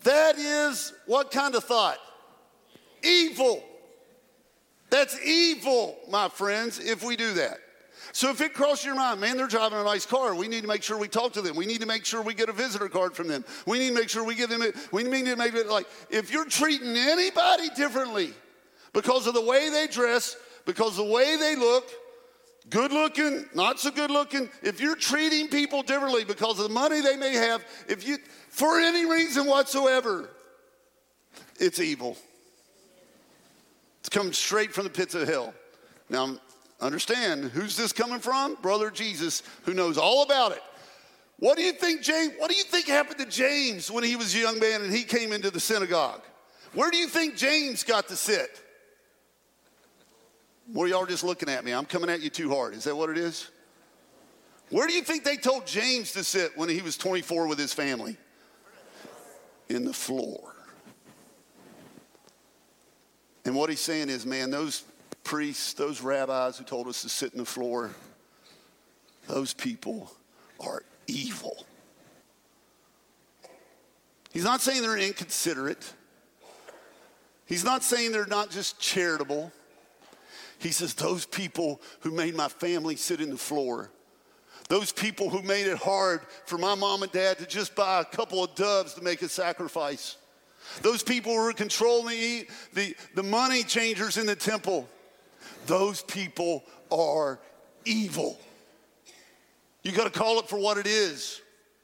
That 0.04 0.38
is 0.38 0.94
what 1.08 1.32
kind 1.32 1.56
of 1.56 1.64
thought? 1.64 1.98
Evil. 3.04 3.64
That's 4.92 5.20
evil, 5.26 5.98
my 6.10 6.30
friends, 6.30 6.80
if 6.80 7.04
we 7.04 7.16
do 7.16 7.34
that. 7.34 7.60
So 8.20 8.30
if 8.30 8.42
it 8.42 8.54
crosses 8.54 8.84
your 8.84 8.96
mind, 8.96 9.22
man, 9.22 9.38
they're 9.38 9.48
driving 9.48 9.80
a 9.80 9.84
nice 9.86 10.06
car. 10.06 10.36
We 10.36 10.50
need 10.50 10.64
to 10.64 10.68
make 10.68 10.84
sure 10.84 10.98
we 10.98 11.08
talk 11.08 11.32
to 11.32 11.42
them. 11.42 11.56
We 11.56 11.66
need 11.66 11.80
to 11.80 11.88
make 11.88 12.04
sure 12.04 12.22
we 12.22 12.34
get 12.34 12.50
a 12.50 12.52
visitor 12.52 12.90
card 12.90 13.16
from 13.16 13.30
them. 13.30 13.46
We 13.66 13.80
need 13.80 13.88
to 13.88 13.94
make 13.94 14.10
sure 14.10 14.26
we 14.26 14.36
give 14.36 14.50
them 14.50 14.62
it. 14.62 14.76
We 14.92 15.04
need 15.04 15.24
to 15.28 15.38
make 15.38 15.54
it 15.54 15.68
like 15.68 15.88
if 16.10 16.30
you're 16.30 16.44
treating 16.44 16.98
anybody 16.98 17.70
differently 17.78 18.34
because 18.92 19.26
of 19.26 19.36
the 19.36 19.42
way 19.42 19.70
they 19.70 19.88
dress, 19.88 20.36
because 20.66 20.98
the 20.98 21.04
way 21.06 21.38
they 21.38 21.56
look, 21.56 21.90
good 22.70 22.92
looking, 22.92 23.46
not 23.56 23.80
so 23.80 23.90
good 23.90 24.12
looking, 24.12 24.50
if 24.64 24.82
you're 24.82 24.98
treating 24.98 25.48
people 25.48 25.82
differently 25.82 26.26
because 26.26 26.60
of 26.60 26.68
the 26.68 26.74
money 26.74 27.00
they 27.00 27.16
may 27.16 27.36
have, 27.36 27.64
if 27.88 28.06
you 28.06 28.18
for 28.50 28.82
any 28.82 29.10
reason 29.10 29.46
whatsoever, 29.46 30.30
it's 31.58 31.80
evil. 31.80 32.18
It's 34.02 34.10
coming 34.10 34.34
straight 34.34 34.74
from 34.74 34.84
the 34.84 34.90
pits 34.90 35.16
of 35.16 35.26
hell. 35.26 35.54
Now, 36.10 36.38
Understand, 36.82 37.46
who's 37.46 37.76
this 37.76 37.92
coming 37.92 38.20
from? 38.20 38.56
Brother 38.62 38.90
Jesus, 38.90 39.44
who 39.64 39.74
knows 39.74 39.98
all 39.98 40.24
about 40.24 40.54
it. 40.54 40.64
What 41.38 41.58
do 41.58 41.64
you 41.64 41.74
think, 41.74 42.02
James? 42.02 42.34
What 42.38 42.50
do 42.50 42.56
you 42.56 42.64
think 42.64 42.88
happened 42.88 43.20
to 43.20 43.26
James 43.26 43.90
when 43.90 44.04
he 44.04 44.16
was 44.16 44.34
a 44.36 44.40
young 44.40 44.60
man 44.60 44.82
and 44.82 44.94
he 44.94 45.04
came 45.04 45.32
into 45.32 45.52
the 45.52 45.60
synagogue? 45.60 46.22
Where 46.74 46.92
do 46.92 46.98
you 46.98 47.08
think 47.08 47.36
James 47.36 47.84
got 47.84 48.08
to 48.10 48.16
sit? 48.16 48.62
Are 50.78 50.88
y'all 50.88 51.06
just 51.06 51.24
looking 51.24 51.50
at 51.50 51.66
me? 51.66 51.74
I'm 51.74 51.86
coming 51.86 52.10
at 52.10 52.22
you 52.22 52.30
too 52.30 52.50
hard. 52.50 52.74
Is 52.74 52.84
that 52.84 52.96
what 52.96 53.10
it 53.10 53.18
is? 53.18 53.50
Where 54.70 54.86
do 54.88 54.94
you 54.94 55.02
think 55.02 55.24
they 55.24 55.38
told 55.38 55.66
James 55.66 56.12
to 56.14 56.24
sit 56.24 56.58
when 56.58 56.70
he 56.70 56.82
was 56.82 56.96
24 56.96 57.48
with 57.48 57.58
his 57.58 57.74
family? 57.74 58.18
In 59.68 59.84
the 59.84 59.94
floor. 59.94 60.56
And 63.46 63.56
what 63.56 63.70
he's 63.70 63.80
saying 63.80 64.10
is, 64.10 64.26
man, 64.26 64.52
those 64.52 64.84
priests, 65.30 65.74
those 65.74 66.02
rabbis 66.02 66.58
who 66.58 66.64
told 66.64 66.88
us 66.88 67.04
to 67.04 67.08
sit 67.08 67.34
in 67.34 67.38
the 67.38 67.46
floor, 67.46 67.92
those 69.28 69.54
people 69.54 70.12
are 70.60 70.82
evil. 71.06 71.68
He's 74.32 74.44
not 74.44 74.60
saying 74.60 74.82
they're 74.82 74.98
inconsiderate. 74.98 75.94
He's 77.46 77.64
not 77.64 77.84
saying 77.84 78.12
they're 78.12 78.26
not 78.26 78.50
just 78.50 78.80
charitable. 78.80 79.52
He 80.58 80.72
says, 80.72 80.96
Those 80.96 81.28
people 81.28 81.80
who 82.00 82.10
made 82.10 82.34
my 82.34 82.48
family 82.48 82.96
sit 82.96 83.22
in 83.22 83.30
the 83.30 83.38
floor, 83.38 83.92
those 84.68 84.92
people 84.92 85.30
who 85.30 85.44
made 85.44 85.68
it 85.68 85.78
hard 85.78 86.22
for 86.48 86.58
my 86.58 86.74
mom 86.74 87.04
and 87.04 87.12
dad 87.12 87.38
to 87.38 87.46
just 87.46 87.76
buy 87.76 88.02
a 88.02 88.06
couple 88.06 88.44
of 88.44 88.56
doves 88.56 88.96
to 88.96 89.04
make 89.04 89.22
a 89.22 89.30
sacrifice, 89.30 90.18
those 90.82 91.04
people 91.04 91.34
who 91.34 91.44
were 91.44 91.54
controlling 91.54 92.18
the, 92.18 92.48
the, 92.74 92.96
the 93.14 93.24
money 93.24 93.62
changers 93.62 94.18
in 94.18 94.26
the 94.26 94.36
temple, 94.36 94.90
those 95.66 96.02
people 96.02 96.64
are 96.92 97.40
evil. 97.86 98.40
You 99.84 99.92
got 99.92 100.12
to 100.12 100.20
call 100.20 100.40
it 100.40 100.50
for 100.50 100.58
what 100.58 100.78
it 100.78 100.88
is. 100.88 101.42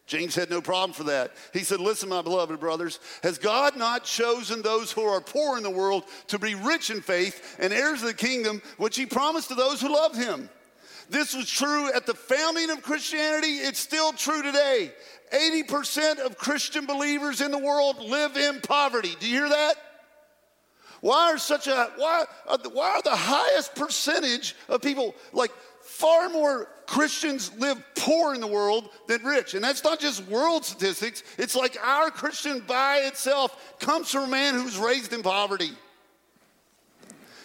James 0.08 0.36
had 0.36 0.52
no 0.52 0.62
problem 0.62 0.94
for 0.94 1.06
that. 1.06 1.32
He 1.52 1.60
said, 1.60 1.80
Listen, 1.80 2.10
my 2.10 2.22
beloved 2.22 2.60
brothers, 2.60 3.00
has 3.24 3.40
God 3.40 3.76
not 3.76 4.04
chosen 4.04 4.62
those 4.62 4.92
who 4.92 5.02
are 5.02 5.20
poor 5.20 5.58
in 5.58 5.64
the 5.64 5.70
world 5.70 6.04
to 6.28 6.38
be 6.38 6.54
rich 6.54 6.92
in 6.92 7.02
faith 7.02 7.58
and 7.60 7.74
heirs 7.74 8.02
of 8.02 8.10
the 8.10 8.14
kingdom, 8.14 8.62
which 8.78 8.98
he 8.98 9.06
promised 9.06 9.48
to 9.48 9.56
those 9.56 9.82
who 9.82 9.92
love 9.92 10.16
him? 10.16 10.50
This 11.10 11.36
was 11.36 11.50
true 11.50 11.92
at 11.94 12.06
the 12.06 12.14
founding 12.14 12.70
of 12.70 12.82
Christianity. 12.82 13.58
It's 13.58 13.80
still 13.80 14.12
true 14.14 14.42
today. 14.42 14.92
80% 15.34 16.20
of 16.20 16.38
Christian 16.38 16.86
believers 16.86 17.42
in 17.42 17.52
the 17.52 17.58
world 17.58 18.00
live 18.00 18.38
in 18.38 18.62
poverty. 18.62 19.16
Do 19.20 19.28
you 19.28 19.38
hear 19.40 19.50
that? 19.50 19.76
Why 21.06 21.34
are 21.34 21.38
such 21.38 21.68
a 21.68 21.92
why 21.98 22.26
uh, 22.48 22.58
why 22.74 22.90
are 22.90 23.02
the 23.04 23.16
highest 23.16 23.76
percentage 23.76 24.56
of 24.68 24.82
people 24.82 25.14
like 25.34 25.52
far 25.84 26.30
more 26.30 26.68
Christians 26.88 27.52
live 27.60 27.78
poor 27.94 28.34
in 28.34 28.42
the 28.42 28.48
world 28.48 28.90
than 29.08 29.24
rich. 29.24 29.54
And 29.54 29.64
that's 29.64 29.84
not 29.84 30.00
just 30.00 30.28
world 30.28 30.66
statistics, 30.66 31.22
it's 31.38 31.56
like 31.56 31.78
our 31.80 32.10
Christian 32.10 32.60
by 32.62 33.02
itself 33.02 33.78
comes 33.80 34.10
from 34.10 34.24
a 34.24 34.28
man 34.30 34.56
who's 34.56 34.80
raised 34.80 35.14
in 35.14 35.22
poverty. 35.22 35.74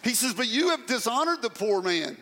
He 0.02 0.14
says, 0.14 0.32
But 0.32 0.48
you 0.48 0.70
have 0.70 0.86
dishonored 0.86 1.42
the 1.42 1.50
poor 1.50 1.82
man. 1.82 2.16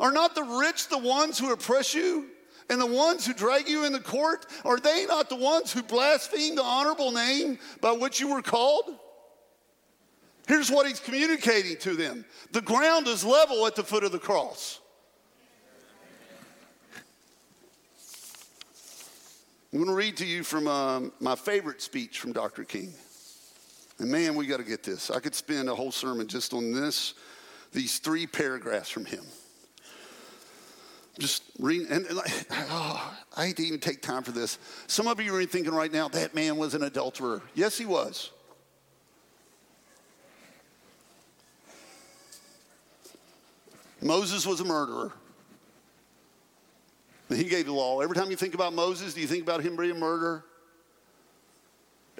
Are 0.00 0.10
not 0.10 0.34
the 0.34 0.42
rich 0.42 0.88
the 0.88 0.98
ones 0.98 1.38
who 1.38 1.52
oppress 1.52 1.94
you? 1.94 2.30
And 2.68 2.80
the 2.80 2.86
ones 2.86 3.24
who 3.24 3.32
drag 3.32 3.68
you 3.68 3.84
in 3.84 3.92
the 3.92 4.00
court, 4.00 4.44
are 4.64 4.80
they 4.80 5.06
not 5.06 5.28
the 5.28 5.36
ones 5.36 5.72
who 5.72 5.84
blaspheme 5.84 6.56
the 6.56 6.64
honorable 6.64 7.12
name 7.12 7.60
by 7.80 7.92
which 7.92 8.18
you 8.18 8.34
were 8.34 8.42
called? 8.42 8.98
Here's 10.48 10.70
what 10.70 10.86
he's 10.86 10.98
communicating 10.98 11.76
to 11.80 11.94
them 11.94 12.24
the 12.52 12.62
ground 12.62 13.06
is 13.06 13.22
level 13.22 13.66
at 13.66 13.76
the 13.76 13.84
foot 13.84 14.02
of 14.02 14.12
the 14.12 14.18
cross. 14.18 14.80
I'm 19.70 19.78
going 19.78 19.90
to 19.90 19.94
read 19.94 20.16
to 20.16 20.26
you 20.26 20.42
from 20.42 20.66
um, 20.66 21.12
my 21.20 21.34
favorite 21.34 21.82
speech 21.82 22.18
from 22.18 22.32
Dr. 22.32 22.64
King. 22.64 22.94
And 23.98 24.10
man, 24.10 24.34
we 24.34 24.46
got 24.46 24.56
to 24.56 24.64
get 24.64 24.82
this. 24.82 25.10
I 25.10 25.20
could 25.20 25.34
spend 25.34 25.68
a 25.68 25.74
whole 25.74 25.92
sermon 25.92 26.26
just 26.26 26.54
on 26.54 26.72
this, 26.72 27.12
these 27.72 27.98
three 27.98 28.26
paragraphs 28.26 28.88
from 28.88 29.04
him. 29.04 29.24
Just 31.18 31.42
read, 31.58 31.82
and, 31.90 32.06
and 32.06 32.18
oh, 32.70 33.14
I 33.36 33.46
hate 33.48 33.56
to 33.56 33.62
even 33.62 33.80
take 33.80 34.00
time 34.00 34.22
for 34.22 34.30
this. 34.30 34.58
Some 34.86 35.06
of 35.06 35.20
you 35.20 35.34
are 35.34 35.44
thinking 35.44 35.74
right 35.74 35.92
now, 35.92 36.08
that 36.08 36.34
man 36.34 36.56
was 36.56 36.72
an 36.72 36.84
adulterer. 36.84 37.42
Yes, 37.54 37.76
he 37.76 37.84
was. 37.84 38.30
Moses 44.00 44.46
was 44.46 44.60
a 44.60 44.64
murderer. 44.64 45.12
He 47.28 47.44
gave 47.44 47.66
the 47.66 47.72
law. 47.72 48.00
Every 48.00 48.16
time 48.16 48.30
you 48.30 48.36
think 48.36 48.54
about 48.54 48.72
Moses, 48.72 49.14
do 49.14 49.20
you 49.20 49.26
think 49.26 49.42
about 49.42 49.60
him 49.60 49.76
being 49.76 49.90
a 49.90 49.94
murderer? 49.94 50.44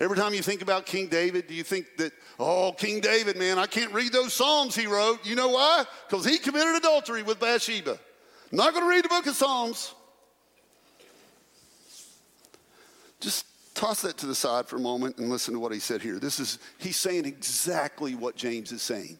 Every 0.01 0.17
time 0.17 0.33
you 0.35 0.43
think 0.43 0.63
about 0.63 0.87
King 0.87 1.09
David, 1.09 1.49
do 1.49 1.55
you 1.55 1.65
think 1.65 1.87
that, 1.97 2.13
oh, 2.39 2.73
King 2.73 3.01
David, 3.01 3.37
man, 3.37 3.59
I 3.59 3.67
can't 3.67 3.93
read 3.93 4.13
those 4.13 4.33
Psalms 4.33 4.77
he 4.77 4.87
wrote. 4.87 5.27
You 5.27 5.35
know 5.35 5.49
why? 5.49 5.85
Because 6.09 6.25
he 6.25 6.39
committed 6.39 6.77
adultery 6.77 7.23
with 7.23 7.41
Bathsheba. 7.41 7.99
not 8.53 8.75
going 8.75 8.85
to 8.85 8.89
read 8.89 9.05
the 9.05 9.09
book 9.09 9.27
of 9.27 9.35
Psalms. 9.35 9.95
Just 13.19 13.47
toss 13.75 14.03
that 14.03 14.17
to 14.19 14.27
the 14.27 14.35
side 14.35 14.69
for 14.69 14.77
a 14.77 14.81
moment 14.81 15.19
and 15.19 15.31
listen 15.31 15.55
to 15.55 15.61
what 15.61 15.73
he 15.73 15.81
said 15.81 16.01
here. 16.01 16.21
This 16.21 16.39
is, 16.39 16.61
he's 16.79 16.97
saying 16.97 17.25
exactly 17.25 18.15
what 18.15 18.37
James 18.37 18.71
is 18.71 18.83
saying. 18.83 19.19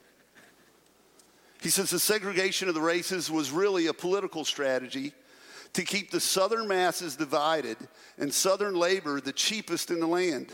He 1.61 1.71
says 1.71 1.91
the 1.91 1.99
segregation 1.99 2.69
of 2.69 2.75
the 2.75 2.81
races 2.81 3.31
was 3.31 3.51
really 3.51 3.87
a 3.89 3.93
political 3.93 4.45
strategy 4.45 5.13
to 5.73 5.83
keep 5.83 6.11
the 6.11 6.21
southern 6.21 6.69
masses 6.69 7.17
divided 7.17 7.77
and 8.17 8.33
southern 8.33 8.75
labor 8.75 9.21
the 9.21 9.33
cheapest 9.33 9.91
in 9.91 10.01
the 10.01 10.07
land. 10.07 10.53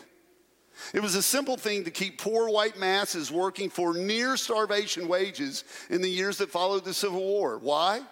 It 0.93 1.01
was 1.01 1.15
a 1.15 1.23
simple 1.23 1.57
thing 1.57 1.85
to 1.85 1.91
keep 1.91 2.19
poor 2.19 2.49
white 2.49 2.79
masses 2.79 3.31
working 3.31 3.71
for 3.71 3.95
near 3.95 4.37
starvation 4.37 5.07
wages 5.07 5.65
in 5.89 6.01
the 6.01 6.11
years 6.11 6.39
that 6.39 6.51
followed 6.51 6.85
the 6.85 6.95
Civil 6.95 7.21
War. 7.21 7.59
Why? 7.59 8.03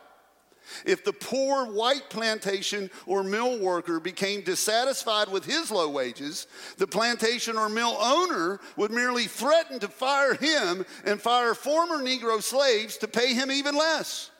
If 0.84 1.04
the 1.04 1.12
poor 1.12 1.66
white 1.66 2.08
plantation 2.10 2.90
or 3.06 3.22
mill 3.22 3.58
worker 3.58 4.00
became 4.00 4.42
dissatisfied 4.42 5.28
with 5.28 5.44
his 5.44 5.70
low 5.70 5.88
wages, 5.88 6.46
the 6.78 6.86
plantation 6.86 7.56
or 7.56 7.68
mill 7.68 7.96
owner 8.00 8.60
would 8.76 8.90
merely 8.90 9.26
threaten 9.26 9.78
to 9.80 9.88
fire 9.88 10.34
him 10.34 10.84
and 11.04 11.20
fire 11.20 11.54
former 11.54 11.98
Negro 11.98 12.42
slaves 12.42 12.96
to 12.98 13.08
pay 13.08 13.34
him 13.34 13.50
even 13.50 13.76
less. 13.76 14.30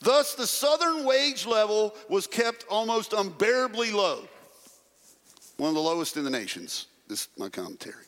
Thus, 0.00 0.34
the 0.34 0.46
southern 0.46 1.04
wage 1.04 1.46
level 1.46 1.94
was 2.08 2.26
kept 2.26 2.64
almost 2.68 3.12
unbearably 3.12 3.92
low. 3.92 4.28
One 5.56 5.68
of 5.68 5.74
the 5.74 5.80
lowest 5.80 6.16
in 6.16 6.24
the 6.24 6.30
nations. 6.30 6.86
This 7.08 7.22
is 7.22 7.28
my 7.38 7.48
commentary. 7.48 8.05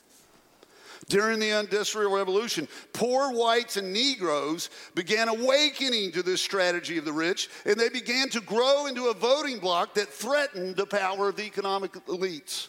During 1.09 1.39
the 1.39 1.59
Industrial 1.59 2.13
Revolution, 2.13 2.69
poor 2.93 3.33
whites 3.33 3.79
and 3.79 3.93
Negroes 3.93 4.69
began 4.95 5.29
awakening 5.29 6.13
to 6.13 6.23
this 6.23 6.43
strategy 6.43 6.99
of 6.99 7.07
the 7.07 7.13
rich, 7.13 7.49
and 7.65 7.77
they 7.77 7.89
began 7.89 8.29
to 8.31 8.41
grow 8.43 8.87
into 8.87 9.07
a 9.07 9.15
voting 9.15 9.59
bloc 9.59 9.95
that 9.95 10.09
threatened 10.09 10.77
the 10.77 10.85
power 10.85 11.31
of 11.31 11.37
the 11.37 11.45
economic 11.45 11.93
elites. 12.07 12.69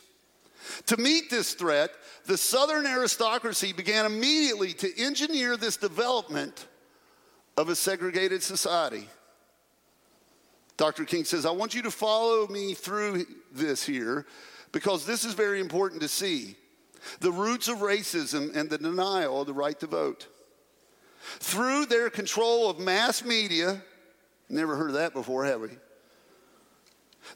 To 0.86 0.98
meet 0.98 1.30
this 1.30 1.54
threat, 1.54 1.92
the 2.26 2.38
Southern 2.38 2.86
aristocracy 2.86 3.74
began 3.74 4.06
immediately 4.06 4.72
to 4.74 5.02
engineer 5.02 5.58
this 5.58 5.76
development 5.76 6.68
of 7.58 7.68
a 7.68 7.76
segregated 7.76 8.42
society. 8.42 9.10
Dr. 10.78 11.04
King 11.04 11.26
says, 11.26 11.46
I 11.46 11.52
want 11.52 11.76
you 11.76 11.82
to 11.82 11.92
follow 11.92 12.48
me 12.48 12.74
through 12.74 13.26
this 13.52 13.86
here 13.86 14.26
because 14.72 15.06
this 15.06 15.26
is 15.26 15.34
very 15.34 15.60
important 15.60 16.02
to 16.02 16.08
see. 16.08 16.56
The 17.20 17.32
roots 17.32 17.68
of 17.68 17.80
racism 17.80 18.56
and 18.56 18.70
the 18.70 18.78
denial 18.78 19.42
of 19.42 19.48
the 19.48 19.54
right 19.54 19.80
to 19.80 19.88
vote. 19.88 20.28
Through 21.40 21.86
their 21.86 22.10
control 22.10 22.70
of 22.70 22.80
mass 22.80 23.24
media, 23.24 23.82
never 24.50 24.76
heard 24.76 24.90
of 24.90 24.96
that 24.96 25.14
before, 25.14 25.46
have 25.46 25.62
we? 25.62 25.70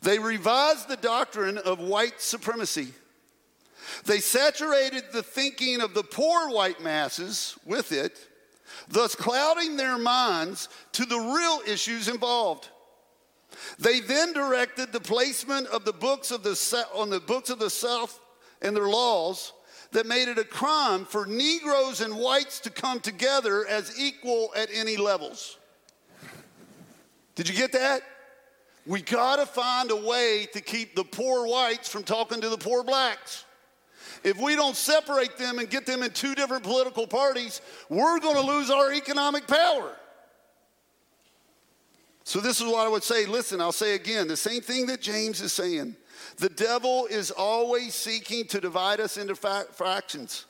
They 0.01 0.19
revised 0.19 0.87
the 0.87 0.97
doctrine 0.97 1.57
of 1.57 1.79
white 1.79 2.21
supremacy. 2.21 2.89
They 4.05 4.19
saturated 4.19 5.03
the 5.11 5.23
thinking 5.23 5.81
of 5.81 5.93
the 5.93 6.03
poor 6.03 6.49
white 6.49 6.81
masses 6.81 7.57
with 7.65 7.91
it 7.91 8.29
thus 8.89 9.15
clouding 9.15 9.77
their 9.77 9.97
minds 9.97 10.69
to 10.93 11.05
the 11.05 11.17
real 11.17 11.61
issues 11.67 12.07
involved. 12.07 12.69
They 13.79 13.99
then 13.99 14.33
directed 14.33 14.91
the 14.91 14.99
placement 14.99 15.67
of 15.67 15.85
the 15.85 15.93
books 15.93 16.31
of 16.31 16.43
the 16.43 16.85
on 16.93 17.09
the 17.09 17.19
books 17.19 17.49
of 17.49 17.59
the 17.59 17.69
South 17.69 18.19
and 18.63 18.75
their 18.75 18.87
laws 18.87 19.53
that 19.91 20.05
made 20.05 20.27
it 20.27 20.37
a 20.37 20.43
crime 20.43 21.05
for 21.05 21.25
Negroes 21.25 22.01
and 22.01 22.15
whites 22.15 22.59
to 22.61 22.69
come 22.69 22.99
together 22.99 23.65
as 23.67 23.99
equal 23.99 24.49
at 24.55 24.69
any 24.73 24.97
levels. 24.97 25.57
Did 27.35 27.47
you 27.47 27.55
get 27.55 27.71
that? 27.73 28.01
We 28.85 29.01
got 29.01 29.37
to 29.37 29.45
find 29.45 29.91
a 29.91 29.95
way 29.95 30.47
to 30.53 30.61
keep 30.61 30.95
the 30.95 31.03
poor 31.03 31.47
whites 31.47 31.89
from 31.89 32.03
talking 32.03 32.41
to 32.41 32.49
the 32.49 32.57
poor 32.57 32.83
blacks. 32.83 33.45
If 34.23 34.37
we 34.37 34.55
don't 34.55 34.75
separate 34.75 35.37
them 35.37 35.59
and 35.59 35.69
get 35.69 35.85
them 35.85 36.01
in 36.03 36.11
two 36.11 36.35
different 36.35 36.63
political 36.63 37.07
parties, 37.07 37.61
we're 37.89 38.19
to 38.19 38.41
lose 38.41 38.69
our 38.69 38.93
economic 38.93 39.47
power. 39.47 39.95
So, 42.25 42.39
this 42.39 42.61
is 42.61 42.67
what 42.67 42.85
I 42.85 42.89
would 42.89 43.03
say. 43.03 43.25
Listen, 43.25 43.59
I'll 43.59 43.73
say 43.73 43.95
again 43.95 44.29
the 44.29 44.37
same 44.37 44.61
thing 44.61 44.85
that 44.85 45.01
James 45.01 45.41
is 45.41 45.51
saying. 45.51 45.97
The 46.37 46.49
devil 46.49 47.05
is 47.05 47.31
always 47.31 47.93
seeking 47.93 48.45
to 48.47 48.61
divide 48.61 48.99
us 48.99 49.17
into 49.17 49.35
fractions. 49.35 50.45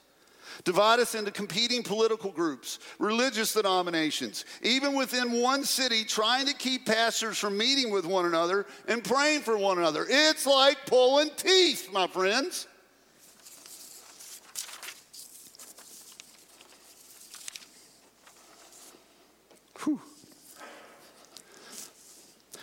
divide 0.64 1.00
us 1.00 1.16
into 1.16 1.32
competing 1.32 1.84
political 1.84 2.32
groups, 2.32 2.80
religious 3.00 3.54
denominations, 3.54 4.46
even 4.62 4.94
within 4.96 5.42
one 5.42 5.64
city, 5.64 6.04
trying 6.04 6.46
to 6.46 6.54
keep 6.54 6.86
pastors 6.86 7.38
from 7.38 7.58
meeting 7.58 7.92
with 7.92 8.06
one 8.06 8.26
another 8.26 8.66
and 8.88 9.04
praying 9.04 9.42
for 9.42 9.58
one 9.58 9.78
another. 9.78 10.06
It's 10.08 10.46
like 10.46 10.86
pulling 10.86 11.32
teeth, 11.36 11.90
my 11.92 12.08
friends. 12.08 12.68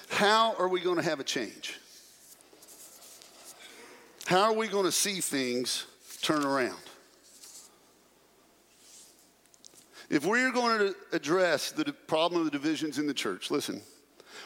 How 0.09 0.55
are 0.59 0.69
we 0.69 0.81
going 0.81 0.97
to 0.97 1.03
have 1.03 1.19
a 1.19 1.25
change? 1.25 1.80
How 4.31 4.43
are 4.43 4.53
we 4.53 4.69
going 4.69 4.85
to 4.85 4.93
see 4.93 5.21
things 5.21 5.87
turn 6.23 6.45
around? 6.45 6.79
If 10.09 10.25
we're 10.25 10.53
going 10.53 10.79
to 10.79 10.95
address 11.11 11.73
the 11.73 11.93
problem 12.07 12.43
of 12.43 12.45
the 12.45 12.53
divisions 12.53 13.01
in 13.01 13.09
the 13.09 13.13
church, 13.13 13.51
listen 13.51 13.83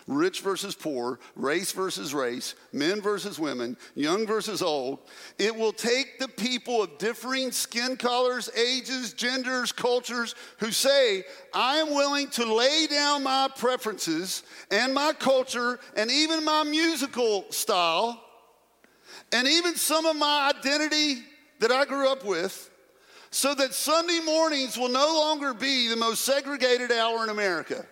rich 0.06 0.40
versus 0.40 0.74
poor, 0.74 1.20
race 1.36 1.72
versus 1.72 2.14
race, 2.14 2.54
men 2.72 3.02
versus 3.02 3.38
women, 3.38 3.76
young 3.94 4.26
versus 4.26 4.62
old. 4.62 5.00
It 5.38 5.54
will 5.54 5.72
take 5.72 6.18
the 6.18 6.28
people 6.28 6.82
of 6.82 6.96
differing 6.96 7.52
skin 7.52 7.98
colors, 7.98 8.48
ages, 8.56 9.12
genders, 9.12 9.70
cultures 9.70 10.34
who 10.60 10.70
say, 10.70 11.24
I 11.52 11.76
am 11.76 11.90
willing 11.90 12.28
to 12.30 12.54
lay 12.54 12.86
down 12.86 13.22
my 13.22 13.50
preferences 13.54 14.44
and 14.70 14.94
my 14.94 15.12
culture 15.12 15.78
and 15.94 16.10
even 16.10 16.42
my 16.42 16.64
musical 16.64 17.44
style 17.50 18.23
and 19.34 19.48
even 19.48 19.74
some 19.74 20.06
of 20.06 20.14
my 20.14 20.52
identity 20.56 21.24
that 21.58 21.72
I 21.72 21.84
grew 21.84 22.08
up 22.08 22.24
with 22.24 22.70
so 23.32 23.52
that 23.56 23.74
Sunday 23.74 24.20
mornings 24.24 24.78
will 24.78 24.88
no 24.88 25.12
longer 25.12 25.52
be 25.52 25.88
the 25.88 25.96
most 25.96 26.24
segregated 26.24 26.92
hour 26.92 27.24
in 27.24 27.30
America. 27.30 27.84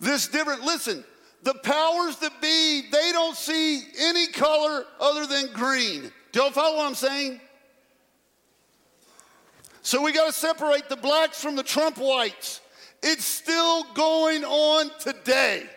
This 0.00 0.26
different, 0.26 0.62
listen, 0.62 1.04
the 1.44 1.54
powers 1.54 2.16
that 2.16 2.42
be, 2.42 2.82
they 2.90 3.12
don't 3.12 3.36
see 3.36 3.82
any 3.96 4.26
color 4.26 4.86
other 4.98 5.24
than 5.24 5.52
green. 5.52 6.10
Do 6.32 6.40
y'all 6.40 6.50
follow 6.50 6.78
what 6.78 6.88
I'm 6.88 6.96
saying? 6.96 7.40
So 9.82 10.02
we 10.02 10.12
got 10.12 10.26
to 10.26 10.32
separate 10.32 10.88
the 10.88 10.96
blacks 10.96 11.40
from 11.40 11.54
the 11.54 11.62
Trump 11.62 11.96
whites. 11.96 12.60
It's 13.04 13.24
still 13.24 13.84
going 13.94 14.42
on 14.42 14.90
today. 14.98 15.68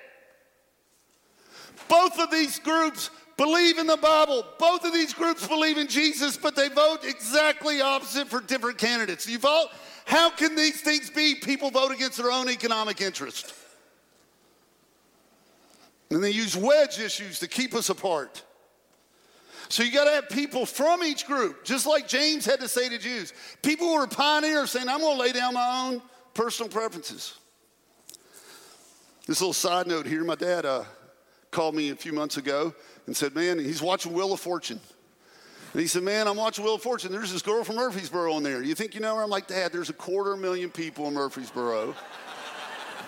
Both 1.88 2.20
of 2.20 2.32
these 2.32 2.58
groups 2.58 3.12
believe 3.38 3.78
in 3.78 3.88
the 3.88 3.98
Bible. 3.98 4.46
Both 4.60 4.84
of 4.84 4.94
these 4.94 5.14
groups 5.14 5.48
believe 5.48 5.78
in 5.78 5.88
Jesus, 5.88 6.36
but 6.36 6.56
they 6.56 6.70
vote 6.70 7.00
exactly 7.04 7.82
opposite 7.82 8.28
for 8.28 8.42
different 8.42 8.78
candidates. 8.78 9.28
You 9.28 9.40
vote? 9.40 9.68
How 10.06 10.30
can 10.30 10.56
these 10.56 10.82
things 10.82 11.10
be? 11.10 11.36
People 11.36 11.70
vote 11.70 11.92
against 11.92 12.18
their 12.18 12.32
own 12.32 12.50
economic 12.50 13.02
interest. 13.02 13.54
And 16.10 16.24
they 16.24 16.32
use 16.32 16.56
wedge 16.56 17.00
issues 17.00 17.40
to 17.40 17.48
keep 17.48 17.76
us 17.76 17.90
apart. 17.90 18.44
So 19.70 19.84
you 19.84 19.92
got 19.92 20.06
to 20.06 20.12
have 20.12 20.30
people 20.30 20.66
from 20.66 21.04
each 21.04 21.28
group, 21.28 21.66
just 21.66 21.86
like 21.86 22.08
James 22.08 22.46
had 22.46 22.62
to 22.62 22.70
say 22.70 22.88
to 22.88 22.98
Jews. 22.98 23.34
People 23.62 23.88
who 23.88 23.96
are 23.96 24.08
pioneers 24.08 24.72
saying, 24.72 24.88
I'm 24.88 25.02
going 25.02 25.18
to 25.18 25.22
lay 25.22 25.34
down 25.34 25.54
my 25.56 25.90
own 25.90 26.02
personal 26.34 26.70
preferences. 26.70 27.38
This 29.26 29.42
little 29.42 29.52
side 29.52 29.88
note 29.88 30.06
here 30.06 30.24
my 30.24 30.36
dad 30.36 30.66
uh, 30.66 30.86
called 31.52 31.76
me 31.76 31.90
a 31.90 31.96
few 31.96 32.14
months 32.14 32.38
ago 32.38 32.74
and 33.08 33.18
said, 33.18 33.34
Man, 33.34 33.58
he's 33.58 33.82
watching 33.82 34.14
Wheel 34.14 34.34
of 34.34 34.40
Fortune. 34.40 34.80
And 35.74 35.82
he 35.82 35.88
said, 35.88 36.04
Man, 36.04 36.28
I'm 36.28 36.38
watching 36.38 36.64
Wheel 36.64 36.76
of 36.76 36.82
Fortune. 36.82 37.12
There's 37.12 37.32
this 37.32 37.42
girl 37.42 37.64
from 37.64 37.78
Murfreesboro 37.78 38.38
in 38.38 38.44
there. 38.44 38.62
You 38.62 38.76
think 38.76 38.94
you 38.94 39.02
know 39.02 39.16
her? 39.16 39.24
I'm 39.24 39.30
like, 39.30 39.48
Dad, 39.48 39.72
there's 39.72 39.90
a 39.90 39.94
quarter 39.94 40.38
million 40.38 40.70
people 40.70 41.08
in 41.08 41.14
Murfreesboro. 41.16 41.96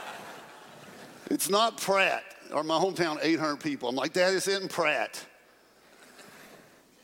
it's 1.29 1.49
not 1.49 1.77
Pratt, 1.77 2.23
or 2.51 2.63
my 2.63 2.79
hometown, 2.79 3.19
800 3.21 3.57
people. 3.57 3.89
I'm 3.89 3.95
like, 3.95 4.13
Dad, 4.13 4.33
it's 4.33 4.47
in 4.47 4.67
Pratt. 4.67 5.23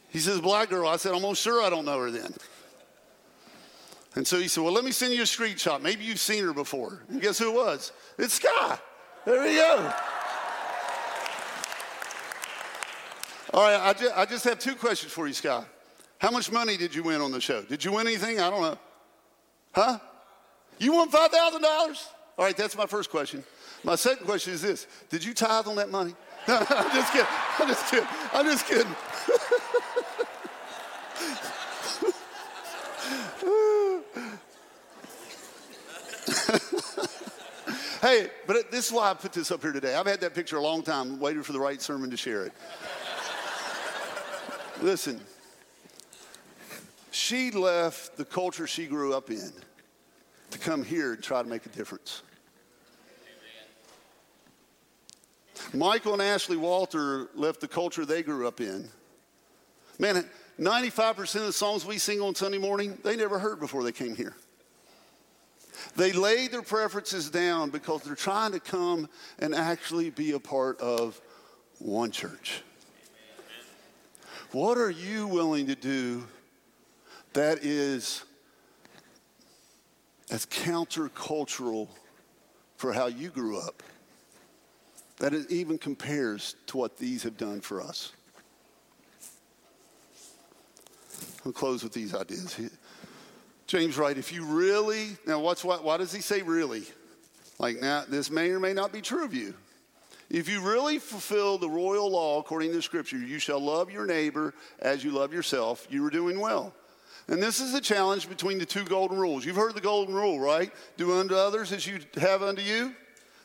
He 0.10 0.20
says, 0.20 0.40
Black 0.40 0.70
girl. 0.70 0.88
I 0.88 0.96
said, 0.96 1.10
I'm 1.10 1.16
almost 1.16 1.42
sure 1.42 1.62
I 1.62 1.70
don't 1.70 1.86
know 1.86 2.00
her 2.00 2.10
then. 2.10 2.34
And 4.16 4.26
so 4.26 4.40
he 4.40 4.48
said, 4.48 4.64
Well, 4.64 4.74
let 4.74 4.86
me 4.86 4.92
send 4.92 5.14
you 5.14 5.22
a 5.22 5.26
screenshot. 5.26 5.82
Maybe 5.82 6.06
you've 6.06 6.20
seen 6.20 6.46
her 6.46 6.54
before. 6.54 7.04
And 7.10 7.22
guess 7.22 7.38
who 7.38 7.50
it 7.50 7.56
was? 7.56 7.92
It's 8.18 8.36
Sky. 8.36 8.80
There 9.26 9.44
we 9.44 9.56
go. 9.56 9.94
All 13.54 13.64
right, 13.64 13.80
I 13.80 13.94
just, 13.94 14.18
I 14.18 14.26
just 14.26 14.44
have 14.46 14.60
two 14.60 14.76
questions 14.76 15.12
for 15.12 15.28
you, 15.28 15.34
Scott. 15.34 15.68
How 16.18 16.32
much 16.32 16.52
money 16.52 16.78
did 16.78 16.96
you 16.96 17.04
win 17.04 17.22
on 17.22 17.32
the 17.32 17.42
show? 17.42 17.62
Did 17.62 17.84
you 17.84 17.92
win 17.92 18.08
anything? 18.08 18.40
I 18.40 18.50
don't 18.50 18.62
know. 18.62 18.78
Huh? 19.74 20.00
You 20.80 20.94
won 20.94 21.12
$5,000? 21.12 21.64
All 22.38 22.46
right, 22.46 22.58
that's 22.58 22.76
my 22.76 22.86
first 22.86 23.10
question. 23.10 23.44
My 23.84 23.96
second 23.96 24.26
question 24.26 24.54
is 24.54 24.62
this 24.62 24.88
Did 25.10 25.24
you 25.24 25.34
tithe 25.34 25.68
on 25.68 25.76
that 25.76 25.90
money? 25.90 26.16
No, 26.48 26.64
I'm 26.70 26.92
just 26.92 27.12
kidding. 27.12 27.28
I'm 27.60 27.68
just 27.68 27.90
kidding. 27.90 28.08
I'm 28.32 28.46
just 28.46 28.68
kidding. 28.68 28.86
hey, 38.02 38.30
but 38.46 38.70
this 38.70 38.86
is 38.86 38.92
why 38.92 39.10
I 39.10 39.16
put 39.16 39.34
this 39.34 39.50
up 39.50 39.64
here 39.64 39.72
today. 39.72 39.96
I've 39.96 40.06
had 40.06 40.22
that 40.22 40.36
picture 40.36 40.58
a 40.58 40.62
long 40.62 40.84
time, 40.84 41.20
waiting 41.20 41.42
for 41.42 41.52
the 41.52 41.60
right 41.60 41.82
sermon 41.82 42.12
to 42.12 42.18
share 42.18 42.46
it. 42.46 42.54
Listen, 44.82 45.22
she 47.12 47.50
left 47.52 48.18
the 48.18 48.26
culture 48.26 48.68
she 48.68 48.88
grew 48.88 49.14
up 49.14 49.30
in 49.30 49.52
to 50.52 50.60
come 50.60 50.84
here 50.84 51.14
and 51.14 51.24
try 51.24 51.42
to 51.42 51.48
make 51.48 51.66
a 51.66 51.70
difference. 51.70 52.24
Michael 55.74 56.14
and 56.14 56.22
Ashley 56.22 56.58
Walter 56.58 57.30
left 57.36 57.62
the 57.62 57.68
culture 57.68 58.06
they 58.06 58.22
grew 58.22 58.48
up 58.48 58.62
in. 58.62 58.90
Man, 59.98 60.26
95% 60.60 61.36
of 61.36 61.46
the 61.46 61.54
songs 61.54 61.86
we 61.86 61.98
sing 61.98 62.22
on 62.22 62.36
Sunday 62.36 62.58
morning, 62.58 62.98
they 63.04 63.16
never 63.16 63.40
heard 63.40 63.60
before 63.60 63.84
they 63.84 63.92
came 63.92 64.16
here. 64.16 64.36
They 65.96 66.12
laid 66.12 66.52
their 66.52 66.62
preferences 66.62 67.30
down 67.30 67.70
because 67.70 68.02
they're 68.02 68.16
trying 68.16 68.52
to 68.52 68.60
come 68.60 69.08
and 69.40 69.56
actually 69.56 70.10
be 70.10 70.34
a 70.34 70.40
part 70.40 70.80
of 70.80 71.20
one 71.80 72.12
church. 72.12 72.62
What 74.56 74.78
are 74.78 74.90
you 74.90 75.28
willing 75.28 75.68
to 75.68 75.76
do 75.76 76.24
that 77.34 77.66
is 77.66 78.24
as 80.32 80.46
countercultural 80.46 81.90
for 82.78 82.94
how 82.94 83.08
you 83.08 83.32
grew 83.32 83.60
up? 83.60 83.84
That 85.18 85.34
it 85.34 85.52
even 85.52 85.78
compares 85.78 86.56
to 86.68 86.78
what 86.78 86.98
these 86.98 87.22
have 87.24 87.36
done 87.36 87.60
for 87.60 87.82
us. 87.82 88.14
I'll 91.46 91.52
close 91.52 91.84
with 91.84 91.92
these 91.92 92.16
ideas. 92.16 92.58
James 93.68 93.98
Wright, 93.98 94.18
if 94.18 94.32
you 94.32 94.46
really, 94.46 95.18
now 95.28 95.42
what's 95.42 95.66
what, 95.66 95.84
why 95.84 95.98
does 95.98 96.14
he 96.14 96.22
say 96.22 96.42
really? 96.44 96.84
Like 97.60 97.82
now, 97.82 98.06
this 98.08 98.32
may 98.32 98.52
or 98.52 98.62
may 98.62 98.72
not 98.74 98.94
be 98.94 99.02
true 99.02 99.26
of 99.26 99.34
you. 99.34 99.54
If 100.36 100.50
you 100.50 100.60
really 100.60 101.00
fulfill 101.00 101.58
the 101.58 101.70
royal 101.70 102.12
law 102.12 102.42
according 102.42 102.74
to 102.74 102.82
Scripture, 102.82 103.18
you 103.18 103.40
shall 103.40 103.62
love 103.62 103.90
your 103.90 104.06
neighbor 104.06 104.54
as 104.80 105.02
you 105.02 105.12
love 105.12 105.32
yourself, 105.32 105.88
you 105.90 106.06
are 106.06 106.10
doing 106.10 106.42
well. 106.42 106.74
And 107.30 107.42
this 107.42 107.62
is 107.62 107.72
the 107.72 107.80
challenge 107.80 108.28
between 108.28 108.58
the 108.58 108.66
two 108.66 108.84
golden 108.84 109.18
rules. 109.18 109.46
You've 109.46 109.56
heard 109.56 109.76
the 109.76 109.80
golden 109.80 110.14
rule, 110.14 110.38
right? 110.38 110.74
Do 110.98 111.14
unto 111.14 111.36
others 111.36 111.72
as 111.72 111.88
you 111.88 112.00
have 112.18 112.44
unto 112.44 112.62
you. 112.62 112.94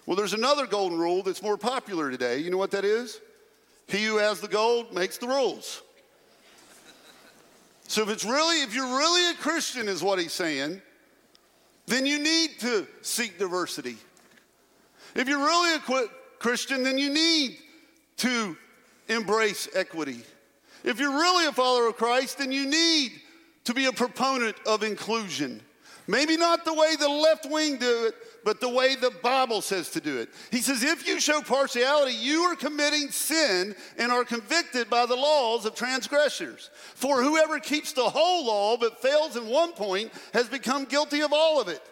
Well, 0.05 0.17
there's 0.17 0.33
another 0.33 0.67
golden 0.67 0.99
rule 0.99 1.23
that's 1.23 1.45
more 1.45 1.57
popular 1.57 2.11
today. 2.11 2.39
You 2.39 2.51
know 2.51 2.59
what 2.59 2.73
that 2.73 2.85
is? 2.85 3.21
He 3.87 4.05
who 4.05 4.17
has 4.17 4.41
the 4.41 4.49
gold 4.49 4.93
makes 4.93 5.17
the 5.17 5.29
rules. 5.29 5.83
So 7.87 8.03
if 8.03 8.09
it's 8.09 8.25
really, 8.25 8.63
if 8.63 8.75
you're 8.75 8.99
really 8.99 9.31
a 9.31 9.35
Christian, 9.35 9.87
is 9.87 10.03
what 10.03 10.19
he's 10.19 10.33
saying, 10.33 10.83
then 11.87 12.05
you 12.05 12.19
need 12.19 12.59
to 12.59 12.85
seek 13.03 13.39
diversity. 13.39 13.97
If 15.15 15.29
you're 15.29 15.39
really 15.39 15.77
a 15.77 15.79
Christian, 16.41 16.83
then 16.83 16.99
you 16.99 17.11
need 17.11 17.59
to 18.17 18.57
embrace 19.09 19.69
equity. 19.75 20.23
If 20.83 20.99
you're 20.99 21.13
really 21.13 21.47
a 21.47 21.53
follower 21.53 21.89
of 21.89 21.97
Christ, 21.97 22.39
then 22.39 22.51
you 22.51 22.67
need 22.67 23.13
to 23.65 23.75
be 23.75 23.85
a 23.85 23.93
proponent 23.93 24.57
of 24.67 24.83
inclusion. 24.83 25.61
Maybe 26.07 26.37
not 26.37 26.65
the 26.65 26.75
way 26.75 26.97
the 26.99 27.09
left 27.09 27.49
wing 27.49 27.77
do 27.77 28.07
it, 28.07 28.15
but 28.43 28.61
the 28.61 28.69
way 28.69 28.97
the 28.97 29.13
Bible 29.23 29.61
says 29.61 29.91
to 29.91 30.01
do 30.01 30.19
it. 30.19 30.31
He 30.51 30.61
says, 30.61 30.83
if 30.83 31.07
you 31.07 31.21
show 31.21 31.41
partiality, 31.43 32.15
you 32.15 32.41
are 32.45 32.57
committing 32.57 33.11
sin 33.11 33.77
and 33.99 34.11
are 34.11 34.25
convicted 34.25 34.91
by 34.91 35.07
the 35.07 35.15
laws 35.15 35.67
of 35.67 35.75
transgressors. 35.75 36.71
For 36.95 37.23
whoever 37.23 37.61
keeps 37.61 37.93
the 37.93 38.09
whole 38.09 38.47
law 38.47 38.77
but 38.77 39.03
fails 39.03 39.37
in 39.37 39.47
one 39.47 39.73
point 39.73 40.11
has 40.33 40.49
become 40.49 40.85
guilty 40.85 41.21
of 41.21 41.33
all 41.33 41.61
of 41.61 41.69
it. 41.69 41.83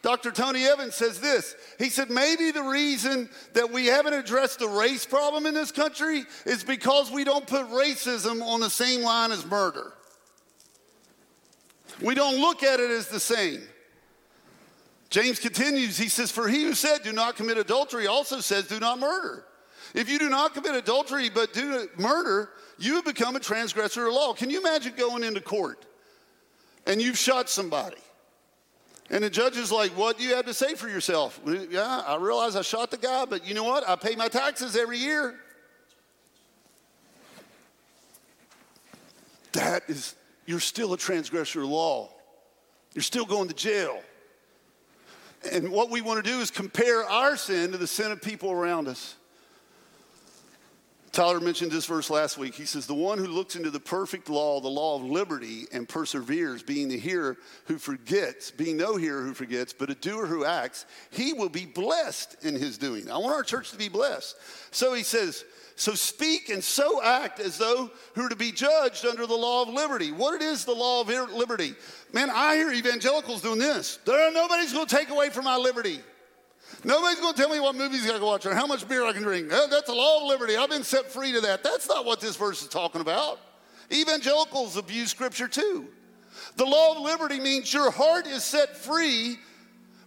Dr. 0.00 0.30
Tony 0.30 0.64
Evans 0.64 0.94
says 0.94 1.20
this. 1.20 1.56
He 1.78 1.90
said, 1.90 2.08
maybe 2.08 2.52
the 2.52 2.62
reason 2.62 3.28
that 3.54 3.70
we 3.70 3.86
haven't 3.86 4.14
addressed 4.14 4.60
the 4.60 4.68
race 4.68 5.04
problem 5.04 5.44
in 5.44 5.54
this 5.54 5.72
country 5.72 6.24
is 6.46 6.62
because 6.62 7.10
we 7.10 7.24
don't 7.24 7.46
put 7.46 7.68
racism 7.70 8.42
on 8.42 8.60
the 8.60 8.70
same 8.70 9.02
line 9.02 9.32
as 9.32 9.44
murder. 9.44 9.92
We 12.00 12.14
don't 12.14 12.40
look 12.40 12.62
at 12.62 12.78
it 12.78 12.90
as 12.90 13.08
the 13.08 13.18
same. 13.18 13.62
James 15.10 15.40
continues, 15.40 15.98
he 15.98 16.08
says, 16.08 16.30
For 16.30 16.48
he 16.48 16.64
who 16.64 16.74
said, 16.74 17.02
Do 17.02 17.12
not 17.12 17.34
commit 17.34 17.58
adultery, 17.58 18.06
also 18.06 18.40
says, 18.40 18.68
Do 18.68 18.78
not 18.78 19.00
murder. 19.00 19.46
If 19.94 20.08
you 20.08 20.18
do 20.18 20.28
not 20.28 20.54
commit 20.54 20.74
adultery 20.74 21.30
but 21.30 21.52
do 21.52 21.88
murder, 21.96 22.50
you 22.78 22.96
have 22.96 23.04
become 23.04 23.36
a 23.36 23.40
transgressor 23.40 24.06
of 24.06 24.12
law. 24.12 24.32
Can 24.34 24.50
you 24.50 24.60
imagine 24.60 24.92
going 24.96 25.24
into 25.24 25.40
court 25.40 25.86
and 26.86 27.00
you've 27.00 27.18
shot 27.18 27.48
somebody? 27.48 27.96
And 29.10 29.24
the 29.24 29.30
judge 29.30 29.56
is 29.56 29.72
like, 29.72 29.90
What 29.92 30.18
do 30.18 30.24
you 30.24 30.34
have 30.34 30.46
to 30.46 30.54
say 30.54 30.74
for 30.74 30.88
yourself? 30.88 31.40
Yeah, 31.70 32.02
I 32.06 32.16
realize 32.16 32.56
I 32.56 32.62
shot 32.62 32.90
the 32.90 32.98
guy, 32.98 33.24
but 33.24 33.46
you 33.46 33.54
know 33.54 33.64
what? 33.64 33.88
I 33.88 33.96
pay 33.96 34.14
my 34.16 34.28
taxes 34.28 34.76
every 34.76 34.98
year. 34.98 35.38
That 39.52 39.84
is, 39.88 40.14
you're 40.46 40.60
still 40.60 40.92
a 40.92 40.98
transgressor 40.98 41.62
of 41.62 41.68
law. 41.68 42.10
You're 42.94 43.02
still 43.02 43.24
going 43.24 43.48
to 43.48 43.54
jail. 43.54 44.00
And 45.52 45.70
what 45.70 45.90
we 45.90 46.00
want 46.00 46.22
to 46.22 46.30
do 46.30 46.40
is 46.40 46.50
compare 46.50 47.04
our 47.04 47.36
sin 47.36 47.72
to 47.72 47.78
the 47.78 47.86
sin 47.86 48.10
of 48.10 48.20
people 48.20 48.50
around 48.50 48.88
us. 48.88 49.14
Tyler 51.12 51.40
mentioned 51.40 51.72
this 51.72 51.86
verse 51.86 52.10
last 52.10 52.38
week. 52.38 52.54
He 52.54 52.64
says, 52.64 52.86
The 52.86 52.94
one 52.94 53.18
who 53.18 53.26
looks 53.26 53.56
into 53.56 53.70
the 53.70 53.80
perfect 53.80 54.28
law, 54.28 54.60
the 54.60 54.68
law 54.68 54.96
of 54.96 55.02
liberty, 55.02 55.66
and 55.72 55.88
perseveres, 55.88 56.62
being 56.62 56.88
the 56.88 56.98
hearer 56.98 57.36
who 57.66 57.78
forgets, 57.78 58.50
being 58.50 58.76
no 58.76 58.96
hearer 58.96 59.22
who 59.22 59.34
forgets, 59.34 59.72
but 59.72 59.90
a 59.90 59.94
doer 59.94 60.26
who 60.26 60.44
acts, 60.44 60.86
he 61.10 61.32
will 61.32 61.48
be 61.48 61.66
blessed 61.66 62.36
in 62.44 62.54
his 62.54 62.78
doing. 62.78 63.10
I 63.10 63.18
want 63.18 63.34
our 63.34 63.42
church 63.42 63.70
to 63.70 63.78
be 63.78 63.88
blessed. 63.88 64.36
So 64.70 64.94
he 64.94 65.02
says, 65.02 65.44
so 65.78 65.94
speak 65.94 66.48
and 66.48 66.62
so 66.62 67.00
act 67.02 67.38
as 67.38 67.56
though 67.56 67.90
who 68.14 68.22
are 68.22 68.28
to 68.28 68.36
be 68.36 68.50
judged 68.50 69.06
under 69.06 69.26
the 69.26 69.34
law 69.34 69.62
of 69.62 69.68
liberty. 69.68 70.10
What 70.10 70.34
it 70.34 70.42
is 70.42 70.64
the 70.64 70.72
law 70.72 71.00
of 71.00 71.08
liberty? 71.08 71.74
Man, 72.12 72.30
I 72.30 72.56
hear 72.56 72.72
evangelicals 72.72 73.42
doing 73.42 73.60
this. 73.60 73.98
There, 74.04 74.28
are 74.28 74.32
nobody's 74.32 74.72
going 74.72 74.86
to 74.86 74.96
take 74.96 75.10
away 75.10 75.30
from 75.30 75.44
my 75.44 75.56
liberty. 75.56 76.00
Nobody's 76.84 77.20
going 77.20 77.34
to 77.34 77.40
tell 77.40 77.50
me 77.50 77.60
what 77.60 77.74
movies 77.74 78.08
I 78.08 78.14
can 78.14 78.22
watch 78.22 78.46
or 78.46 78.54
how 78.54 78.66
much 78.66 78.88
beer 78.88 79.04
I 79.04 79.12
can 79.12 79.22
drink. 79.22 79.48
Oh, 79.50 79.66
that's 79.68 79.86
the 79.86 79.94
law 79.94 80.22
of 80.22 80.28
liberty. 80.28 80.56
I've 80.56 80.70
been 80.70 80.84
set 80.84 81.10
free 81.10 81.32
to 81.32 81.40
that. 81.40 81.62
That's 81.62 81.88
not 81.88 82.04
what 82.04 82.20
this 82.20 82.36
verse 82.36 82.62
is 82.62 82.68
talking 82.68 83.00
about. 83.00 83.40
Evangelicals 83.92 84.76
abuse 84.76 85.10
scripture 85.10 85.48
too. 85.48 85.88
The 86.56 86.64
law 86.64 86.96
of 86.96 87.02
liberty 87.02 87.40
means 87.40 87.72
your 87.72 87.90
heart 87.90 88.26
is 88.26 88.44
set 88.44 88.76
free 88.76 89.38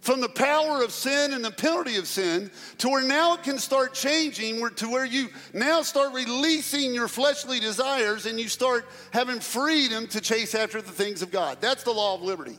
from 0.02 0.20
the 0.20 0.28
power 0.28 0.82
of 0.82 0.90
sin 0.90 1.32
and 1.32 1.44
the 1.44 1.50
penalty 1.50 1.96
of 1.96 2.08
sin 2.08 2.50
to 2.78 2.88
where 2.88 3.06
now 3.06 3.34
it 3.34 3.44
can 3.44 3.56
start 3.56 3.94
changing 3.94 4.68
to 4.70 4.90
where 4.90 5.04
you 5.04 5.28
now 5.54 5.80
start 5.80 6.12
releasing 6.12 6.92
your 6.92 7.06
fleshly 7.06 7.60
desires 7.60 8.26
and 8.26 8.38
you 8.38 8.48
start 8.48 8.84
having 9.12 9.38
freedom 9.38 10.08
to 10.08 10.20
chase 10.20 10.56
after 10.56 10.82
the 10.82 10.90
things 10.90 11.22
of 11.22 11.30
God. 11.30 11.58
That's 11.60 11.84
the 11.84 11.92
law 11.92 12.16
of 12.16 12.22
liberty. 12.22 12.58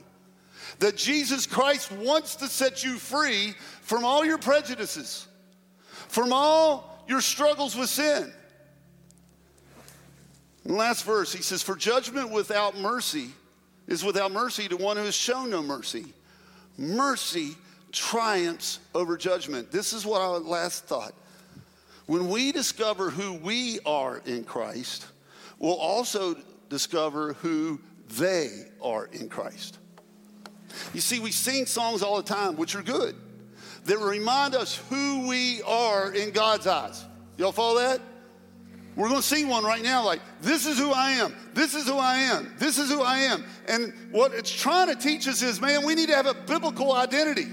That 0.80 0.96
Jesus 0.96 1.46
Christ 1.46 1.92
wants 1.92 2.38
to 2.38 2.48
set 2.48 2.84
you 2.84 2.98
free 2.98 3.54
from 3.84 4.04
all 4.04 4.26
your 4.26 4.38
prejudices, 4.38 5.28
from 6.08 6.34
all 6.34 7.04
your 7.08 7.22
struggles 7.22 7.76
with 7.76 7.90
sin. 7.90 8.34
last 10.66 11.06
verse, 11.06 11.32
he 11.32 11.42
says, 11.42 11.62
For 11.62 11.76
judgment 11.76 12.32
without 12.32 12.78
mercy 12.78 13.30
is 13.88 14.04
without 14.04 14.32
mercy 14.32 14.68
to 14.68 14.78
one 14.78 14.98
who 14.98 15.04
has 15.04 15.16
shown 15.16 15.50
no 15.50 15.62
mercy 15.62 16.14
mercy 16.78 17.56
triumphs 17.92 18.80
over 18.96 19.18
judgment. 19.18 19.72
This 19.72 19.94
is 19.94 20.06
what 20.06 20.22
I 20.22 20.28
last 20.28 20.86
thought. 20.86 21.14
When 22.06 22.30
we 22.30 22.52
discover 22.52 23.10
who 23.10 23.34
we 23.34 23.80
are 23.86 24.22
in 24.26 24.44
Christ, 24.44 25.06
we'll 25.60 25.76
also 25.76 26.36
discover 26.70 27.34
who 27.34 27.80
they 28.18 28.66
are 28.82 29.06
in 29.14 29.30
Christ. 29.30 29.78
You 30.94 31.02
see, 31.02 31.20
we 31.20 31.32
sing 31.32 31.66
songs 31.66 32.02
all 32.02 32.18
the 32.18 32.24
time, 32.24 32.56
which 32.56 32.76
are 32.76 32.82
good, 32.82 33.16
that 33.86 34.00
remind 34.00 34.56
us 34.56 34.78
who 34.90 35.28
we 35.28 35.62
are 35.64 36.14
in 36.14 36.32
God's 36.32 36.68
eyes. 36.68 37.04
Y'all 37.38 37.52
follow 37.52 37.80
that? 37.80 38.00
We're 38.96 39.10
going 39.10 39.22
to 39.22 39.28
sing 39.28 39.48
one 39.48 39.64
right 39.64 39.82
now 39.82 40.06
like, 40.06 40.22
This 40.42 40.68
is 40.68 40.78
who 40.78 40.92
I 40.92 41.12
am. 41.12 41.34
This 41.54 41.74
is 41.74 41.88
who 41.88 41.98
I 41.98 42.18
am. 42.18 42.54
This 42.60 42.78
is 42.78 42.92
who 42.92 43.02
I 43.02 43.20
am. 43.20 43.44
And 43.68 43.92
what 44.12 44.34
it's 44.34 44.52
trying 44.52 44.88
to 44.88 44.96
teach 44.96 45.28
us 45.28 45.42
is, 45.42 45.60
man, 45.60 45.86
we 45.86 45.96
need 45.96 46.10
to 46.10 46.16
have 46.16 46.28
a 46.28 46.34
biblical 46.34 46.94
identity. 46.94 47.48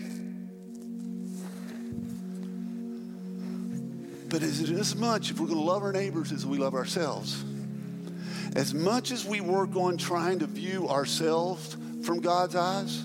But 4.28 4.42
is 4.42 4.60
it 4.60 4.70
as 4.78 4.94
much, 4.94 5.30
if 5.30 5.40
we're 5.40 5.46
going 5.46 5.58
to 5.58 5.64
love 5.64 5.82
our 5.82 5.92
neighbors 5.92 6.30
as 6.30 6.46
we 6.46 6.58
love 6.58 6.74
ourselves, 6.74 7.42
as 8.54 8.74
much 8.74 9.10
as 9.10 9.24
we 9.24 9.40
work 9.40 9.74
on 9.74 9.96
trying 9.96 10.38
to 10.40 10.46
view 10.46 10.88
ourselves 10.88 11.76
from 12.04 12.20
God's 12.20 12.54
eyes, 12.54 13.04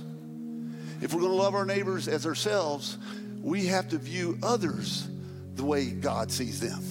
if 1.05 1.13
we're 1.13 1.21
going 1.21 1.33
to 1.33 1.37
love 1.37 1.53
our 1.53 1.67
neighbors 1.67 2.07
as 2.07 2.25
ourselves, 2.25 2.97
we 3.39 3.67
have 3.67 3.87
to 3.89 3.99
view 3.99 4.39
others 4.41 5.07
the 5.53 5.63
way 5.63 5.91
God 5.91 6.31
sees 6.31 6.59
them. 6.59 6.81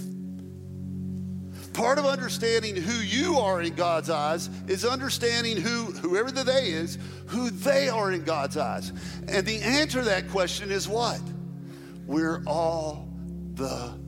Part 1.72 1.98
of 1.98 2.06
understanding 2.06 2.76
who 2.76 3.02
you 3.02 3.40
are 3.40 3.60
in 3.60 3.74
God's 3.74 4.10
eyes 4.10 4.48
is 4.68 4.84
understanding 4.84 5.56
who, 5.56 5.86
whoever 5.86 6.30
the 6.30 6.44
they 6.44 6.68
is, 6.68 6.96
who 7.26 7.50
they 7.50 7.88
are 7.88 8.12
in 8.12 8.22
God's 8.22 8.56
eyes. 8.56 8.92
And 9.26 9.44
the 9.44 9.60
answer 9.60 9.98
to 9.98 10.04
that 10.04 10.30
question 10.30 10.70
is 10.70 10.86
what? 10.86 11.20
We're 12.06 12.44
all 12.46 13.08
the 13.54 13.98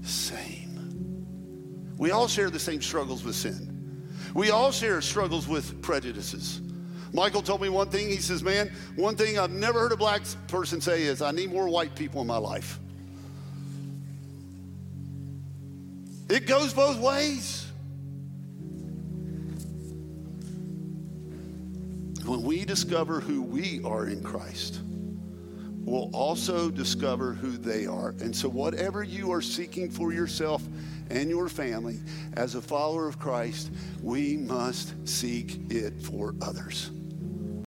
same. 0.00 1.92
We 1.98 2.12
all 2.12 2.28
share 2.28 2.48
the 2.48 2.58
same 2.58 2.80
struggles 2.80 3.24
with 3.24 3.34
sin. 3.34 4.00
We 4.32 4.52
all 4.52 4.72
share 4.72 5.02
struggles 5.02 5.46
with 5.46 5.82
prejudices. 5.82 6.62
Michael 7.12 7.42
told 7.42 7.60
me 7.60 7.68
one 7.68 7.88
thing. 7.88 8.08
He 8.08 8.18
says, 8.18 8.42
Man, 8.42 8.70
one 8.96 9.16
thing 9.16 9.38
I've 9.38 9.50
never 9.50 9.80
heard 9.80 9.92
a 9.92 9.96
black 9.96 10.22
person 10.48 10.80
say 10.80 11.02
is, 11.02 11.22
I 11.22 11.30
need 11.32 11.52
more 11.52 11.68
white 11.68 11.94
people 11.94 12.20
in 12.20 12.26
my 12.26 12.36
life. 12.36 12.78
It 16.28 16.46
goes 16.46 16.72
both 16.72 16.98
ways. 17.00 17.66
When 22.24 22.42
we 22.42 22.64
discover 22.64 23.18
who 23.18 23.42
we 23.42 23.80
are 23.82 24.06
in 24.06 24.22
Christ, 24.22 24.80
we'll 24.84 26.14
also 26.14 26.70
discover 26.70 27.32
who 27.32 27.50
they 27.56 27.86
are. 27.86 28.10
And 28.20 28.34
so, 28.34 28.48
whatever 28.48 29.02
you 29.02 29.32
are 29.32 29.42
seeking 29.42 29.90
for 29.90 30.12
yourself 30.12 30.62
and 31.10 31.28
your 31.28 31.48
family 31.48 31.98
as 32.34 32.54
a 32.54 32.62
follower 32.62 33.08
of 33.08 33.18
Christ, 33.18 33.72
we 34.00 34.36
must 34.36 34.94
seek 35.08 35.58
it 35.68 36.00
for 36.00 36.36
others. 36.40 36.92